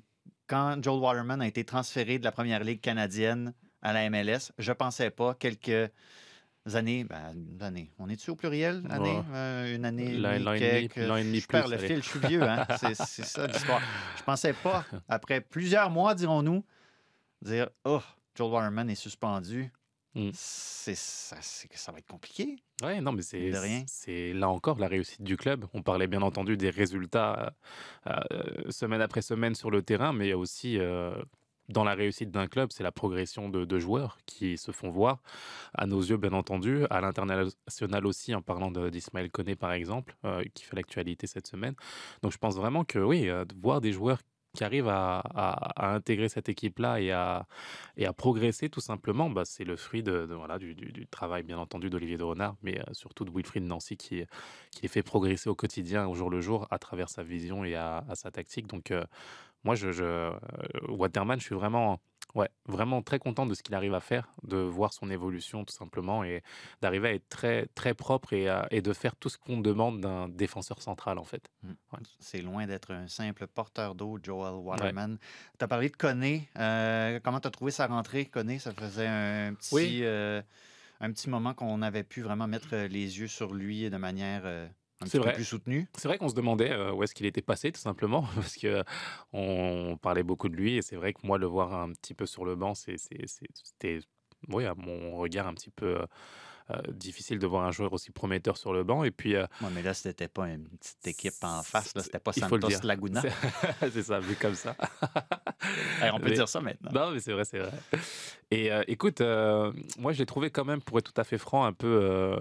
quand 0.47 0.83
Joel 0.83 1.01
Waterman 1.01 1.41
a 1.41 1.47
été 1.47 1.65
transféré 1.65 2.19
de 2.19 2.25
la 2.25 2.33
première 2.33 2.63
ligue 2.63 2.81
canadienne 2.81 3.55
à 3.83 3.93
la 3.95 4.09
MLS, 4.11 4.53
je 4.59 4.73
pensais 4.73 5.11
pas 5.11 5.35
quelques 5.35 5.91
années, 6.75 7.05
ben, 7.05 7.33
une 7.35 7.63
année. 7.63 7.91
On 7.99 8.09
est-tu 8.09 8.31
au 8.31 8.37
pluriel? 8.37 8.83
Année? 8.91 9.17
Ouais. 9.17 9.23
Euh, 9.33 9.77
une 9.77 9.85
année, 9.85 10.21
quelques- 10.59 10.99
Je 11.01 11.47
perds 11.47 11.65
plus, 11.65 11.71
le 11.73 11.79
allez. 11.79 11.87
fil, 11.87 12.03
je 12.03 12.09
suis 12.09 12.19
vieux, 12.21 12.43
hein? 12.43 12.67
C'est 12.79 12.95
c'est 13.07 13.25
ça 13.25 13.47
l'histoire. 13.47 13.81
Je 14.17 14.23
pensais 14.23 14.53
pas, 14.53 14.85
après 15.09 15.41
plusieurs 15.41 15.91
mois, 15.91 16.15
dirons-nous, 16.15 16.65
dire 17.43 17.69
«Oh, 17.85 18.01
Joel 18.35 18.53
Waterman 18.53 18.91
est 18.91 18.95
suspendu. 18.95 19.71
Mm. 20.15 20.31
C'est 20.35 20.97
ça, 20.97 21.37
c'est- 21.41 21.69
ça 21.77 21.93
va 21.93 21.99
être 21.99 22.09
compliqué. 22.09 22.57
Ouais, 22.83 23.01
non, 23.01 23.13
mais 23.13 23.23
c'est 23.23 23.51
De 23.51 23.57
rien. 23.57 23.85
c'est 23.87 24.33
là 24.33 24.49
encore 24.49 24.79
la 24.81 24.89
réussite 24.89 25.23
du 25.23 25.37
club. 25.37 25.67
On 25.73 25.83
parlait 25.83 26.09
bien 26.09 26.21
entendu 26.23 26.57
des 26.57 26.71
résultats 26.71 27.55
euh, 28.09 28.13
euh, 28.33 28.71
semaine 28.71 29.01
après 29.03 29.23
semaine 29.23 29.55
sur 29.55 29.71
le 29.71 29.83
terrain, 29.83 30.13
mais 30.13 30.27
il 30.27 30.31
y 30.31 30.33
a 30.33 30.39
aussi 30.39 30.79
euh, 30.79 31.15
dans 31.71 31.85
la 31.85 31.95
réussite 31.95 32.31
d'un 32.31 32.47
club, 32.47 32.71
c'est 32.73 32.83
la 32.83 32.93
progression 32.93 33.49
de, 33.49 33.79
joueurs 33.79 34.19
qui 34.27 34.59
se 34.59 34.73
font 34.73 34.91
voir 34.91 35.23
à 35.75 35.87
nos 35.87 36.01
yeux, 36.01 36.17
bien 36.17 36.33
entendu, 36.33 36.85
à 36.91 37.01
l'international 37.01 38.07
aussi, 38.07 38.35
en 38.35 38.43
parlant 38.43 38.71
d'Ismaël 38.71 39.31
Koné 39.31 39.57
par 39.57 39.73
exemple, 39.73 40.17
euh, 40.25 40.43
qui 40.55 40.65
fait 40.65 40.77
l'actualité 40.77 41.27
cette 41.27 41.47
semaine. 41.47 41.75
Donc 42.23 42.33
je 42.33 42.39
pense 42.39 42.57
vraiment 42.57 42.85
que 42.85 42.99
oui, 42.99 43.29
euh, 43.29 43.45
voir 43.63 43.81
des 43.81 43.93
joueurs 43.93 44.19
qui 44.55 44.65
arrivent 44.65 44.89
à, 44.89 45.23
intégrer 45.77 46.29
cette 46.29 46.49
équipe-là 46.49 47.01
et 47.01 47.13
à, 47.13 47.47
progresser 48.17 48.69
tout 48.69 48.81
simplement, 48.81 49.31
bah, 49.31 49.45
c'est 49.45 49.65
le 49.65 49.77
fruit 49.77 50.03
de, 50.03 50.27
voilà, 50.31 50.59
du, 50.59 51.07
travail 51.11 51.43
bien 51.43 51.59
entendu 51.59 51.91
d'Olivier 51.91 52.17
de 52.17 52.25
Renard, 52.25 52.57
mais 52.63 52.81
euh, 52.81 52.93
surtout 52.93 53.25
de 53.25 53.31
Wilfried 53.31 53.65
Nancy 53.65 53.97
qui, 53.97 54.25
qui 54.71 54.83
les 54.83 54.89
fait 54.89 55.03
progresser 55.03 55.49
au 55.49 55.55
quotidien, 55.55 56.07
au 56.09 56.15
jour 56.15 56.31
le 56.31 56.41
jour, 56.41 56.67
à 56.71 56.79
travers 56.79 57.09
sa 57.09 57.23
vision 57.23 57.65
et 57.65 57.75
à, 57.77 58.05
sa 58.15 58.31
tactique. 58.31 58.67
Euh, 58.91 59.05
moi, 59.65 59.75
je, 59.75 59.93
je, 59.93 60.05
euh, 60.05 60.33
Waterman, 60.89 61.39
je 61.39 61.45
suis 61.45 61.55
vraiment, 61.55 62.01
ouais, 62.35 62.49
vraiment 62.67 63.03
très 63.03 63.19
content 63.19 63.45
de 63.47 63.55
ce 63.55 63.63
qu'il 63.63 63.75
arrive 63.75 63.95
à 63.95 64.01
faire, 64.01 64.29
de 64.43 64.57
voir 64.57 64.93
son 64.93 65.11
évolution 65.11 65.65
tout 65.65 65.75
simplement 65.75 66.25
et 66.25 66.43
d'arriver 66.81 67.09
à 67.09 67.15
être 67.15 67.29
très, 67.29 67.67
très 67.75 67.93
propre 67.95 68.33
et, 68.33 68.49
à- 68.49 68.67
et 68.71 68.81
de 68.83 68.93
faire 68.93 69.17
tout 69.17 69.29
ce 69.29 69.37
qu'on 69.39 69.59
demande 69.61 70.01
d'un 70.01 70.29
défenseur 70.29 70.81
central 70.81 71.19
en 71.19 71.25
fait. 71.25 71.51
Ouais. 71.65 71.99
C'est 72.19 72.41
loin 72.43 72.67
d'être 72.67 72.93
un 72.93 73.09
simple 73.09 73.47
porteur 73.47 73.95
d'eau, 73.95 74.19
Joel 74.23 74.55
Waterman. 74.55 75.19
Tu 75.59 75.65
as 75.65 75.69
parlé 75.69 75.89
de 75.91 75.97
Koné. 75.97 76.49
Euh, 76.59 77.21
comment 77.23 77.41
tu 77.41 77.49
as 77.49 77.51
trouvé 77.51 77.71
sa 77.71 77.87
rentrée, 77.87 78.27
Koné? 78.27 78.59
Ça 78.59 78.73
faisait 78.73 79.07
un 79.09 79.55
petit, 79.55 79.75
Oui. 79.75 80.01
euh, 80.03 80.41
un 81.01 81.13
petit 81.13 81.29
moment 81.31 81.55
qu'on 81.55 81.83
avait 81.83 82.05
pu 82.05 82.23
vraiment 82.23 82.47
mettre 82.47 82.77
les 82.77 83.19
yeux 83.19 83.27
sur 83.29 83.55
lui 83.55 83.89
de 83.91 83.97
manière 83.97 84.43
euh, 84.45 84.69
C'est 85.07 85.19
vrai. 85.19 85.33
plus 85.33 85.45
soutenu. 85.45 85.89
C'est 85.97 86.09
vrai 86.09 86.19
qu'on 86.19 86.29
se 86.29 86.35
demandait 86.35 86.71
euh, 86.73 86.93
où 86.93 87.03
est-ce 87.03 87.15
qu'il 87.15 87.27
était 87.27 87.43
passé, 87.43 87.73
tout 87.73 87.81
simplement, 87.81 88.23
parce 88.35 88.57
que 88.57 88.83
on 89.33 89.97
parlait 90.01 90.23
beaucoup 90.23 90.49
de 90.49 90.57
lui, 90.57 90.77
et 90.77 90.83
c'est 90.83 90.97
vrai 90.97 91.13
que 91.13 91.21
moi, 91.27 91.39
le 91.39 91.47
voir 91.47 91.75
un 91.75 91.93
petit 91.93 92.15
peu 92.15 92.27
sur 92.27 92.45
le 92.45 92.55
banc, 92.57 92.75
c'est- 92.75 92.99
c'est- 92.99 93.27
c'est- 93.27 93.47
c'était, 93.55 94.01
oui, 94.49 94.65
à 94.67 94.75
mon 94.75 95.17
regard, 95.17 95.47
un 95.47 95.55
petit 95.55 95.71
peu 95.71 95.99
euh, 96.71 96.81
difficile 96.93 97.39
de 97.39 97.47
voir 97.47 97.65
un 97.67 97.71
joueur 97.73 97.93
aussi 97.93 98.11
prometteur 98.11 98.57
sur 98.57 98.73
le 98.73 98.85
banc. 98.85 99.05
Et 99.05 99.11
puis, 99.11 99.35
euh, 99.35 99.47
Ouais, 99.63 99.69
mais 99.75 99.83
là, 99.83 99.95
c'était 99.95 100.29
pas 100.29 100.49
une 100.49 100.69
petite 100.69 101.07
équipe 101.07 101.35
en 101.43 101.63
face. 101.63 101.95
là. 101.95 102.03
C'était 102.03 102.19
pas 102.19 102.33
Santos. 102.33 102.69
Laguna. 102.83 103.23
C'est 103.93 104.03
ça, 104.03 104.21
vu 104.21 104.35
comme 104.37 104.55
ça. 104.55 104.77
Hey, 106.01 106.11
on 106.11 106.19
peut 106.19 106.31
Mais- 106.31 106.35
dire 106.35 106.49
ça 106.49 106.61
maintenant. 106.63 106.91
Non, 106.93 107.11
mais 107.13 107.21
c'est 107.21 107.33
vrai, 107.35 107.45
c'est 107.45 107.59
vrai. 107.59 107.71
Et 108.51 108.73
euh, 108.73 108.83
écoute, 108.89 109.21
moi, 109.99 110.13
je 110.13 110.19
l'ai 110.19 110.25
trouvé 110.27 110.51
quand 110.51 110.65
même, 110.65 110.81
pour 110.81 110.99
être 110.99 111.13
tout 111.13 111.21
à 111.21 111.25
fait 111.25 111.37
franc, 111.37 111.65
un 111.67 111.75
peu, 111.75 112.39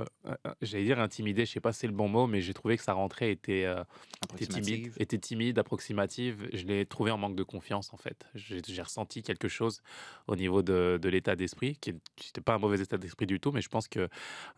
j'allais 0.62 0.86
dire 0.86 1.00
intimidé, 1.02 1.46
je 1.46 1.52
sais 1.52 1.60
pas 1.60 1.74
si 1.74 1.80
c'est 1.80 1.88
le 1.88 1.94
bon 1.94 2.08
mot, 2.08 2.28
mais 2.28 2.40
j'ai 2.42 2.54
trouvé 2.54 2.78
que 2.78 2.84
sa 2.84 2.94
rentrée 2.94 3.32
était, 3.32 3.64
était 3.64 4.46
timide, 4.48 4.88
Approximative. 4.88 4.96
était 5.00 5.18
timide, 5.18 5.60
approximative. 5.60 6.50
Je 6.54 6.64
l'ai 6.66 6.86
trouvé 6.86 7.12
en 7.12 7.18
manque 7.18 7.36
de 7.36 7.44
confiance, 7.44 7.94
en 7.94 7.98
fait. 7.98 8.26
J'ai 8.36 8.82
ressenti 8.82 9.22
quelque 9.22 9.50
chose 9.50 9.82
au 10.28 10.38
niveau 10.38 10.62
de, 10.62 10.98
de 11.02 11.10
l'état 11.10 11.36
d'esprit, 11.36 11.76
qui 11.76 11.92
n'était 11.92 12.42
pas 12.42 12.54
un 12.56 12.60
mauvais 12.60 12.80
état 12.80 12.98
d'esprit 12.98 13.26
du 13.26 13.42
tout, 13.42 13.52
mais 13.52 13.62
je 13.62 13.70
pense 13.70 13.90
que 13.90 14.08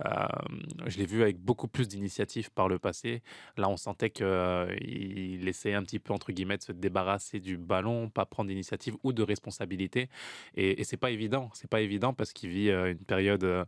je 0.04 0.98
l'ai 0.98 1.06
vu 1.06 1.22
avec 1.22 1.38
beaucoup 1.38 1.68
plus 1.68 1.88
d'initiative 1.88 2.52
par 2.52 2.68
le 2.68 2.80
passé. 2.80 3.22
Là, 3.58 3.70
on 3.70 3.78
sentait 3.78 4.10
qu'il 4.10 5.48
essayait 5.48 5.76
un 5.76 5.84
petit 5.84 6.00
peu, 6.00 6.14
entre 6.14 6.32
guillemets, 6.32 6.58
de 6.58 6.64
se 6.64 6.72
débarrasser 6.72 7.40
du 7.40 7.58
ballon, 7.58 8.10
pas 8.10 8.26
prendre 8.26 8.50
d'initiative 8.50 8.96
ou 9.04 9.14
de 9.14 9.24
responsabilité. 9.24 10.10
Et, 10.56 10.82
et 10.82 10.84
c'est 10.84 10.98
pas 10.98 11.12
évident. 11.12 11.50
C'est 11.54 11.70
pas 11.70 11.82
évident 11.82 12.14
parce 12.14 12.34
qu'il 12.34 12.50
vit 12.50 12.70
euh, 12.70 12.92
une 12.92 13.06
période, 13.06 13.44
euh, 13.44 13.66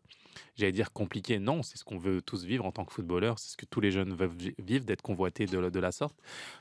j'allais 0.56 0.72
dire, 0.72 0.92
compliquée. 0.92 1.40
Non, 1.40 1.64
c'est 1.64 1.78
ce 1.78 1.84
qu'on 1.84 1.98
veut 1.98 2.22
tous 2.22 2.44
vivre 2.46 2.66
en 2.66 2.72
tant 2.72 2.86
que 2.86 2.94
footballeur. 2.94 3.40
C'est 3.40 3.52
ce 3.52 3.58
que 3.58 3.66
tous 3.66 3.82
les 3.82 3.92
jeunes 3.92 4.14
veulent 4.14 4.30
vi- 4.30 4.56
vivre, 4.60 4.86
d'être 4.86 5.02
convoités 5.02 5.46
de, 5.46 5.70
de 5.70 5.80
la 5.80 5.92
sorte. 5.92 6.18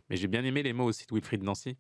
Mais 0.09 0.16
j'ai 0.16 0.29
bien 0.29 0.45
aimé 0.45 0.62
les 0.62 0.73
mots 0.73 0.85
aussi 0.85 1.07
de 1.07 1.14
Wilfried 1.14 1.42
Nancy, 1.42 1.77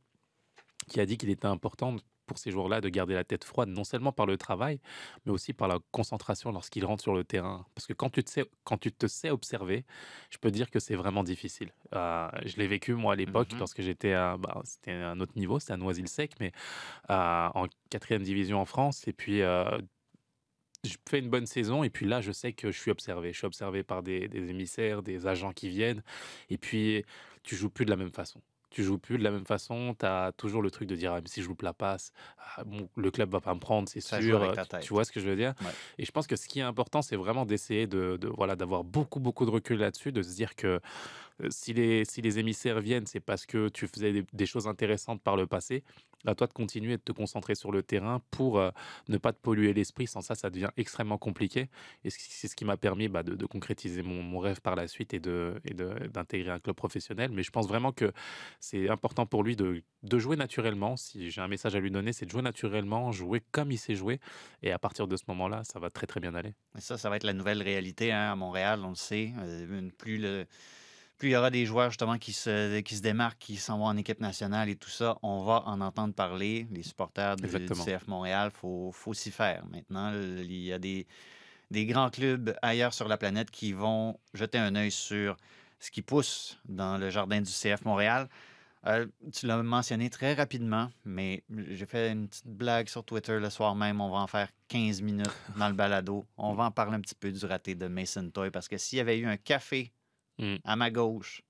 qui 0.88 1.00
a 1.00 1.06
dit 1.06 1.16
qu'il 1.16 1.30
était 1.30 1.46
important 1.46 1.96
pour 2.32 2.38
ces 2.38 2.50
jours-là 2.50 2.80
de 2.80 2.88
garder 2.88 3.14
la 3.14 3.24
tête 3.24 3.44
froide, 3.44 3.68
non 3.68 3.84
seulement 3.84 4.12
par 4.12 4.26
le 4.26 4.36
travail, 4.36 4.80
mais 5.24 5.32
aussi 5.32 5.52
par 5.52 5.68
la 5.68 5.78
concentration 5.90 6.50
lorsqu'il 6.52 6.84
rentre 6.84 7.02
sur 7.02 7.14
le 7.14 7.24
terrain. 7.24 7.66
Parce 7.74 7.86
que 7.86 7.92
quand 7.92 8.10
tu 8.10 8.24
te 8.24 8.30
sais, 8.30 8.44
quand 8.64 8.78
tu 8.78 8.90
te 8.92 9.06
sais 9.06 9.30
observer, 9.30 9.84
je 10.30 10.38
peux 10.38 10.50
dire 10.50 10.70
que 10.70 10.80
c'est 10.80 10.94
vraiment 10.96 11.22
difficile. 11.24 11.72
Euh, 11.94 12.28
je 12.44 12.56
l'ai 12.56 12.66
vécu 12.66 12.94
moi 12.94 13.12
à 13.12 13.16
l'époque 13.16 13.52
Mhm. 13.52 13.58
lorsque 13.58 13.82
j'étais 13.82 14.12
à, 14.14 14.36
bah, 14.36 14.60
c'était 14.64 14.92
un 14.92 15.20
autre 15.20 15.32
niveau, 15.36 15.58
c'était 15.58 15.74
à 15.74 15.76
Noisy-le-Sec, 15.76 16.32
mais 16.40 16.52
euh, 17.10 17.48
en 17.54 17.66
quatrième 17.90 18.22
division 18.22 18.60
en 18.60 18.64
France. 18.64 19.06
Et 19.06 19.12
puis 19.12 19.42
euh, 19.42 19.78
je 20.84 20.96
fais 21.08 21.20
une 21.20 21.30
bonne 21.30 21.46
saison 21.46 21.84
et 21.84 21.90
puis 21.90 22.06
là, 22.06 22.20
je 22.20 22.32
sais 22.32 22.52
que 22.52 22.72
je 22.72 22.78
suis 22.80 22.90
observé. 22.90 23.32
Je 23.32 23.38
suis 23.38 23.46
observé 23.46 23.82
par 23.84 24.02
des, 24.02 24.26
des 24.28 24.50
émissaires, 24.50 25.02
des 25.02 25.26
agents 25.26 25.52
qui 25.52 25.68
viennent. 25.68 26.02
Et 26.50 26.58
puis, 26.58 27.04
tu 27.44 27.54
joues 27.54 27.70
plus 27.70 27.84
de 27.84 27.90
la 27.90 27.96
même 27.96 28.12
façon. 28.12 28.40
Tu 28.72 28.82
joues 28.82 28.98
plus 28.98 29.18
de 29.18 29.22
la 29.22 29.30
même 29.30 29.44
façon. 29.46 29.94
Tu 29.98 30.06
as 30.06 30.32
toujours 30.36 30.62
le 30.62 30.70
truc 30.70 30.88
de 30.88 30.96
dire, 30.96 31.12
ah, 31.12 31.20
si 31.26 31.42
je 31.42 31.48
loupe 31.48 31.62
la 31.62 31.72
passe, 31.74 32.12
ah, 32.56 32.64
bon, 32.64 32.88
le 32.96 33.10
club 33.10 33.30
va 33.30 33.40
pas 33.40 33.54
me 33.54 33.60
prendre, 33.60 33.88
c'est 33.88 34.00
sûr. 34.00 34.38
ta 34.54 34.64
Tu-. 34.80 34.86
Tu 34.88 34.94
vois 34.94 35.04
ce 35.04 35.12
que 35.12 35.20
je 35.20 35.28
veux 35.28 35.36
dire? 35.36 35.54
Ouais. 35.60 35.70
Et 35.98 36.04
je 36.04 36.10
pense 36.10 36.26
que 36.26 36.36
ce 36.36 36.48
qui 36.48 36.58
est 36.60 36.62
important, 36.62 37.02
c'est 37.02 37.16
vraiment 37.16 37.44
d'essayer 37.44 37.86
de, 37.86 38.16
de- 38.16 38.28
voilà, 38.28 38.56
d'avoir 38.56 38.82
beaucoup, 38.82 39.20
beaucoup 39.20 39.44
de 39.44 39.50
recul 39.50 39.78
là-dessus, 39.78 40.10
de 40.10 40.22
se 40.22 40.34
dire 40.34 40.54
que 40.56 40.80
euh, 41.42 41.48
si 41.50 41.72
les, 41.74 42.04
si 42.04 42.22
les 42.22 42.38
émissaires 42.38 42.80
viennent, 42.80 43.06
c'est 43.06 43.20
parce 43.20 43.46
que 43.46 43.68
tu 43.68 43.86
faisais 43.86 44.12
des, 44.12 44.24
des 44.32 44.46
choses 44.46 44.66
intéressantes 44.66 45.22
par 45.22 45.36
le 45.36 45.46
passé. 45.46 45.84
À 46.26 46.34
toi 46.34 46.46
de 46.46 46.52
continuer 46.52 46.96
de 46.96 47.02
te 47.02 47.12
concentrer 47.12 47.54
sur 47.54 47.72
le 47.72 47.82
terrain 47.82 48.20
pour 48.30 48.58
euh, 48.58 48.70
ne 49.08 49.18
pas 49.18 49.32
te 49.32 49.40
polluer 49.40 49.72
l'esprit. 49.72 50.06
Sans 50.06 50.20
ça, 50.20 50.34
ça 50.34 50.50
devient 50.50 50.70
extrêmement 50.76 51.18
compliqué. 51.18 51.68
Et 52.04 52.10
c'est 52.10 52.48
ce 52.48 52.56
qui 52.56 52.64
m'a 52.64 52.76
permis 52.76 53.08
bah, 53.08 53.22
de, 53.22 53.46
concrétiser 53.46 54.02
mon, 54.02 54.38
rêve 54.38 54.60
par 54.60 54.76
la 54.76 54.88
suite 54.88 55.14
et 55.14 55.16
et 55.16 55.74
de- 55.74 56.08
d'intégrer 56.12 56.50
un 56.50 56.58
club 56.58 56.76
professionnel. 56.76 57.30
Mais 57.32 57.42
je 57.42 57.50
pense 57.50 57.68
vraiment 57.68 57.92
que 57.92 58.12
c'est 58.60 58.88
important 58.88 59.26
pour 59.26 59.42
lui 59.42 59.56
de, 59.56 59.82
de 60.02 60.18
jouer 60.18 60.36
naturellement. 60.36 60.96
Si 60.96 61.30
j'ai 61.30 61.40
un 61.40 61.48
message 61.48 61.74
à 61.74 61.80
lui 61.80 61.90
donner, 61.90 62.12
c'est 62.12 62.26
de 62.26 62.30
jouer 62.30 62.42
naturellement, 62.42 63.12
jouer 63.12 63.42
comme 63.52 63.70
il 63.70 63.78
sait 63.78 63.94
jouer. 63.94 64.20
Et 64.62 64.72
à 64.72 64.78
partir 64.78 65.06
de 65.06 65.16
ce 65.16 65.24
moment-là, 65.28 65.62
ça 65.64 65.78
va 65.78 65.90
très 65.90 66.06
très 66.06 66.20
bien 66.20 66.34
aller. 66.34 66.54
Et 66.76 66.80
ça, 66.80 66.98
ça 66.98 67.10
va 67.10 67.16
être 67.16 67.24
la 67.24 67.32
nouvelle 67.32 67.62
réalité 67.62 68.12
hein, 68.12 68.32
à 68.32 68.36
Montréal, 68.36 68.80
on 68.84 68.90
le 68.90 68.94
sait. 68.94 69.32
Euh, 69.38 69.90
plus, 69.98 70.18
le, 70.18 70.46
plus 71.18 71.28
il 71.28 71.32
y 71.32 71.36
aura 71.36 71.50
des 71.50 71.66
joueurs 71.66 71.90
justement 71.90 72.18
qui 72.18 72.32
se, 72.32 72.80
qui 72.80 72.96
se 72.96 73.02
démarquent, 73.02 73.38
qui 73.38 73.56
s'en 73.56 73.78
vont 73.78 73.86
en 73.86 73.96
équipe 73.96 74.20
nationale 74.20 74.68
et 74.68 74.76
tout 74.76 74.90
ça, 74.90 75.16
on 75.22 75.42
va 75.42 75.62
en 75.66 75.80
entendre 75.80 76.14
parler. 76.14 76.66
Les 76.70 76.82
supporters 76.82 77.36
du. 77.36 77.48
CF 77.48 78.08
Montréal, 78.08 78.50
il 78.52 78.58
faut, 78.58 78.90
faut 78.92 79.14
s'y 79.14 79.30
faire. 79.30 79.64
Maintenant, 79.70 80.12
il 80.14 80.52
y 80.52 80.72
a 80.72 80.78
des, 80.78 81.06
des 81.70 81.86
grands 81.86 82.10
clubs 82.10 82.56
ailleurs 82.62 82.94
sur 82.94 83.08
la 83.08 83.16
planète 83.16 83.50
qui 83.50 83.72
vont 83.72 84.18
jeter 84.34 84.58
un 84.58 84.74
œil 84.74 84.90
sur 84.90 85.36
ce 85.78 85.90
qui 85.90 86.02
pousse 86.02 86.58
dans 86.68 86.98
le 86.98 87.10
jardin 87.10 87.40
du 87.40 87.50
CF 87.50 87.84
Montréal. 87.84 88.28
Euh, 88.86 89.06
tu 89.32 89.46
l'as 89.46 89.62
mentionné 89.62 90.10
très 90.10 90.34
rapidement, 90.34 90.90
mais 91.04 91.44
j'ai 91.50 91.86
fait 91.86 92.10
une 92.10 92.26
petite 92.26 92.48
blague 92.48 92.88
sur 92.88 93.04
Twitter 93.04 93.38
le 93.38 93.48
soir 93.48 93.76
même. 93.76 94.00
On 94.00 94.10
va 94.10 94.18
en 94.18 94.26
faire 94.26 94.48
15 94.68 95.02
minutes 95.02 95.30
dans 95.56 95.68
le 95.68 95.74
balado. 95.74 96.24
On 96.36 96.54
va 96.54 96.64
en 96.64 96.70
parler 96.72 96.96
un 96.96 97.00
petit 97.00 97.14
peu 97.14 97.30
du 97.30 97.44
raté 97.46 97.74
de 97.74 97.86
Mason 97.86 98.28
Toy 98.30 98.50
parce 98.50 98.68
que 98.68 98.78
s'il 98.78 98.98
y 98.98 99.00
avait 99.00 99.18
eu 99.18 99.26
un 99.26 99.36
café 99.36 99.92
Mm. 100.38 100.56
à 100.64 100.76
ma 100.76 100.90
gauche, 100.90 101.42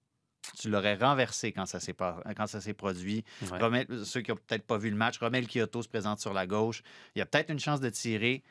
tu 0.59 0.68
l'aurais 0.68 0.97
renversé 0.97 1.53
quand 1.53 1.66
ça 1.66 1.79
s'est 1.81 1.92
pas- 1.92 2.21
quand 2.37 2.47
ça 2.49 2.61
s'est 2.61 2.75
produit. 2.75 3.25
Ouais. 3.42 3.59
Romel- 3.59 4.05
ceux 4.05 4.21
qui 4.23 4.31
n'ont 4.33 4.37
peut-être 4.37 4.66
pas 4.66 4.77
vu 4.77 4.90
le 4.90 4.97
match, 4.97 5.18
Romel 5.18 5.47
Kyoto 5.47 5.83
se 5.83 5.88
présente 5.88 6.18
sur 6.21 6.33
la 6.33 6.47
gauche. 6.47 6.83
Il 7.14 7.21
y 7.21 7.23
a 7.23 7.27
peut-être 7.27 7.51
une 7.51 7.61
chance 7.61 7.81
de 7.81 7.88
tirer, 7.90 8.42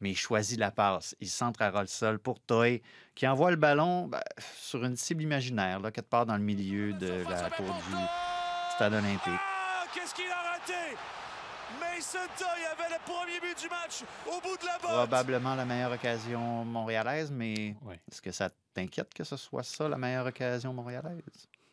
mais 0.00 0.10
il 0.10 0.16
choisit 0.16 0.58
la 0.58 0.70
passe. 0.70 1.16
Il 1.20 1.28
centre 1.28 1.62
à 1.62 1.70
ras 1.70 1.80
le 1.80 1.86
sol 1.86 2.18
pour 2.18 2.38
Toy, 2.40 2.82
qui 3.14 3.26
envoie 3.26 3.50
le 3.50 3.56
ballon 3.56 4.08
ben, 4.08 4.20
sur 4.58 4.84
une 4.84 4.96
cible 4.96 5.22
imaginaire, 5.22 5.80
là, 5.80 5.90
quelque 5.90 6.08
part 6.10 6.26
dans 6.26 6.36
le 6.36 6.42
milieu 6.42 6.92
de 6.92 7.24
la 7.28 7.48
tour 7.50 7.66
du 7.66 7.96
stade 8.74 8.92
olympique. 8.92 9.22
Ah, 9.26 9.84
Qu'est-ce 9.94 10.14
qu'il 10.14 10.30
a 10.30 10.50
raté? 10.52 10.96
Mason 11.80 12.18
Toy 12.38 12.46
avait 12.72 12.94
le 12.94 13.00
premier 13.04 13.40
but 13.40 13.58
du 13.60 13.68
match 13.68 14.02
au 14.26 14.40
bout 14.40 14.56
de 14.56 14.64
la 14.66 14.78
botte. 14.78 14.90
Probablement 15.08 15.54
la 15.54 15.64
meilleure 15.64 15.92
occasion 15.92 16.64
montréalaise, 16.64 17.30
mais 17.30 17.74
Ouais. 17.82 18.00
est-ce 18.10 18.22
que 18.22 18.32
ça 18.32 18.50
t'inquiète 18.74 19.12
que 19.12 19.24
ce 19.24 19.36
soit 19.36 19.62
ça, 19.62 19.88
la 19.88 19.98
meilleure 19.98 20.26
occasion 20.26 20.72
montréalaise? 20.72 21.20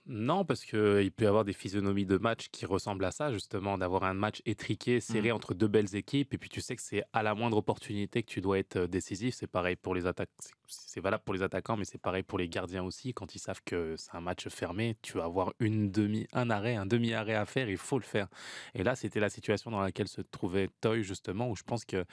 Non, 0.08 0.46
parce 0.46 0.64
qu'il 0.66 1.12
peut 1.12 1.24
y 1.24 1.28
avoir 1.28 1.46
des 1.46 1.54
physionomies 1.54 2.06
de 2.06 2.18
match 2.18 2.50
qui 2.52 2.68
ressemblent 2.68 3.06
à 3.06 3.12
ça, 3.12 3.32
justement, 3.32 3.76
d'avoir 3.78 4.04
un 4.04 4.14
match 4.14 4.42
étriqué, 4.46 5.00
serré 5.00 5.32
Mm. 5.32 5.36
entre 5.36 5.56
deux 5.56 5.68
belles 5.68 5.96
équipes, 5.96 6.32
et 6.34 6.38
puis 6.38 6.48
tu 6.48 6.62
sais 6.62 6.76
que 6.76 6.82
c'est 6.84 7.04
à 7.12 7.24
la 7.24 7.34
moindre 7.34 7.58
opportunité 7.58 8.22
que 8.22 8.30
tu 8.30 8.40
dois 8.40 8.60
être 8.60 8.76
euh, 8.76 8.88
décisif. 8.88 9.34
C'est 9.34 9.48
pareil 9.48 9.76
pour 9.76 9.96
les 9.96 10.06
attaques, 10.06 10.30
c'est- 10.40 10.54
c'est 10.68 11.00
valable 11.02 11.24
pour 11.24 11.34
les 11.34 11.42
attaquants, 11.42 11.76
mais 11.76 11.86
c'est 11.86 11.98
pareil 11.98 12.22
pour 12.22 12.38
les 12.38 12.48
gardiens 12.48 12.84
aussi. 12.84 13.14
Quand 13.16 13.34
ils 13.34 13.40
savent 13.40 13.62
que 13.66 13.96
c'est 13.98 14.14
un 14.16 14.22
match 14.22 14.48
fermé, 14.50 14.96
tu 15.02 15.14
vas 15.18 15.24
avoir 15.26 15.54
une 15.60 15.90
demi, 15.90 16.28
un 16.34 16.52
arrêt, 16.52 16.76
un 16.76 16.86
demi-arrêt 16.86 17.34
à 17.36 17.46
faire, 17.48 17.68
il 17.68 17.78
faut 17.78 17.98
le 17.98 18.04
faire. 18.06 18.28
Et 18.76 18.84
là, 18.84 18.96
c'était 18.96 19.20
la 19.20 19.30
situation 19.30 19.72
dans 19.72 19.82
laquelle 19.82 20.08
se 20.08 20.22
trouvait 20.22 20.70
Toy, 20.82 21.04
justement, 21.04 21.50
où 21.50 21.56
je 21.56 21.64
pense 21.64 21.84
que 21.84 22.06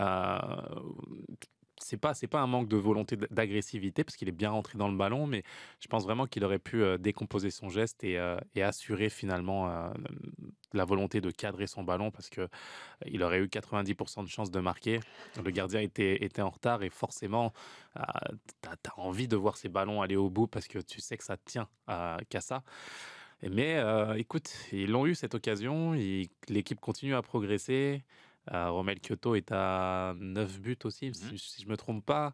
euh, 0.00 0.38
c'est 1.80 1.96
pas 1.96 2.14
c'est 2.14 2.26
pas 2.26 2.40
un 2.40 2.46
manque 2.46 2.68
de 2.68 2.76
volonté 2.76 3.16
d'agressivité 3.30 4.04
parce 4.04 4.16
qu'il 4.16 4.28
est 4.28 4.32
bien 4.32 4.50
rentré 4.50 4.78
dans 4.78 4.88
le 4.88 4.96
ballon 4.96 5.26
mais 5.26 5.42
je 5.80 5.88
pense 5.88 6.04
vraiment 6.04 6.26
qu'il 6.26 6.44
aurait 6.44 6.58
pu 6.58 6.82
décomposer 6.98 7.50
son 7.50 7.68
geste 7.68 8.04
et, 8.04 8.18
assurer 8.60 9.08
finalement 9.08 9.92
la 10.72 10.84
volonté 10.84 11.20
de 11.20 11.30
cadrer 11.30 11.66
son 11.66 11.82
ballon 11.84 12.10
parce 12.10 12.28
que 12.28 12.48
il 13.06 13.22
aurait 13.22 13.38
eu 13.38 13.46
90% 13.46 14.24
de 14.24 14.28
chances 14.28 14.50
de 14.50 14.60
marquer 14.60 15.00
le 15.42 15.50
gardien 15.50 15.80
était 15.80 16.24
était 16.24 16.42
en 16.42 16.50
retard 16.50 16.82
et 16.82 16.90
forcément 16.90 17.52
euh, 17.96 18.02
t'as 18.60 18.72
as 18.72 19.00
envie 19.00 19.28
de 19.28 19.36
voir 19.36 19.56
ces 19.56 19.68
ballons 19.68 20.02
aller 20.02 20.16
au 20.16 20.28
bout 20.28 20.46
parce 20.46 20.66
que 20.66 20.78
tu 20.78 21.00
sais 21.00 21.16
que 21.16 21.24
ça 21.24 21.36
tient 21.36 21.68
qu'à 22.28 22.40
ça 22.40 22.62
mais 23.42 23.80
écoute, 24.16 24.52
ils 24.72 24.90
l'ont 24.90 25.06
eu 25.06 25.14
cette 25.14 25.34
occasion. 25.34 25.92
L'équipe 26.48 26.80
continue 26.80 27.14
à 27.14 27.22
progresser. 27.22 28.02
Euh, 28.52 28.70
Romel 28.70 28.98
Kyoto 29.00 29.34
est 29.34 29.52
à 29.52 30.14
9 30.18 30.60
buts 30.60 30.78
aussi, 30.84 31.12
si, 31.14 31.38
si 31.38 31.60
je 31.62 31.66
ne 31.66 31.72
me 31.72 31.76
trompe 31.76 32.04
pas. 32.04 32.32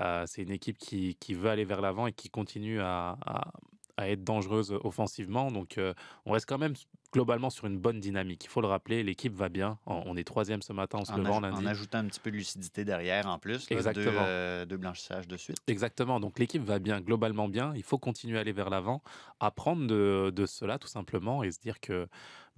Euh, 0.00 0.24
c'est 0.26 0.42
une 0.42 0.50
équipe 0.52 0.78
qui, 0.78 1.16
qui 1.16 1.34
veut 1.34 1.50
aller 1.50 1.64
vers 1.64 1.80
l'avant 1.80 2.06
et 2.06 2.12
qui 2.12 2.28
continue 2.30 2.80
à, 2.80 3.16
à- 3.24 3.52
à 3.98 4.10
être 4.10 4.22
dangereuse 4.24 4.72
offensivement. 4.84 5.50
Donc, 5.50 5.78
euh, 5.78 5.94
on 6.26 6.32
reste 6.32 6.46
quand 6.46 6.58
même 6.58 6.74
globalement 7.16 7.48
sur 7.48 7.66
une 7.66 7.78
bonne 7.78 7.98
dynamique. 7.98 8.44
Il 8.44 8.48
faut 8.48 8.60
le 8.60 8.66
rappeler, 8.66 9.02
l'équipe 9.02 9.34
va 9.34 9.48
bien. 9.48 9.78
On, 9.86 10.18
est 10.18 10.24
troisième 10.24 10.60
ce 10.60 10.74
matin 10.74 10.98
en 10.98 11.04
se 11.06 11.12
En, 11.12 11.16
levant 11.16 11.40
lundi. 11.40 11.64
en 11.64 11.66
ajoutant 11.66 11.98
un 11.98 12.04
petit 12.04 12.20
peu 12.20 12.30
de 12.30 12.36
lucidité 12.36 12.84
derrière 12.84 13.26
en 13.26 13.38
plus. 13.38 13.70
là, 13.70 13.76
Exactement. 13.78 14.20
Deux, 14.20 14.26
euh, 14.26 14.66
deux 14.66 14.76
blanchissages 14.76 15.26
de 15.26 15.38
suite. 15.38 15.56
Exactement. 15.66 16.20
Donc 16.20 16.38
l'équipe 16.38 16.62
va 16.62 16.78
bien, 16.78 17.00
globalement 17.00 17.48
bien. 17.48 17.72
Il 17.74 17.82
faut 17.82 17.96
continuer 17.96 18.36
à 18.36 18.42
aller 18.42 18.52
vers 18.52 18.68
l'avant, 18.68 19.02
apprendre 19.40 19.86
de, 19.86 20.30
de 20.30 20.44
cela 20.44 20.78
tout 20.78 20.88
simplement 20.88 21.42
et 21.42 21.50
se 21.52 21.58
dire 21.58 21.80
que 21.80 22.06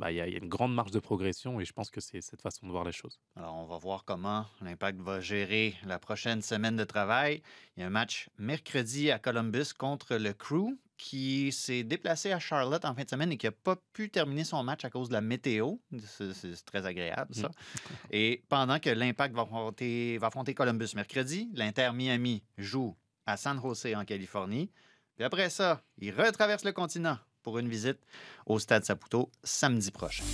bah, 0.01 0.11
y, 0.11 0.17
y 0.17 0.21
a 0.21 0.27
une 0.27 0.49
grande 0.49 0.75
marge 0.75 0.91
de 0.91 0.99
progression 0.99 1.61
et 1.61 1.65
je 1.65 1.73
pense 1.73 1.91
que 1.91 2.01
c'est 2.01 2.21
cette 2.21 2.43
façon 2.43 2.67
de 2.67 2.73
voir 2.73 2.83
les 2.83 2.91
choses. 2.91 3.21
Alors, 3.37 3.55
on 3.55 3.67
va 3.67 3.79
voir 3.79 4.05
comment 4.05 4.45
l'Impact 4.61 5.01
va 5.01 5.21
gérer 5.21 5.77
la 5.87 6.01
prochaine 6.01 6.43
semaine 6.43 6.75
de 6.75 6.85
travail. 6.85 7.43
Il 7.77 7.81
y 7.81 7.83
a 7.85 7.87
un 7.87 7.91
match 7.91 8.29
mercredi 8.39 9.13
à 9.13 9.21
Columbus 9.21 9.73
contre 9.79 10.17
le 10.17 10.33
Crew 10.33 10.77
qui 10.99 11.53
s'est 11.53 11.85
déplacé 11.85 12.33
à 12.33 12.39
Charlotte 12.41 12.85
en 12.85 12.95
fin 12.95 13.05
de 13.05 13.09
semaine 13.09 13.33
et 13.33 13.37
qui 13.39 13.47
n'a 13.47 13.53
pas 13.53 13.77
pu 13.93 14.11
terminer 14.11 14.45
son 14.49 14.65
match 14.65 14.85
à 14.85 14.91
cause 14.91 15.09
de 15.09 15.15
la 15.15 15.21
météo. 15.21 15.77
C'est 16.01 16.65
très 16.65 16.87
agréable, 16.87 17.35
ça. 17.35 17.51
Et 18.11 18.43
pendant 18.49 18.79
que 18.79 18.91
l'Impact 18.91 19.35
va 19.35 19.43
affronter, 19.43 20.19
va 20.19 20.29
affronter 20.29 20.55
Columbus 20.55 20.91
mercredi, 20.95 21.49
l'Inter 21.55 21.91
Miami 21.95 22.43
joue 22.57 22.97
à 23.27 23.37
San 23.37 23.61
Jose 23.61 23.95
en 23.95 24.05
Californie. 24.05 24.71
Puis 25.17 25.25
après 25.25 25.51
ça, 25.51 25.83
il 25.99 26.11
retraverse 26.11 26.65
le 26.65 26.73
continent 26.73 27.19
pour 27.43 27.59
une 27.59 27.69
visite 27.69 27.99
au 28.47 28.59
Stade 28.59 28.85
Saputo 28.85 29.31
samedi 29.43 29.91
prochain. 29.91 30.25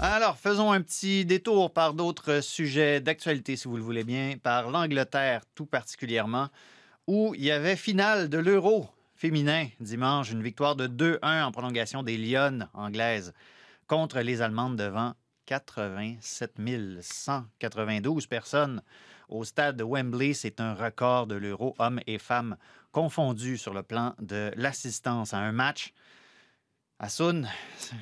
Alors, 0.00 0.36
faisons 0.36 0.70
un 0.70 0.82
petit 0.82 1.24
détour 1.24 1.72
par 1.72 1.94
d'autres 1.94 2.40
sujets 2.42 3.00
d'actualité, 3.00 3.56
si 3.56 3.68
vous 3.68 3.76
le 3.76 3.82
voulez 3.82 4.04
bien, 4.04 4.34
par 4.42 4.70
l'Angleterre 4.70 5.42
tout 5.54 5.64
particulièrement, 5.64 6.48
où 7.06 7.34
il 7.34 7.44
y 7.44 7.50
avait 7.50 7.76
finale 7.76 8.28
de 8.28 8.38
l'Euro 8.38 8.88
féminin 9.14 9.68
dimanche, 9.80 10.30
une 10.30 10.42
victoire 10.42 10.76
de 10.76 10.86
2-1 10.86 11.44
en 11.44 11.52
prolongation 11.52 12.02
des 12.02 12.16
Lyonnes 12.16 12.68
anglaises 12.74 13.32
contre 13.86 14.20
les 14.20 14.42
Allemandes 14.42 14.76
devant 14.76 15.14
87 15.46 16.60
192 17.00 18.26
personnes 18.26 18.82
au 19.28 19.44
stade 19.44 19.76
de 19.76 19.84
Wembley. 19.84 20.34
C'est 20.34 20.60
un 20.60 20.74
record 20.74 21.26
de 21.26 21.34
l'Euro, 21.34 21.74
hommes 21.78 22.00
et 22.06 22.18
femmes 22.18 22.56
confondus 22.92 23.58
sur 23.58 23.74
le 23.74 23.82
plan 23.82 24.14
de 24.20 24.52
l'assistance 24.56 25.34
à 25.34 25.38
un 25.38 25.52
match. 25.52 25.92
Assoun, 27.00 27.48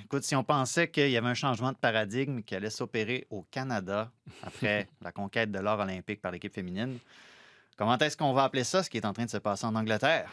écoute, 0.05 0.23
si 0.23 0.37
on 0.37 0.45
pensait 0.45 0.91
qu'il 0.91 1.11
y 1.11 1.17
avait 1.17 1.29
un 1.29 1.35
changement 1.35 1.73
de 1.73 1.79
paradigme 1.79 2.43
qui 2.43 2.55
allait 2.55 2.71
s'opérer 2.71 3.27
au 3.31 3.43
Canada 3.43 4.13
après 4.43 4.87
la 5.01 5.13
conquête 5.13 5.51
de 5.51 5.59
l'or 5.59 5.81
olympique 5.81 6.21
par 6.21 6.31
l'équipe 6.31 6.53
féminine, 6.53 6.99
comment 7.83 7.99
est-ce 7.99 8.17
qu'on 8.17 8.33
va 8.33 8.45
appeler 8.45 8.63
ça, 8.63 8.85
ce 8.85 8.89
qui 8.89 8.97
est 8.97 9.05
en 9.05 9.13
train 9.13 9.25
de 9.25 9.31
se 9.31 9.39
passer 9.39 9.67
en 9.67 9.75
Angleterre? 9.75 10.31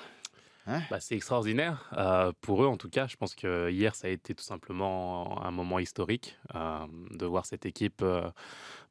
Hein? 0.67 0.83
Bah, 0.91 0.99
c'est 0.99 1.15
extraordinaire. 1.15 1.89
Euh, 1.97 2.31
pour 2.41 2.63
eux, 2.63 2.67
en 2.67 2.77
tout 2.77 2.91
cas, 2.91 3.07
je 3.07 3.15
pense 3.15 3.33
que 3.33 3.71
hier, 3.71 3.95
ça 3.95 4.05
a 4.05 4.11
été 4.11 4.35
tout 4.35 4.43
simplement 4.43 5.43
un 5.43 5.49
moment 5.49 5.79
historique 5.79 6.37
euh, 6.53 6.85
de 7.09 7.25
voir 7.25 7.47
cette 7.47 7.65
équipe 7.65 8.03
euh, 8.03 8.29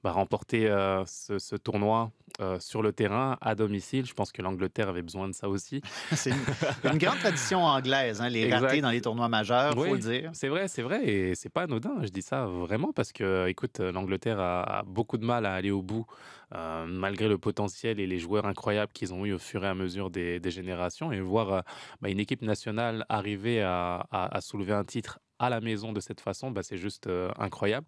bah, 0.02 0.12
remporter 0.12 0.66
ce, 1.06 1.38
ce, 1.38 1.56
tournoi 1.56 2.10
euh, 2.40 2.60
sur 2.60 2.82
le 2.82 2.92
terrain, 2.92 3.36
à 3.40 3.56
domicile. 3.56 4.06
Je 4.06 4.14
pense 4.14 4.30
que 4.30 4.42
l'Angleterre 4.42 4.88
avait 4.88 5.02
besoin 5.02 5.26
de 5.26 5.32
ça 5.32 5.48
aussi. 5.48 5.82
c'est 6.12 6.30
une, 6.84 6.96
grande 6.96 7.18
tradition 7.18 7.64
anglaise, 7.64 8.20
hein, 8.20 8.28
les 8.28 8.54
ratés 8.54 8.80
dans 8.80 8.90
les 8.90 9.00
tournois 9.00 9.28
majeurs, 9.28 9.72
il 9.76 9.84
faut 9.88 9.94
le 9.94 9.98
dire. 9.98 10.30
C'est 10.34 10.46
vrai, 10.46 10.68
c'est 10.68 10.82
vrai, 10.82 11.04
et 11.04 11.34
c'est 11.34 11.48
pas 11.48 11.62
anodin. 11.62 11.96
Je 12.02 12.10
dis 12.10 12.22
ça 12.22 12.46
vraiment 12.46 12.92
parce 12.92 13.10
que, 13.10 13.48
écoute, 13.48 13.80
l'Angleterre 13.80 14.38
a, 14.38 14.84
beaucoup 14.86 15.18
de 15.18 15.24
mal 15.24 15.46
à 15.46 15.54
aller 15.54 15.72
au 15.72 15.82
bout, 15.82 16.06
euh, 16.54 16.86
malgré 16.86 17.26
le 17.26 17.38
potentiel 17.38 17.98
et 17.98 18.06
les 18.06 18.20
joueurs 18.20 18.46
incroyables 18.46 18.92
qu'ils 18.92 19.12
ont 19.12 19.26
eu 19.26 19.32
au 19.32 19.38
fur 19.38 19.64
et 19.64 19.68
à 19.68 19.74
mesure 19.74 20.08
des, 20.08 20.40
générations, 20.48 21.10
et 21.10 21.20
voir 21.20 21.64
bah, 22.00 22.08
une 22.08 22.20
équipe 22.20 22.42
nationale 22.42 23.04
arriver 23.08 23.62
à, 23.62 24.38
soulever 24.40 24.74
un 24.74 24.84
titre 24.84 25.18
à 25.40 25.50
la 25.50 25.60
maison 25.60 25.92
de 25.92 25.98
cette 25.98 26.20
façon, 26.20 26.52
bah, 26.52 26.62
c'est 26.62 26.78
juste 26.78 27.08
incroyable. 27.36 27.86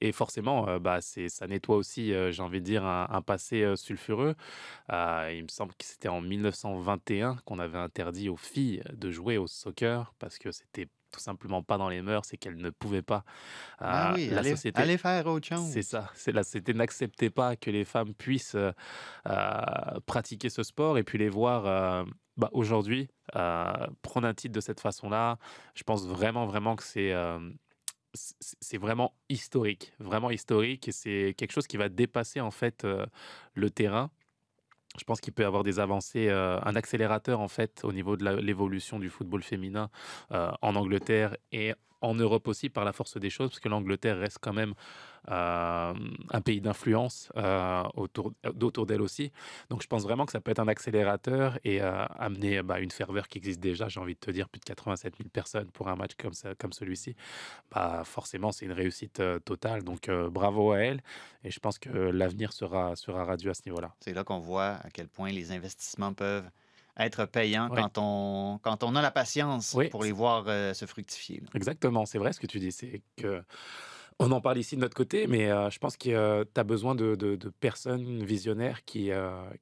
Et 0.00 0.12
forcément, 0.12 0.68
euh, 0.68 0.78
bah, 0.78 1.00
ça 1.00 1.46
nettoie 1.46 1.76
aussi, 1.76 2.12
euh, 2.12 2.30
j'ai 2.30 2.42
envie 2.42 2.60
de 2.60 2.66
dire, 2.66 2.84
un, 2.84 3.22
passé 3.22 3.62
euh, 3.62 3.76
sulfureux. 3.76 4.34
il 4.90 5.42
me 5.42 5.48
semble 5.48 5.72
que 5.74 5.84
c'était 5.84 6.08
en 6.08 6.20
1921 6.20 7.36
qu'on 7.44 7.58
avait 7.58 7.78
interdit 7.78 8.28
aux 8.28 8.36
filles 8.36 8.82
de 8.92 9.10
jouer 9.10 9.38
au 9.38 9.46
soccer 9.46 10.12
parce 10.18 10.38
que 10.38 10.52
c'était 10.52 10.88
tout 11.10 11.20
simplement 11.20 11.62
pas 11.62 11.78
dans 11.78 11.88
les 11.88 12.02
mœurs, 12.02 12.26
c'est 12.26 12.36
qu'elles 12.36 12.58
ne 12.58 12.68
pouvaient 12.68 13.00
pas. 13.00 13.24
ah 13.78 14.12
oui, 14.14 14.28
la 14.28 14.42
société, 14.42 14.98
faire 14.98 15.26
autre 15.26 15.46
chose. 15.46 15.66
C'est 15.70 15.82
ça. 15.82 16.10
C'est 16.14 16.32
la 16.32 16.42
société 16.42 16.74
n'acceptait 16.74 17.30
pas 17.30 17.56
que 17.56 17.70
les 17.70 17.84
femmes 17.84 18.12
puissent 18.12 18.56
pratiquer 20.04 20.50
ce 20.50 20.62
sport 20.62 20.98
et 20.98 21.04
puis 21.04 21.18
les 21.18 21.30
voir. 21.30 22.04
Bah, 22.36 22.50
aujourd'hui, 22.52 23.08
prendre 23.32 24.26
un 24.26 24.34
titre 24.34 24.54
de 24.54 24.60
cette 24.60 24.80
façon-là, 24.80 25.38
je 25.74 25.84
pense 25.84 26.06
vraiment, 26.06 26.44
vraiment 26.44 26.76
que 26.76 26.82
c'est 26.82 27.14
c'est 28.16 28.78
vraiment 28.78 29.14
historique, 29.28 29.92
vraiment 29.98 30.30
historique, 30.30 30.88
et 30.88 30.92
c'est 30.92 31.34
quelque 31.36 31.52
chose 31.52 31.66
qui 31.66 31.76
va 31.76 31.88
dépasser 31.88 32.40
en 32.40 32.50
fait 32.50 32.84
euh, 32.84 33.06
le 33.54 33.70
terrain. 33.70 34.10
Je 34.98 35.04
pense 35.04 35.20
qu'il 35.20 35.32
peut 35.32 35.42
y 35.42 35.46
avoir 35.46 35.62
des 35.62 35.78
avancées, 35.78 36.28
euh, 36.28 36.58
un 36.62 36.74
accélérateur 36.74 37.40
en 37.40 37.48
fait 37.48 37.84
au 37.84 37.92
niveau 37.92 38.16
de 38.16 38.24
l'évolution 38.40 38.98
du 38.98 39.10
football 39.10 39.42
féminin 39.42 39.90
euh, 40.32 40.50
en 40.62 40.74
Angleterre 40.74 41.36
et 41.52 41.74
en 42.00 42.14
Europe 42.14 42.48
aussi 42.48 42.68
par 42.68 42.84
la 42.84 42.92
force 42.92 43.16
des 43.16 43.30
choses, 43.30 43.50
parce 43.50 43.60
que 43.60 43.68
l'Angleterre 43.68 44.18
reste 44.18 44.38
quand 44.40 44.52
même 44.52 44.74
euh, 45.28 45.94
un 46.30 46.40
pays 46.40 46.60
d'influence 46.60 47.32
euh, 47.36 47.82
autour, 47.94 48.32
d'elle 48.86 49.02
aussi. 49.02 49.32
Donc 49.70 49.82
je 49.82 49.88
pense 49.88 50.04
vraiment 50.04 50.24
que 50.24 50.30
ça 50.30 50.40
peut 50.40 50.52
être 50.52 50.60
un 50.60 50.68
accélérateur 50.68 51.58
et 51.64 51.82
euh, 51.82 52.04
amener 52.16 52.62
bah, 52.62 52.78
une 52.78 52.92
ferveur 52.92 53.26
qui 53.26 53.38
existe 53.38 53.58
déjà, 53.58 53.88
j'ai 53.88 53.98
envie 53.98 54.14
de 54.14 54.20
te 54.20 54.30
dire, 54.30 54.48
plus 54.48 54.60
de 54.60 54.64
87 54.64 55.16
000 55.16 55.28
personnes 55.30 55.70
pour 55.72 55.88
un 55.88 55.96
match 55.96 56.12
comme, 56.16 56.32
comme 56.58 56.72
celui-ci. 56.72 57.16
Bah, 57.72 58.02
forcément, 58.04 58.52
c'est 58.52 58.66
une 58.66 58.72
réussite 58.72 59.20
totale. 59.44 59.82
Donc 59.82 60.08
bravo 60.08 60.72
à 60.72 60.78
elle. 60.78 61.02
Et 61.42 61.50
je 61.50 61.58
pense 61.58 61.78
que 61.78 61.88
l'avenir 61.88 62.52
sera, 62.52 62.94
sera 62.94 63.24
radieux 63.24 63.50
à 63.50 63.54
ce 63.54 63.62
niveau-là. 63.66 63.94
C'est 64.00 64.12
là 64.12 64.22
qu'on 64.22 64.38
voit 64.38 64.78
à 64.82 64.90
quel 64.92 65.08
point 65.08 65.30
les 65.30 65.50
investissements 65.50 66.12
peuvent 66.12 66.48
être 66.98 67.26
payant 67.26 67.68
quand, 67.68 67.98
on, 67.98 68.58
quand 68.62 68.82
on 68.82 68.96
a 68.96 69.02
la 69.02 69.10
patience 69.10 69.76
pour 69.90 70.02
les 70.02 70.12
voir 70.12 70.44
euh, 70.46 70.74
se 70.74 70.86
fructifier. 70.86 71.42
Exactement, 71.54 72.06
c'est 72.06 72.18
vrai 72.18 72.32
ce 72.32 72.40
que 72.40 72.46
tu 72.46 72.58
dis. 72.58 72.72
C'est 72.72 73.02
que 73.16 73.42
on 74.18 74.32
en 74.32 74.40
parle 74.40 74.56
ici 74.56 74.76
de 74.76 74.80
notre 74.80 74.96
côté, 74.96 75.26
mais 75.26 75.50
euh, 75.50 75.68
je 75.68 75.78
pense 75.78 75.98
que 75.98 76.08
euh, 76.08 76.44
tu 76.54 76.58
as 76.58 76.64
besoin 76.64 76.94
de, 76.94 77.16
de, 77.16 77.36
personnes 77.60 78.24
visionnaires 78.24 78.84
qui, 78.84 79.10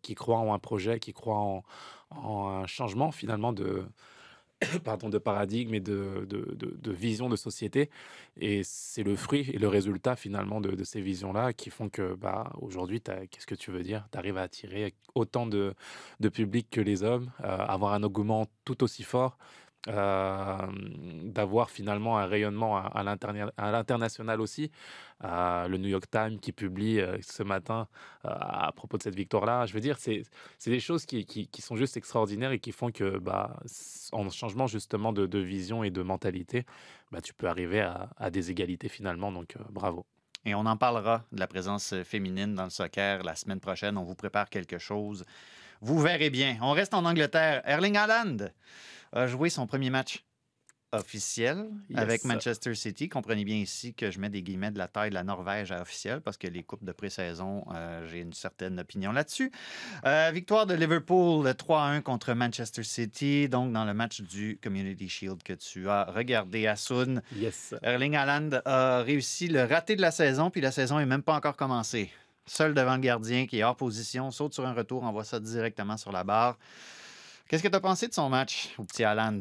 qui 0.02 0.14
croient 0.14 0.38
en 0.38 0.54
un 0.54 0.60
projet, 0.60 1.00
qui 1.00 1.12
croient 1.12 1.38
en, 1.38 1.64
en 2.10 2.48
un 2.48 2.66
changement 2.66 3.10
finalement 3.10 3.52
de, 3.52 3.84
de 5.10 5.18
paradigme 5.18 5.74
et 5.74 5.80
de, 5.80 6.26
de, 6.28 6.56
de, 6.56 6.92
vision 6.92 7.28
de 7.28 7.36
société. 7.36 7.90
Et 8.40 8.62
c'est 8.64 9.02
le 9.02 9.16
fruit 9.16 9.50
et 9.52 9.58
le 9.58 9.68
résultat 9.68 10.16
finalement 10.16 10.60
de, 10.60 10.84
ces 10.84 11.00
visions-là 11.00 11.52
qui 11.52 11.70
font 11.70 11.88
que 11.88 12.14
bah, 12.14 12.52
aujourd'hui, 12.60 13.00
qu'est-ce 13.00 13.46
que 13.46 13.54
tu 13.54 13.70
veux 13.70 13.82
dire? 13.82 14.06
Tu 14.12 14.18
arrives 14.18 14.38
à 14.38 14.42
attirer 14.42 14.94
autant 15.14 15.46
de, 15.46 15.74
de 16.20 16.28
public 16.28 16.68
que 16.70 16.80
les 16.80 17.02
hommes, 17.02 17.30
euh, 17.42 17.56
avoir 17.58 17.94
un 17.94 18.02
engouement 18.02 18.46
tout 18.64 18.82
aussi 18.82 19.02
fort 19.02 19.38
euh, 19.88 20.56
d'avoir 21.24 21.70
finalement 21.70 22.16
un 22.18 22.24
rayonnement 22.24 22.78
à, 22.78 22.86
à 22.86 23.70
l'international 23.70 24.40
aussi. 24.40 24.70
Euh, 25.24 25.68
le 25.68 25.76
New 25.76 25.88
York 25.88 26.06
Times 26.10 26.38
qui 26.40 26.52
publie 26.52 27.00
euh, 27.00 27.18
ce 27.20 27.42
matin 27.42 27.86
à 28.22 28.72
propos 28.72 28.96
de 28.96 29.02
cette 29.02 29.14
victoire-là. 29.14 29.66
Je 29.66 29.74
veux 29.74 29.80
dire, 29.80 29.98
c'est 29.98 30.24
des 30.64 30.80
choses 30.80 31.04
qui, 31.04 31.26
qui, 31.26 31.62
sont 31.62 31.76
juste 31.76 31.96
extraordinaires 31.96 32.52
et 32.52 32.58
qui 32.58 32.72
font 32.72 32.90
que, 32.90 33.18
bah, 33.18 33.60
en 34.12 34.30
changement 34.30 34.66
justement 34.66 35.12
de, 35.12 35.38
vision 35.38 35.84
et 35.84 35.90
de 35.90 36.02
mentalité, 36.02 36.64
bah, 37.12 37.20
tu 37.20 37.34
peux 37.34 37.48
arriver 37.48 37.80
à 38.16 38.30
des 38.30 38.50
égalités 38.50 38.88
finalement. 38.88 39.30
Donc, 39.30 39.56
bravo. 39.70 40.06
Et 40.46 40.54
on 40.54 40.60
en 40.60 40.76
parlera 40.76 41.24
de 41.32 41.40
la 41.40 41.46
présence 41.46 41.94
féminine 42.04 42.54
dans 42.54 42.64
le 42.64 42.70
soccer 42.70 43.22
la 43.22 43.34
semaine 43.34 43.60
prochaine. 43.60 43.96
On 43.96 44.04
vous 44.04 44.14
prépare 44.14 44.48
quelque 44.48 44.78
chose. 44.78 45.24
Vous 45.80 46.00
verrez 46.00 46.30
bien. 46.30 46.58
On 46.62 46.72
reste 46.72 46.94
en 46.94 47.04
Angleterre. 47.04 47.62
Erling 47.66 47.96
Haaland 47.96 48.48
a 49.14 49.26
joué 49.26 49.48
son 49.48 49.66
premier 49.66 49.90
match 49.90 50.24
officiel 50.92 51.66
avec 51.94 52.24
Manchester 52.24 52.74
City. 52.74 53.08
Comprenez 53.08 53.44
bien 53.44 53.56
ici 53.56 53.94
que 53.94 54.10
je 54.10 54.20
mets 54.20 54.28
des 54.28 54.42
guillemets 54.42 54.70
de 54.70 54.78
la 54.78 54.86
taille 54.86 55.10
de 55.10 55.14
la 55.14 55.24
Norvège 55.24 55.72
à 55.72 55.82
officiel 55.82 56.20
parce 56.20 56.36
que 56.36 56.46
les 56.46 56.62
coupes 56.62 56.84
de 56.84 56.92
pré-saison, 56.92 57.64
euh, 57.74 58.06
j'ai 58.08 58.20
une 58.20 58.32
certaine 58.32 58.78
opinion 58.78 59.10
là-dessus. 59.10 59.50
Euh, 60.04 60.30
victoire 60.32 60.66
de 60.66 60.74
Liverpool 60.74 61.46
3-1 61.46 62.02
contre 62.02 62.32
Manchester 62.34 62.84
City, 62.84 63.48
donc 63.48 63.72
dans 63.72 63.84
le 63.84 63.94
match 63.94 64.20
du 64.20 64.58
Community 64.62 65.08
Shield 65.08 65.42
que 65.42 65.54
tu 65.54 65.88
as 65.88 66.04
regardé 66.04 66.66
à 66.66 66.76
Sun. 66.76 67.22
Yes. 67.36 67.74
Erling 67.82 68.14
Haaland 68.14 68.60
a 68.64 69.02
réussi 69.02 69.48
le 69.48 69.64
raté 69.64 69.96
de 69.96 70.02
la 70.02 70.12
saison, 70.12 70.50
puis 70.50 70.60
la 70.60 70.70
saison 70.70 70.98
n'est 70.98 71.06
même 71.06 71.22
pas 71.22 71.34
encore 71.34 71.56
commencée. 71.56 72.10
Seul 72.46 72.74
devant 72.74 72.94
le 72.94 73.00
gardien 73.00 73.46
qui 73.46 73.58
est 73.58 73.64
hors 73.64 73.76
position, 73.76 74.30
saute 74.30 74.54
sur 74.54 74.66
un 74.66 74.74
retour, 74.74 75.02
envoie 75.02 75.24
ça 75.24 75.40
directement 75.40 75.96
sur 75.96 76.12
la 76.12 76.24
barre. 76.24 76.58
Qu'est-ce 77.48 77.62
que 77.62 77.68
tu 77.68 77.76
as 77.76 77.80
pensé 77.80 78.08
de 78.08 78.14
son 78.14 78.28
match 78.28 78.74
au 78.78 78.84
petit 78.84 79.04
Haaland? 79.04 79.40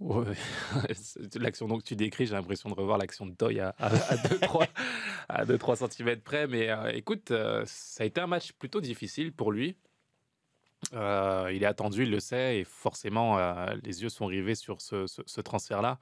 L'action 1.34 1.68
que 1.68 1.84
tu 1.84 1.94
décris, 1.94 2.26
j'ai 2.26 2.32
l'impression 2.32 2.70
de 2.70 2.74
revoir 2.74 2.96
l'action 2.96 3.26
de 3.26 3.34
Toy 3.34 3.60
à, 3.60 3.74
2-3 3.78 5.76
cm 5.90 6.20
près. 6.20 6.46
Mais 6.46 6.70
euh, 6.70 6.90
écoute, 6.92 7.30
euh, 7.30 7.62
ça 7.66 8.04
a 8.04 8.06
été 8.06 8.20
un 8.20 8.26
match 8.26 8.52
plutôt 8.52 8.80
difficile 8.80 9.32
pour 9.32 9.52
lui. 9.52 9.76
Euh, 10.94 11.50
il 11.52 11.62
est 11.62 11.66
attendu, 11.66 12.04
il 12.04 12.10
le 12.10 12.20
sait, 12.20 12.60
et 12.60 12.64
forcément, 12.64 13.36
les 13.82 14.02
yeux 14.02 14.08
sont 14.08 14.24
rivés 14.24 14.54
sur 14.54 14.80
ce, 14.80 15.40
transfert-là. 15.42 15.98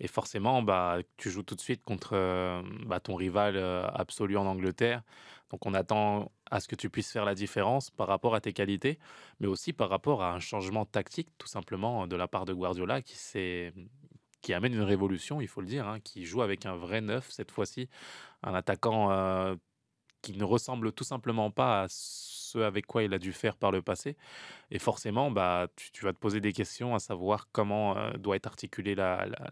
Et 0.00 0.08
forcément, 0.08 0.62
bah, 0.62 0.98
tu 1.18 1.30
joues 1.30 1.42
tout 1.42 1.54
de 1.54 1.60
suite 1.60 1.82
contre 1.82 2.62
bah, 2.86 3.00
ton 3.00 3.16
rival 3.16 3.58
absolu 3.92 4.38
en 4.38 4.46
Angleterre. 4.46 5.02
Donc 5.50 5.66
on 5.66 5.74
attend 5.74 6.32
à 6.50 6.60
ce 6.60 6.68
que 6.68 6.74
tu 6.76 6.90
puisses 6.90 7.10
faire 7.10 7.24
la 7.24 7.34
différence 7.34 7.90
par 7.90 8.06
rapport 8.08 8.34
à 8.34 8.40
tes 8.40 8.52
qualités, 8.52 8.98
mais 9.40 9.46
aussi 9.46 9.72
par 9.72 9.88
rapport 9.88 10.22
à 10.22 10.32
un 10.32 10.40
changement 10.40 10.84
tactique, 10.84 11.28
tout 11.38 11.48
simplement, 11.48 12.06
de 12.06 12.16
la 12.16 12.28
part 12.28 12.44
de 12.44 12.52
Guardiola, 12.52 13.02
qui, 13.02 14.54
amène 14.54 14.74
une 14.74 14.82
révolution, 14.82 15.40
il 15.40 15.48
faut 15.48 15.60
le 15.60 15.66
dire, 15.66 15.88
hein, 15.88 15.98
qui 16.00 16.24
joue 16.24 16.42
avec 16.42 16.66
un 16.66 16.76
vrai 16.76 17.00
neuf 17.00 17.30
cette 17.30 17.50
fois-ci, 17.50 17.88
un 18.42 18.54
attaquant 18.54 19.10
euh, 19.10 19.54
qui 20.22 20.34
ne 20.36 20.44
ressemble 20.44 20.92
tout 20.92 21.04
simplement 21.04 21.50
pas 21.50 21.82
à 21.82 21.86
ce 21.88 22.58
avec 22.58 22.86
quoi 22.86 23.02
il 23.02 23.12
a 23.14 23.18
dû 23.18 23.32
faire 23.32 23.56
par 23.56 23.70
le 23.70 23.82
passé. 23.82 24.16
Et 24.70 24.78
forcément, 24.78 25.30
bah, 25.30 25.68
tu, 25.76 26.04
vas 26.04 26.12
te 26.12 26.18
poser 26.18 26.40
des 26.40 26.52
questions 26.52 26.94
à 26.94 26.98
savoir 26.98 27.48
comment 27.52 27.96
euh, 27.96 28.12
doit 28.12 28.36
être 28.36 28.46
articulée 28.46 28.94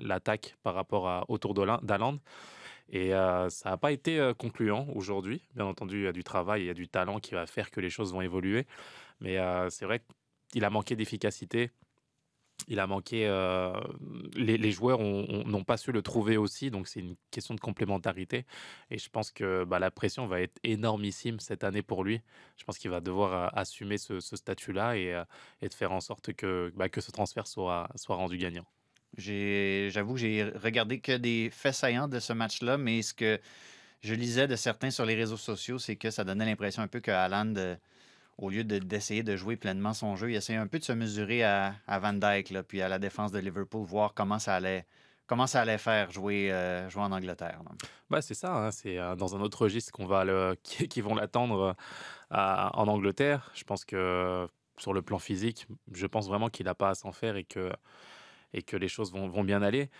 l'attaque 0.00 0.56
par 0.62 0.74
rapport 0.74 1.08
à, 1.08 1.24
autour 1.28 1.54
d'Aland. 1.54 2.18
Et 2.90 3.10
ça 3.10 3.70
n'a 3.70 3.76
pas 3.76 3.92
été 3.92 4.32
concluant 4.38 4.86
aujourd'hui. 4.94 5.42
Bien 5.54 5.64
entendu, 5.66 6.00
il 6.00 6.04
y 6.04 6.06
a 6.06 6.12
du 6.12 6.24
travail, 6.24 6.62
il 6.62 6.66
y 6.66 6.70
a 6.70 6.74
du 6.74 6.88
talent 6.88 7.18
qui 7.20 7.34
va 7.34 7.46
faire 7.46 7.70
que 7.70 7.80
les 7.80 7.90
choses 7.90 8.12
vont 8.12 8.20
évoluer. 8.20 8.66
Mais 9.20 9.38
c'est 9.70 9.84
vrai 9.86 10.02
qu'il 10.48 10.64
a 10.64 10.70
manqué 10.70 10.96
d'efficacité. 10.96 11.70
Il 12.68 12.78
a 12.80 12.86
manqué. 12.86 13.26
les, 14.36 14.70
joueurs 14.72 15.00
ont- 15.00 15.26
ont- 15.28 15.44
n'ont 15.44 15.64
pas 15.64 15.76
su 15.76 15.92
le 15.92 16.02
trouver 16.02 16.36
aussi, 16.36 16.70
donc 16.70 16.88
c'est 16.88 17.00
une 17.00 17.16
question 17.30 17.54
de 17.54 17.60
complémentarité. 17.60 18.46
Et 18.90 18.98
je 18.98 19.08
pense 19.10 19.30
que 19.30 19.64
bah, 19.64 19.78
la 19.78 19.90
pression 19.90 20.26
va 20.26 20.40
être 20.40 20.58
énormissime 20.62 21.40
cette 21.40 21.64
année 21.64 21.82
pour 21.82 22.04
lui. 22.04 22.22
Je 22.56 22.64
pense 22.64 22.78
qu'il 22.78 22.90
va 22.90 23.00
devoir 23.00 23.56
assumer 23.56 23.98
ce, 23.98 24.20
statut-là 24.20 24.96
et, 24.96 25.22
et 25.62 25.68
de 25.68 25.74
faire 25.74 25.92
en 25.92 26.00
sorte 26.00 26.32
que, 26.34 26.72
bah, 26.76 26.88
que 26.88 27.00
ce 27.00 27.10
transfert 27.10 27.46
soit, 27.46 27.88
soit 27.96 28.16
rendu 28.16 28.38
gagnant. 28.38 28.66
J'avoue 29.16 30.14
que 30.14 30.20
j'ai 30.20 30.44
regardé 30.44 31.00
que 31.00 31.16
des 31.16 31.50
faits 31.52 31.74
saillants 31.74 32.08
de 32.08 32.18
ce 32.18 32.32
match-là, 32.32 32.76
mais 32.78 33.02
ce 33.02 33.14
que 33.14 33.40
je 34.04 34.14
lisais 34.14 34.46
de 34.46 34.56
certains 34.56 34.90
sur 34.90 35.06
les 35.06 35.14
réseaux 35.14 35.36
sociaux, 35.38 35.78
c'est 35.78 35.96
que 35.96 36.10
ça 36.10 36.24
donnait 36.24 36.44
l'impression 36.44 36.82
un 36.82 36.88
peu 36.88 37.00
que 37.00 37.10
Haaland, 37.10 37.54
euh, 37.56 37.74
au 38.36 38.50
lieu 38.50 38.62
de- 38.64 38.78
d'essayer 38.78 39.22
de, 39.22 39.36
jouer 39.36 39.56
pleinement 39.56 39.94
son 39.94 40.14
jeu, 40.16 40.30
il 40.30 40.34
essayait 40.34 40.58
un 40.58 40.66
peu 40.66 40.78
de 40.78 40.84
se 40.84 40.92
mesurer 40.92 41.42
à, 41.42 41.74
Van 41.88 42.12
là, 42.12 42.62
puis 42.62 42.82
à 42.82 42.88
la 42.88 42.98
défense 42.98 43.32
de 43.32 43.38
Liverpool, 43.38 43.86
voir 43.86 44.12
comment 44.12 44.38
ça 44.38 44.56
allait, 44.56 44.84
comment 45.26 45.46
ça 45.46 45.62
allait 45.62 45.78
faire 45.78 46.10
jouer, 46.10 46.52
euh, 46.52 46.90
jouer 46.90 47.02
en 47.02 47.12
Angleterre. 47.12 47.60
Bah, 48.10 48.20
c'est 48.20 48.34
ça, 48.34 48.54
hein, 48.54 48.70
c'est 48.70 48.98
euh, 48.98 49.16
dans 49.16 49.34
un 49.36 49.40
autre 49.40 49.62
registre 49.62 49.92
qu'on 49.92 50.06
va 50.06 50.24
le, 50.24 50.56
qui, 50.62 51.00
vont 51.00 51.14
l'attendre 51.14 51.74
en 52.30 52.88
Angleterre. 52.88 53.52
Je 53.54 53.64
pense 53.64 53.84
que 53.84 54.46
sur 54.76 54.92
le 54.92 55.00
plan 55.02 55.18
physique, 55.18 55.66
je 55.92 56.06
pense 56.06 56.28
vraiment 56.28 56.50
qu'il 56.50 56.66
n'a 56.66 56.74
pas 56.74 56.90
à 56.90 56.94
s'en 56.94 57.12
faire 57.12 57.36
et 57.36 57.44
que, 57.44 57.70
et 58.54 58.62
que 58.62 58.76
les 58.76 58.88
choses 58.88 59.12
vont, 59.12 59.28
vont 59.28 59.44
bien 59.44 59.60
aller. 59.60 59.90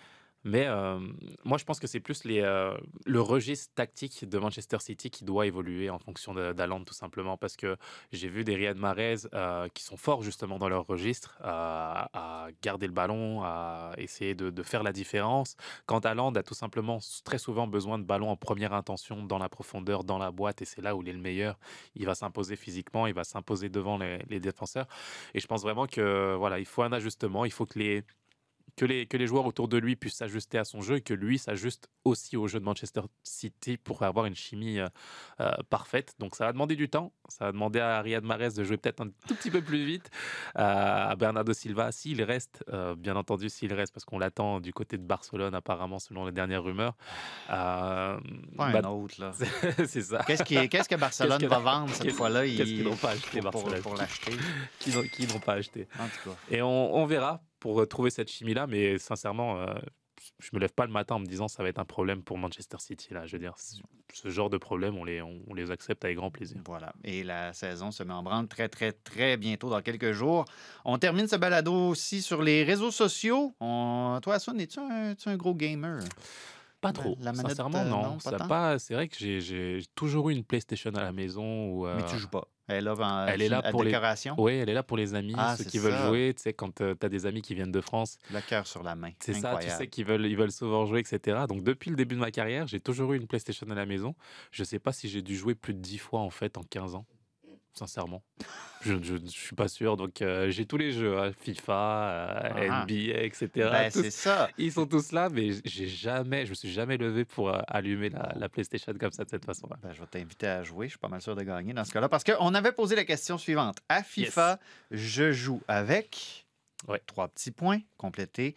Mais 0.45 0.67
euh, 0.67 0.99
moi, 1.43 1.57
je 1.57 1.65
pense 1.65 1.79
que 1.79 1.87
c'est 1.87 1.99
plus 1.99 2.23
les, 2.23 2.41
euh, 2.41 2.77
le 3.07 3.19
registre 3.19 3.73
tactique 3.73 4.29
de 4.29 4.37
Manchester 4.37 4.77
City 4.79 5.09
qui 5.09 5.25
doit 5.25 5.47
évoluer 5.47 5.89
en 5.89 5.97
fonction 5.97 6.35
d'Haaland, 6.35 6.83
tout 6.83 6.93
simplement. 6.93 7.35
Parce 7.35 7.57
que 7.57 7.77
j'ai 8.11 8.29
vu 8.29 8.43
des 8.43 8.53
Riyad 8.53 8.77
Mahrez 8.77 9.15
euh, 9.33 9.67
qui 9.73 9.83
sont 9.83 9.97
forts 9.97 10.21
justement 10.21 10.59
dans 10.59 10.69
leur 10.69 10.85
registre, 10.85 11.35
à, 11.43 12.47
garder 12.61 12.85
le 12.85 12.93
ballon, 12.93 13.41
à 13.43 13.93
essayer 13.97 14.35
de, 14.35 14.63
faire 14.63 14.83
la 14.83 14.93
différence. 14.93 15.57
Quand 15.87 16.05
Haaland 16.05 16.33
a 16.33 16.43
tout 16.43 16.53
simplement 16.53 16.99
très 17.23 17.39
souvent 17.39 17.65
besoin 17.65 17.97
de 17.97 18.03
ballon 18.03 18.29
en 18.29 18.37
première 18.37 18.73
intention, 18.73 19.23
dans 19.23 19.39
la 19.39 19.49
profondeur, 19.49 20.03
dans 20.03 20.19
la 20.19 20.29
boîte, 20.29 20.61
et 20.61 20.65
c'est 20.65 20.81
là 20.81 20.95
où 20.95 21.01
il 21.01 21.09
est 21.09 21.13
le 21.13 21.19
meilleur. 21.19 21.57
Il 21.95 22.05
va 22.05 22.13
s'imposer 22.13 22.55
physiquement, 22.55 23.07
il 23.07 23.15
va 23.15 23.23
s'imposer 23.23 23.69
devant 23.69 23.97
les, 23.97 24.19
les 24.29 24.39
défenseurs. 24.39 24.87
Et 25.33 25.39
je 25.39 25.47
pense 25.47 25.63
vraiment 25.63 25.87
que 25.87 26.35
voilà, 26.35 26.59
il 26.59 26.65
faut 26.65 26.83
un 26.83 26.91
ajustement, 26.91 27.45
il 27.45 27.51
faut 27.51 27.65
que 27.65 27.79
les 27.79 28.03
que 28.75 28.85
les, 28.85 29.05
que 29.07 29.15
les 29.17 29.25
joueurs 29.27 29.45
autour 29.45 29.67
de 29.67 29.77
lui 29.77 29.95
puissent 29.95 30.15
s'ajuster 30.17 30.57
à 30.57 30.65
son 30.65 30.81
jeu 30.81 30.97
et 30.97 31.01
que 31.01 31.13
lui 31.13 31.37
s'ajuste 31.39 31.87
aussi 32.03 32.35
au 32.37 32.47
jeu 32.47 32.59
de 32.59 32.65
Manchester 32.65 33.01
City 33.23 33.77
pour 33.77 34.03
avoir 34.03 34.25
une 34.25 34.35
chimie 34.35 34.79
euh, 34.79 34.87
euh, 35.39 35.51
parfaite. 35.69 36.13
Donc 36.19 36.35
ça 36.35 36.45
va 36.45 36.51
demander 36.53 36.75
du 36.75 36.89
temps, 36.89 37.13
ça 37.29 37.45
va 37.45 37.51
demander 37.51 37.79
à 37.79 38.01
Riyad 38.01 38.23
Mahrez 38.23 38.49
de 38.51 38.63
jouer 38.63 38.77
peut-être 38.77 39.01
un 39.01 39.09
tout 39.27 39.35
petit 39.35 39.49
peu 39.49 39.61
plus 39.61 39.85
vite, 39.85 40.09
euh, 40.57 41.09
à 41.09 41.15
Bernardo 41.15 41.53
Silva 41.53 41.91
s'il 41.91 42.21
reste, 42.21 42.63
euh, 42.73 42.95
bien 42.95 43.15
entendu 43.15 43.49
s'il 43.49 43.73
reste 43.73 43.93
parce 43.93 44.03
qu'on 44.05 44.19
l'attend 44.19 44.59
du 44.59 44.73
côté 44.73 44.97
de 44.97 45.03
Barcelone 45.03 45.55
apparemment 45.55 45.99
selon 45.99 46.25
les 46.25 46.31
dernières 46.31 46.63
rumeurs. 46.63 46.95
Euh, 47.49 48.17
Pas 48.57 48.71
bah, 48.71 48.79
un 48.83 48.89
autre, 48.91 49.15
là. 49.19 49.31
c'est 49.87 50.01
ça. 50.01 50.23
Qu'est-ce 50.27 50.43
qui- 50.43 50.67
qu'est-ce 50.69 50.89
que 50.89 50.95
Barcelone 50.95 51.37
Qu'est-ce 51.39 51.49
que- 51.49 51.55
va 51.55 51.59
vendre 51.59 51.93
cette 51.93 52.11
fois-là? 52.11 52.43
qu'est-ce 52.45 52.61
il- 52.63 52.75
qu'ils 52.77 52.83
n'ont 52.83 52.95
pas 52.95 53.11
acheté, 53.11 53.39
pour- 53.41 53.51
pour- 53.51 53.61
Barcelone? 53.63 53.81
pour 53.83 53.95
l'acheter. 53.95 54.31
Qui 54.79 54.91
n'ont- 54.95 55.03
qui 55.03 55.27
n'ont 55.27 55.39
pas 55.39 55.53
acheté. 55.53 55.87
En 55.99 56.07
tout 56.07 56.29
cas. 56.29 56.35
Et 56.49 56.61
on, 56.61 56.95
on 56.95 57.05
verra 57.05 57.41
pour 57.65 57.87
trouver 57.87 58.11
cette 58.11 58.29
chimie-là, 58.29 58.67
mais 58.67 58.99
sincèrement, 58.99 59.59
euh, 59.59 59.73
je 60.37 60.51
me 60.53 60.59
lève 60.59 60.71
pas 60.71 60.85
le 60.85 60.91
matin 60.91 61.15
en 61.15 61.19
me 61.19 61.25
disant 61.25 61.47
ça 61.47 61.63
va 61.63 61.69
être 61.69 61.79
un 61.79 61.85
problème 61.85 62.21
pour 62.21 62.37
Manchester 62.37 62.77
City. 62.77 63.07
Là, 63.11 63.25
je 63.25 63.31
veux 63.31 63.39
dire, 63.39 63.55
ce 63.57 64.29
genre 64.29 64.51
de 64.51 64.59
problème, 64.59 64.95
on 64.99 65.03
les, 65.03 65.23
on, 65.23 65.51
les 65.55 65.71
accepte 65.71 66.05
avec 66.05 66.17
grand 66.17 66.29
plaisir. 66.29 66.61
Voilà. 66.63 66.93
Et 67.03 67.23
la 67.23 67.53
saison 67.53 67.89
se 67.89 68.03
met 68.03 68.13
en 68.13 68.21
branle 68.21 68.47
très, 68.47 68.69
très, 68.69 68.91
très 68.91 69.35
bientôt, 69.35 69.71
dans 69.71 69.81
quelques 69.81 70.11
jours. 70.11 70.45
On 70.83 70.99
termine 70.99 71.27
ce 71.27 71.37
balado 71.37 71.73
aussi 71.73 72.21
sur 72.21 72.43
les 72.43 72.63
réseaux 72.63 72.91
sociaux. 72.91 73.55
On... 73.59 74.19
Toi, 74.21 74.35
Aswan, 74.35 74.59
es-tu 74.61 74.79
un, 74.79 75.13
es-tu 75.13 75.27
un 75.29 75.35
gros 75.35 75.55
gamer? 75.55 76.03
Pas 76.81 76.93
trop. 76.93 77.17
la 77.19 77.31
manette, 77.33 77.49
Sincèrement, 77.49 77.79
euh, 77.79 77.89
non. 77.89 78.17
pas 78.19 78.47
pas, 78.47 78.77
c'est 78.77 78.93
vrai 78.93 79.07
que 79.07 79.17
j'ai- 79.17 79.81
toujours 79.95 80.29
eu 80.29 80.33
une 80.33 80.43
PlayStation 80.43 80.91
à 80.93 81.01
la 81.01 81.11
maison. 81.11 81.71
Où, 81.71 81.87
Mais 81.87 82.05
tu 82.05 82.13
euh, 82.13 82.17
joues 82.19 82.29
pas. 82.29 82.47
Elle 82.67 82.77
est 82.77 82.81
là, 82.81 82.93
en- 82.95 83.27
Elle 83.27 83.41
est 83.43 83.49
là 83.49 83.61
à 83.63 83.69
pour 83.71 83.83
les- 83.83 83.91
décoration. 83.91 84.35
Oui, 84.37 84.53
elle 84.53 84.69
est 84.69 84.73
là 84.73 84.81
pour 84.83 84.97
les 84.97 85.13
amis, 85.13 85.33
Ah, 85.37 85.55
ceux 85.55 85.65
qui 85.65 85.77
veulent 85.77 85.93
jouer. 86.07 86.33
Tu 86.35 86.41
sais, 86.43 86.53
quand 86.53 86.73
tu 86.75 86.83
as 86.83 87.09
des 87.09 87.25
amis 87.25 87.41
qui 87.41 87.53
viennent 87.53 87.71
de 87.71 87.81
France, 87.81 88.17
Le 88.33 88.41
cœur 88.41 88.65
sur 88.65 88.81
la 88.83 88.95
main. 88.95 89.11
C'est 89.19 89.33
ça, 89.41 89.53
tu 89.61 89.67
sais 89.77 89.87
qu'ils 89.87 90.05
veulent, 90.05 90.25
ils 90.25 90.35
veulent 90.37 90.51
souvent 90.51 90.85
jouer, 90.85 90.99
etc. 91.01 91.45
Donc 91.47 91.63
depuis 91.63 91.89
le 91.91 91.95
début 91.95 92.15
de 92.15 92.19
ma 92.21 92.31
carrière, 92.31 92.65
j'ai 92.67 92.79
toujours 92.79 93.13
eu 93.13 93.17
une 93.17 93.27
PlayStation 93.27 93.67
à 93.69 93.75
la 93.75 93.85
maison. 93.85 94.15
Je 94.51 94.63
sais 94.63 94.79
pas 94.79 94.91
si 94.93 95.07
j'ai 95.09 95.21
dû 95.21 95.35
jouer 95.35 95.53
plus 95.55 95.73
de 95.73 95.79
10 95.79 95.97
fois 95.99 96.21
en 96.21 96.29
fait 96.31 96.57
en 96.57 96.63
15 96.63 96.95
ans. 96.95 97.05
Sincèrement, 97.77 98.23
je 98.81 98.93
ne 98.93 99.27
suis 99.27 99.53
pas 99.55 99.67
sûr. 99.67 99.97
Donc 99.97 100.21
euh, 100.21 100.49
j'ai 100.49 100.65
tous 100.65 100.77
les 100.77 100.93
jeux, 100.93 101.17
hein, 101.19 101.31
FIFA, 101.41 101.73
euh, 101.73 102.67
Ah. 102.71 102.85
NBA, 102.87 103.21
etc. 103.23 103.49
Tous- 103.91 104.01
c'est 104.01 104.11
ça. 104.11 104.49
ils 104.57 104.71
sont 104.71 104.85
tous 104.85 105.11
là, 105.11 105.27
mais 105.29 105.49
j'ai 105.65 105.87
jamais, 105.87 106.45
je 106.45 106.51
me 106.51 106.55
suis 106.55 106.71
jamais 106.71 106.95
levé 106.97 107.25
pour 107.25 107.49
euh, 107.49 107.59
allumer 107.67 108.09
la, 108.09 108.31
la 108.37 108.47
PlayStation 108.47 108.93
comme 108.97 109.11
ça 109.11 109.25
de 109.25 109.29
cette 109.29 109.43
façon-là. 109.45 109.75
Ben, 109.81 109.91
je 109.93 109.99
vais 109.99 110.07
t'inviter 110.07 110.47
à 110.47 110.63
jouer. 110.63 110.85
Je 110.87 110.91
suis 110.91 110.99
pas 110.99 111.09
mal 111.09 111.21
sûr 111.21 111.35
de 111.35 111.43
gagner 111.43 111.73
dans 111.73 111.83
ce 111.83 111.91
cas-là. 111.91 112.07
Parce 112.07 112.23
qu'on 112.23 112.53
avait 112.53 112.71
posé 112.71 112.95
la 112.95 113.03
question 113.03 113.37
suivante. 113.37 113.79
À 113.89 114.03
FIFA, 114.03 114.57
je 114.91 115.31
joue 115.33 115.61
avec 115.67 116.45
Ouais. 116.87 117.01
trois 117.07 117.27
petits 117.27 117.51
points 117.51 117.79
complétés. 117.97 118.55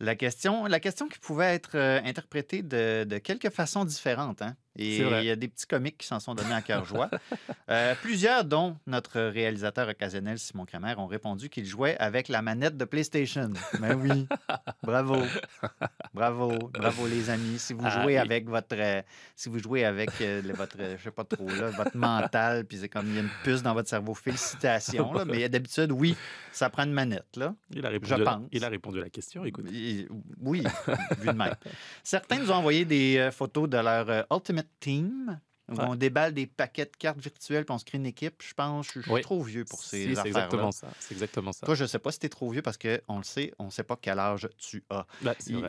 La 0.00 0.14
question, 0.16 0.64
la 0.66 0.80
question 0.80 1.08
qui 1.08 1.18
pouvait 1.18 1.54
être 1.54 1.72
euh, 1.74 2.00
interprétée 2.04 2.62
de, 2.62 3.04
de 3.04 3.18
quelques 3.18 3.50
façons 3.50 3.84
différentes. 3.84 4.40
hein. 4.42 4.56
Et 4.76 4.98
il 4.98 5.24
y 5.24 5.30
a 5.30 5.36
des 5.36 5.48
petits 5.48 5.66
comiques 5.66 5.98
qui 5.98 6.06
s'en 6.06 6.20
sont 6.20 6.34
donnés 6.34 6.54
à 6.54 6.62
cœur 6.62 6.84
joie. 6.84 7.10
Euh, 7.68 7.94
plusieurs, 8.02 8.44
dont 8.44 8.76
notre 8.88 9.20
réalisateur 9.20 9.88
occasionnel 9.88 10.36
Simon 10.40 10.64
Kramer, 10.64 10.94
ont 10.98 11.06
répondu 11.06 11.48
qu'ils 11.48 11.66
jouaient 11.66 11.96
avec 11.98 12.26
la 12.28 12.42
manette 12.42 12.76
de 12.76 12.84
PlayStation. 12.84 13.48
Ben 13.78 13.94
oui. 13.94 14.26
Bravo. 14.82 15.18
Bravo. 16.14 16.58
Bravo, 16.72 17.06
les 17.06 17.30
amis. 17.30 17.60
Si 17.60 17.72
vous 17.72 17.82
Ah, 17.84 17.90
jouez 18.02 18.14
oui. 18.14 18.16
avec 18.18 18.48
votre. 18.48 18.74
euh, 18.76 19.02
si 19.36 19.48
vous 19.48 19.60
jouez 19.60 19.84
avec 19.84 20.10
le- 20.18 20.52
votre. 20.52 20.76
Je 20.98 21.02
sais 21.04 21.10
pas 21.12 21.22
trop, 21.22 21.46
là, 21.48 21.70
votre 21.70 21.96
mental, 21.96 22.64
puis 22.64 22.78
c'est 22.78 22.88
comme 22.88 23.06
il 23.08 23.14
y 23.14 23.18
a 23.18 23.22
une 23.22 23.30
puce 23.44 23.62
dans 23.62 23.74
votre 23.74 23.88
cerveau. 23.88 24.14
Félicitations. 24.14 25.12
Là, 25.12 25.24
mais 25.26 25.48
d'habitude, 25.48 25.92
oui, 25.92 26.16
ça 26.50 26.68
prend 26.70 26.82
une 26.84 26.92
manette. 26.92 27.36
Là. 27.36 27.54
Il 27.70 27.86
a 27.86 27.88
répondu, 27.88 28.08
Je 28.10 28.14
à 28.14 28.18
la- 28.18 28.24
pense. 28.24 28.48
il 28.50 28.64
a 28.64 28.68
répondu 28.68 28.98
à 28.98 29.02
la 29.02 29.10
question. 29.10 29.44
Écoute, 29.44 29.66
Et- 29.72 29.89
Oui, 30.40 30.62
vu 31.18 31.28
de 31.28 31.32
même. 31.32 31.54
Certains 32.02 32.38
nous 32.38 32.50
ont 32.50 32.56
envoyé 32.56 32.84
des 32.84 33.18
euh, 33.18 33.30
photos 33.30 33.68
de 33.68 33.76
leur 33.76 34.08
euh, 34.08 34.22
Ultimate 34.30 34.68
Team. 34.78 35.38
Ouais. 35.70 35.84
on 35.86 35.94
déballe 35.94 36.34
des 36.34 36.46
paquets 36.46 36.84
de 36.86 36.96
cartes 36.98 37.18
virtuelles 37.20 37.64
puis 37.64 37.72
on 37.74 37.78
se 37.78 37.84
crée 37.84 37.98
une 37.98 38.06
équipe. 38.06 38.42
Je 38.42 38.52
pense 38.54 38.86
je, 38.88 39.00
je 39.00 39.02
suis 39.02 39.10
Oui. 39.12 39.20
trop 39.22 39.42
vieux 39.42 39.64
pour 39.64 39.82
ces 39.82 40.08
Si, 40.08 40.16
c'est 40.16 40.26
exactement 40.28 40.72
ça. 40.72 40.88
C'est 40.98 41.14
exactement 41.14 41.52
ça. 41.52 41.66
Toi, 41.66 41.74
je 41.74 41.84
sais 41.84 41.98
pas 41.98 42.12
si 42.12 42.18
tu 42.18 42.26
es 42.26 42.28
trop 42.28 42.50
vieux 42.50 42.62
parce 42.62 42.76
qu'on 42.78 43.18
le 43.18 43.24
sait, 43.24 43.52
on 43.58 43.66
ne 43.66 43.70
sait 43.70 43.82
pas 43.84 43.96
quel 44.00 44.18
âge 44.18 44.48
tu 44.58 44.82
as. 44.90 45.06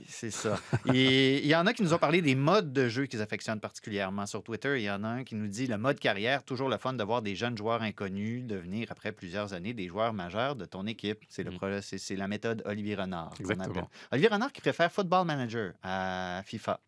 C'est 0.07 0.31
ça. 0.31 0.59
Et 0.93 1.39
il 1.39 1.47
y 1.47 1.55
en 1.55 1.65
a 1.67 1.73
qui 1.73 1.83
nous 1.83 1.93
ont 1.93 1.97
parlé 1.99 2.21
des 2.21 2.35
modes 2.35 2.73
de 2.73 2.87
jeu 2.89 3.05
qu'ils 3.05 3.21
affectionnent 3.21 3.59
particulièrement. 3.59 4.25
Sur 4.25 4.43
Twitter, 4.43 4.77
il 4.79 4.83
y 4.83 4.91
en 4.91 5.03
a 5.03 5.07
un 5.07 5.23
qui 5.23 5.35
nous 5.35 5.47
dit 5.47 5.67
le 5.67 5.77
mode 5.77 5.99
carrière, 5.99 6.43
toujours 6.43 6.69
le 6.69 6.77
fun 6.77 6.93
de 6.93 7.03
voir 7.03 7.21
des 7.21 7.35
jeunes 7.35 7.57
joueurs 7.57 7.81
inconnus 7.81 8.43
devenir, 8.45 8.91
après 8.91 9.11
plusieurs 9.11 9.53
années, 9.53 9.73
des 9.73 9.87
joueurs 9.87 10.13
majeurs 10.13 10.55
de 10.55 10.65
ton 10.65 10.85
équipe. 10.87 11.19
C'est 11.29 11.43
le 11.43 11.51
Mm. 11.51 11.81
c'est- 11.81 12.15
la 12.15 12.27
méthode 12.27 12.63
Olivier 12.65 12.95
Renard. 12.95 13.33
Exactement. 13.39 13.89
Olivier 14.11 14.29
Renard 14.29 14.51
qui 14.51 14.61
préfère 14.61 14.91
Football 14.91 15.25
Manager 15.27 15.73
à 15.83 16.41
FIFA. 16.45 16.79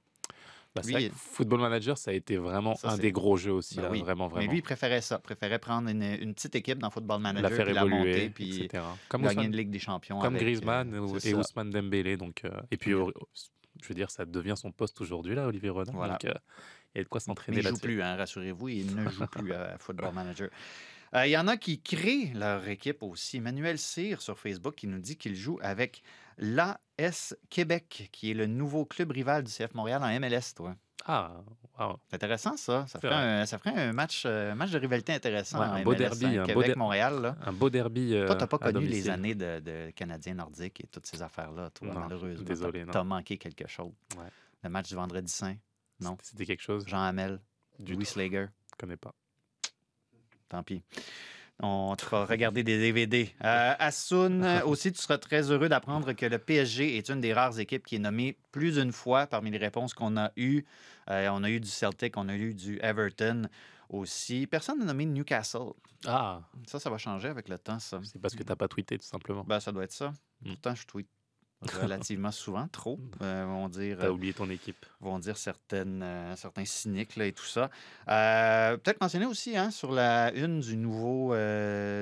Bah, 0.75 0.81
c'est 0.81 0.87
Lui, 0.87 0.93
vrai 0.93 1.03
il- 1.03 1.09
que 1.11 1.15
Football 1.15 1.59
Manager, 1.61 1.97
ça 1.97 2.09
a 2.11 2.13
été 2.15 2.37
vraiment 2.37 2.73
Ça, 2.75 2.89
un 2.91 2.97
des 2.97 3.11
gros 3.11 3.37
jeux 3.37 3.51
aussi. 3.51 3.75
Ben 3.75 3.83
là, 3.83 3.89
oui. 3.91 4.01
Vraiment, 4.01 4.27
Mais 4.27 4.33
vraiment. 4.35 4.51
lui, 4.51 4.57
il 4.59 4.61
préférait 4.63 5.01
ça. 5.01 5.19
préférait 5.19 5.59
prendre 5.59 5.87
une, 5.89 6.01
une 6.01 6.33
petite 6.33 6.55
équipe 6.55 6.79
dans 6.79 6.89
Football 6.89 7.21
Manager 7.21 7.49
la 7.49 7.55
faire 7.55 7.65
puis 7.65 7.73
la 7.75 7.81
évoluer, 7.81 7.97
monter, 7.97 8.29
puis 8.31 8.63
etc. 8.63 8.83
Comme, 9.07 9.21
gagner 9.21 9.33
Ousmane, 9.35 9.45
une 9.51 9.55
Ligue 9.57 9.69
des 9.69 9.79
Champions. 9.79 10.19
comme 10.19 10.35
avec, 10.35 10.41
Griezmann 10.47 10.93
euh, 10.93 11.15
et 11.17 11.19
ça. 11.31 11.37
Ousmane 11.37 11.69
Dembélé. 11.69 12.17
Donc, 12.17 12.41
euh, 12.45 12.49
et 12.71 12.77
puis, 12.77 12.91
je 12.91 13.87
veux 13.87 13.95
dire, 13.95 14.09
ça 14.09 14.25
devient 14.25 14.55
son 14.57 14.71
poste 14.71 14.99
aujourd'hui, 15.01 15.35
là, 15.35 15.47
Olivier 15.47 15.69
Renard. 15.69 15.93
Voilà. 15.95 16.13
Donc, 16.13 16.25
euh, 16.25 16.33
il 16.95 16.97
y 16.97 17.01
a 17.01 17.03
de 17.03 17.09
quoi 17.09 17.19
s'entraîner 17.19 17.57
il 17.57 17.59
ne 17.59 17.63
joue 17.63 17.67
là-dessus. 17.69 17.81
plus, 17.87 18.01
hein, 18.01 18.15
rassurez-vous, 18.15 18.69
il 18.69 18.95
ne 18.95 19.09
joue 19.09 19.27
plus 19.27 19.53
à 19.53 19.77
Football 19.79 20.13
Manager. 20.13 20.49
Il 21.15 21.29
y 21.29 21.37
en 21.37 21.47
a 21.47 21.57
qui 21.57 21.79
créent 21.79 22.31
leur 22.33 22.67
équipe 22.67 23.03
aussi. 23.03 23.37
Emmanuel 23.37 23.77
Cyr 23.77 24.19
sur 24.23 24.39
Facebook 24.39 24.73
qui 24.73 24.87
nous 24.87 24.97
dit 24.99 25.15
qu'il 25.15 25.35
joue 25.35 25.59
avec 25.61 26.01
l'AS 26.37 27.35
Québec, 27.49 28.09
qui 28.11 28.31
est 28.31 28.33
le 28.33 28.45
nouveau 28.47 28.85
club 28.85 29.11
rival 29.11 29.43
du 29.43 29.51
CF 29.51 29.73
Montréal 29.73 30.01
en 30.03 30.19
MLS, 30.19 30.53
toi. 30.55 30.75
Ah, 31.05 31.33
wow. 31.79 31.99
C'est 32.07 32.15
intéressant, 32.15 32.55
ça. 32.55 32.85
Ça 32.87 32.97
ferait, 32.99 33.13
un, 33.13 33.45
ça 33.45 33.57
ferait 33.57 33.71
un 33.77 33.91
match, 33.91 34.23
euh, 34.25 34.55
match 34.55 34.71
de 34.71 34.79
rivalité 34.79 35.11
intéressant. 35.13 35.59
Ouais, 35.59 35.65
un 35.81 35.83
beau 35.83 35.93
derby, 35.95 36.25
hein, 36.27 36.29
un 36.29 36.35
beau 36.41 36.45
der- 36.45 36.55
Québec-Montréal. 36.55 37.21
là. 37.21 37.35
Un 37.45 37.51
beau 37.51 37.69
derby. 37.69 38.15
euh, 38.15 38.25
Toi, 38.25 38.35
t'as 38.35 38.47
pas 38.47 38.57
connu 38.57 38.85
les 38.85 39.09
années 39.09 39.35
de, 39.35 39.59
de 39.59 39.91
Canadiens 39.91 40.35
nordiques 40.35 40.79
et 40.81 40.87
toutes 40.87 41.05
ces 41.05 41.21
affaires-là, 41.21 41.71
toi, 41.71 41.89
Non, 41.89 41.99
malheureusement. 42.01 42.45
désolé, 42.45 42.79
T'as- 42.81 42.85
non. 42.85 42.91
T'as 42.93 43.03
manqué 43.03 43.37
quelque 43.37 43.67
chose. 43.67 43.91
Ouais. 44.17 44.29
Le 44.63 44.69
match 44.69 44.87
du 44.87 44.95
vendredi 44.95 45.29
saint, 45.31 45.57
non? 45.99 46.17
C'était 46.21 46.45
quelque 46.45 46.63
chose. 46.63 46.85
Jean 46.87 47.01
Hamel, 47.03 47.41
Du 47.79 47.95
Louis. 47.95 48.05
Slager. 48.05 48.45
Je 48.71 48.75
connais 48.77 48.95
pas. 48.95 49.13
Tant 50.47 50.63
pis. 50.63 50.83
On 51.61 51.95
te 51.95 52.01
fera 52.03 52.25
regarder 52.25 52.63
des 52.63 52.77
DVD. 52.79 53.33
Euh, 53.43 53.73
Assoun, 53.79 54.43
aussi, 54.65 54.91
tu 54.91 55.01
seras 55.01 55.17
très 55.17 55.51
heureux 55.51 55.69
d'apprendre 55.69 56.13
que 56.13 56.25
le 56.25 56.39
PSG 56.39 56.97
est 56.97 57.09
une 57.09 57.21
des 57.21 57.31
rares 57.33 57.59
équipes 57.59 57.85
qui 57.85 57.95
est 57.95 57.99
nommée 57.99 58.37
plus 58.51 58.75
d'une 58.79 58.91
fois 58.91 59.27
parmi 59.27 59.51
les 59.51 59.57
réponses 59.59 59.93
qu'on 59.93 60.17
a 60.17 60.31
eues. 60.35 60.65
Euh, 61.09 61.29
on 61.31 61.43
a 61.43 61.49
eu 61.49 61.59
du 61.59 61.69
Celtic, 61.69 62.17
on 62.17 62.27
a 62.27 62.35
eu 62.35 62.53
du 62.53 62.79
Everton 62.81 63.43
aussi. 63.89 64.47
Personne 64.47 64.79
n'a 64.79 64.85
nommé 64.85 65.05
Newcastle. 65.05 65.71
Ah, 66.05 66.41
Ça, 66.67 66.79
ça 66.79 66.89
va 66.89 66.97
changer 66.97 67.29
avec 67.29 67.47
le 67.47 67.57
temps, 67.57 67.79
ça. 67.79 67.99
c'est 68.03 68.21
parce 68.21 68.35
que 68.35 68.43
t'as 68.43 68.55
pas 68.55 68.67
tweeté, 68.67 68.97
tout 68.97 69.05
simplement. 69.05 69.43
Ben, 69.47 69.59
ça 69.59 69.71
doit 69.71 69.83
être 69.83 69.93
ça. 69.93 70.11
Mm. 70.41 70.49
Pourtant, 70.49 70.75
je 70.75 70.85
tweete 70.85 71.09
relativement 71.81 72.31
souvent, 72.31 72.67
trop, 72.67 72.99
euh, 73.21 73.45
vont 73.45 73.69
dire. 73.69 73.97
T'as 73.99 74.05
euh, 74.07 74.11
oublié 74.11 74.33
ton 74.33 74.49
équipe. 74.49 74.85
vont 74.99 75.19
dire 75.19 75.37
certaines, 75.37 76.01
euh, 76.03 76.35
certains 76.35 76.65
cyniques 76.65 77.15
là, 77.15 77.25
et 77.25 77.33
tout 77.33 77.45
ça. 77.45 77.69
Euh, 78.09 78.77
Peut-être 78.77 79.01
mentionner 79.01 79.25
aussi, 79.25 79.55
hein, 79.57 79.71
sur 79.71 79.91
la 79.91 80.31
une 80.33 80.59
du 80.59 80.75
nouveau, 80.77 81.33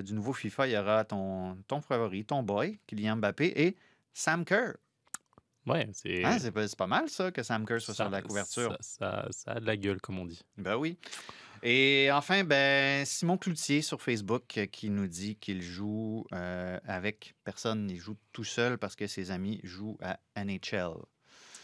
du 0.02 0.14
nouveau 0.14 0.34
FIFA, 0.34 0.68
il 0.68 0.74
y 0.74 0.78
aura 0.78 1.04
ton, 1.06 1.58
ton 1.68 1.82
favori, 1.82 2.26
ton 2.26 2.44
boy, 2.44 2.80
Kylian 2.88 3.18
Mbappé, 3.18 3.54
et 3.56 3.76
Sam 4.14 4.46
Kerr. 4.46 4.74
Ouais, 5.68 5.88
c'est. 5.94 6.26
Hein, 6.26 6.40
c'est 6.40 6.52
pas, 6.52 6.66
pas 6.76 6.88
mal, 6.88 7.08
ça, 7.10 7.32
que 7.32 7.44
Sam 7.44 7.66
Kerr 7.66 7.80
soit 7.82 7.94
ça- 7.94 8.04
sur 8.06 8.10
la 8.12 8.22
couverture. 8.22 8.76
Ça, 8.80 9.26
ça, 9.26 9.28
ça 9.32 9.52
a 9.52 9.60
de 9.60 9.66
la 9.66 9.78
gueule, 9.78 10.02
comme 10.02 10.18
on 10.18 10.26
dit. 10.26 10.42
Ben 10.58 10.76
oui. 10.76 10.98
Et 11.64 12.10
enfin, 12.12 12.44
ben, 12.44 13.06
Simon 13.06 13.38
Cloutier 13.38 13.82
sur 13.82 14.02
Facebook 14.02 14.58
euh, 14.58 14.66
qui 14.66 14.90
nous 14.90 15.08
dit 15.08 15.36
qu'il 15.36 15.62
joue 15.62 16.26
euh, 16.34 16.80
avec 16.88 17.36
personne. 17.44 17.88
Il 17.90 17.98
joue 18.00 18.16
tout 18.34 18.44
seul 18.44 18.78
parce 18.78 18.96
que 18.96 19.06
ses 19.08 19.30
amis 19.32 19.60
jouent 19.64 19.98
à 20.02 20.18
NHL. 20.36 20.94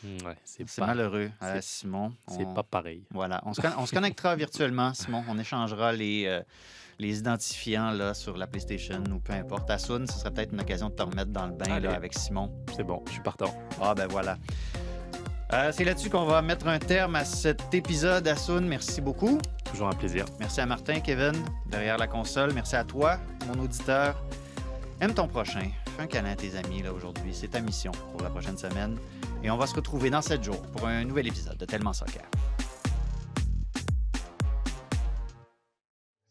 Mm, 0.04 0.18
Ouais, 0.28 0.36
c'est 0.43 0.78
malheureux, 0.78 1.32
euh, 1.41 1.54
c'est- 1.56 1.80
Simon. 1.80 2.14
c'est 2.28 2.45
On- 2.45 2.54
pas 2.54 2.62
pareil. 2.62 3.04
Voilà, 3.10 3.41
on 3.45 3.54
se, 3.56 3.62
con- 3.62 3.74
on 3.80 3.88
se 3.88 3.95
connectera 3.95 4.36
virtuellement, 4.36 4.93
Simon. 4.93 5.24
On 5.28 5.39
échangera 5.39 5.91
les, 5.91 6.26
euh, 6.28 6.43
les 7.00 7.18
identifiants 7.18 7.89
là, 7.89 8.14
sur 8.14 8.38
la 8.38 8.45
PlayStation 8.45 9.04
ou 9.12 9.20
peu 9.20 9.34
importe. 9.34 9.72
Asun, 9.72 10.06
ce 10.06 10.20
serait 10.20 10.32
peut-être 10.32 10.54
une 10.54 10.62
occasion 10.62 10.89
de 10.89 10.93
te 10.95 11.02
remettre 11.02 11.32
dans 11.32 11.48
le 11.48 11.54
bain 11.54 11.80
là, 11.80 11.95
avec 11.95 12.14
Simon. 12.14 12.52
C'est 12.76 12.84
bon, 12.84 13.04
je 13.08 13.14
suis 13.14 13.22
partant. 13.24 13.52
Ah 13.82 13.95
ben 13.95 14.06
voilà. 14.06 14.38
Euh, 15.54 15.72
C'est 15.72 15.86
là-dessus 15.86 16.10
qu'on 16.10 16.26
va 16.26 16.41
mettre 16.41 16.68
un 16.68 16.80
terme 16.80 17.16
à 17.16 17.24
cet 17.24 17.74
épisode. 17.74 18.28
Asun, 18.28 18.62
merci 18.62 19.00
beaucoup. 19.02 19.38
Toujours 19.64 19.88
un 19.88 19.95
plaisir. 19.95 20.26
Merci 20.39 20.60
à 20.60 20.66
Martin, 20.66 21.00
Kevin, 21.00 21.34
derrière 21.68 21.98
la 21.98 22.08
console. 22.08 22.54
Merci 22.54 22.76
à 22.76 22.84
toi, 22.84 23.18
mon 23.48 23.64
auditeur. 23.64 24.22
Aime 25.00 25.14
ton 25.14 25.28
prochain. 25.28 25.70
Fais 25.95 26.02
un 26.04 26.08
câlin 26.08 26.32
à 26.32 26.36
tes 26.36 26.56
amis 26.58 26.82
là 26.82 26.91
aujourd'hui. 26.91 27.34
C'est 27.34 27.50
ta 27.50 27.62
mission 27.62 27.91
pour 28.12 28.22
la 28.22 28.30
prochaine 28.30 28.58
semaine. 28.58 28.98
Et 29.43 29.50
on 29.50 29.58
va 29.58 29.68
se 29.68 29.76
retrouver 29.76 30.10
dans 30.10 30.22
7 30.22 30.43
jours 30.43 30.62
pour 30.74 30.86
un 30.88 31.04
nouvel 31.06 31.28
épisode 31.28 31.58
de 31.58 31.66
Tellement 31.66 31.93
Soccer. 31.93 32.24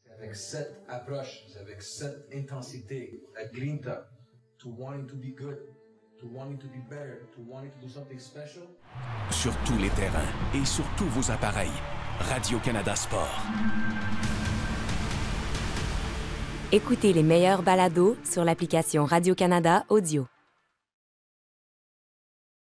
C'est 0.04 0.12
avec 0.12 0.34
cette 0.34 0.82
approche, 0.88 1.44
c'est 1.48 1.60
avec 1.60 1.80
cette 1.80 2.28
intensité, 2.34 3.22
la 3.34 3.46
grinta, 3.46 4.10
to 4.58 4.68
wanting 4.76 5.06
to 5.06 5.16
be 5.16 5.34
good, 5.34 5.58
to 6.18 6.26
wanting 6.34 6.58
to 6.58 6.66
be 6.66 6.80
better, 6.90 7.20
to 7.34 7.40
wanting 7.48 7.70
to 7.70 7.86
do 7.86 7.88
something 7.88 8.18
special. 8.18 8.64
Sur 9.30 9.52
tous 9.64 9.76
les 9.78 9.90
terrains 9.90 10.32
et 10.54 10.64
sur 10.64 10.84
tous 10.96 11.06
vos 11.06 11.30
appareils. 11.30 11.68
Radio-Canada 12.20 12.94
Sport. 12.96 13.42
Écoutez 16.72 17.12
les 17.12 17.22
meilleurs 17.22 17.62
balados 17.62 18.16
sur 18.24 18.44
l'application 18.44 19.04
Radio-Canada 19.04 19.84
Audio. 19.88 20.26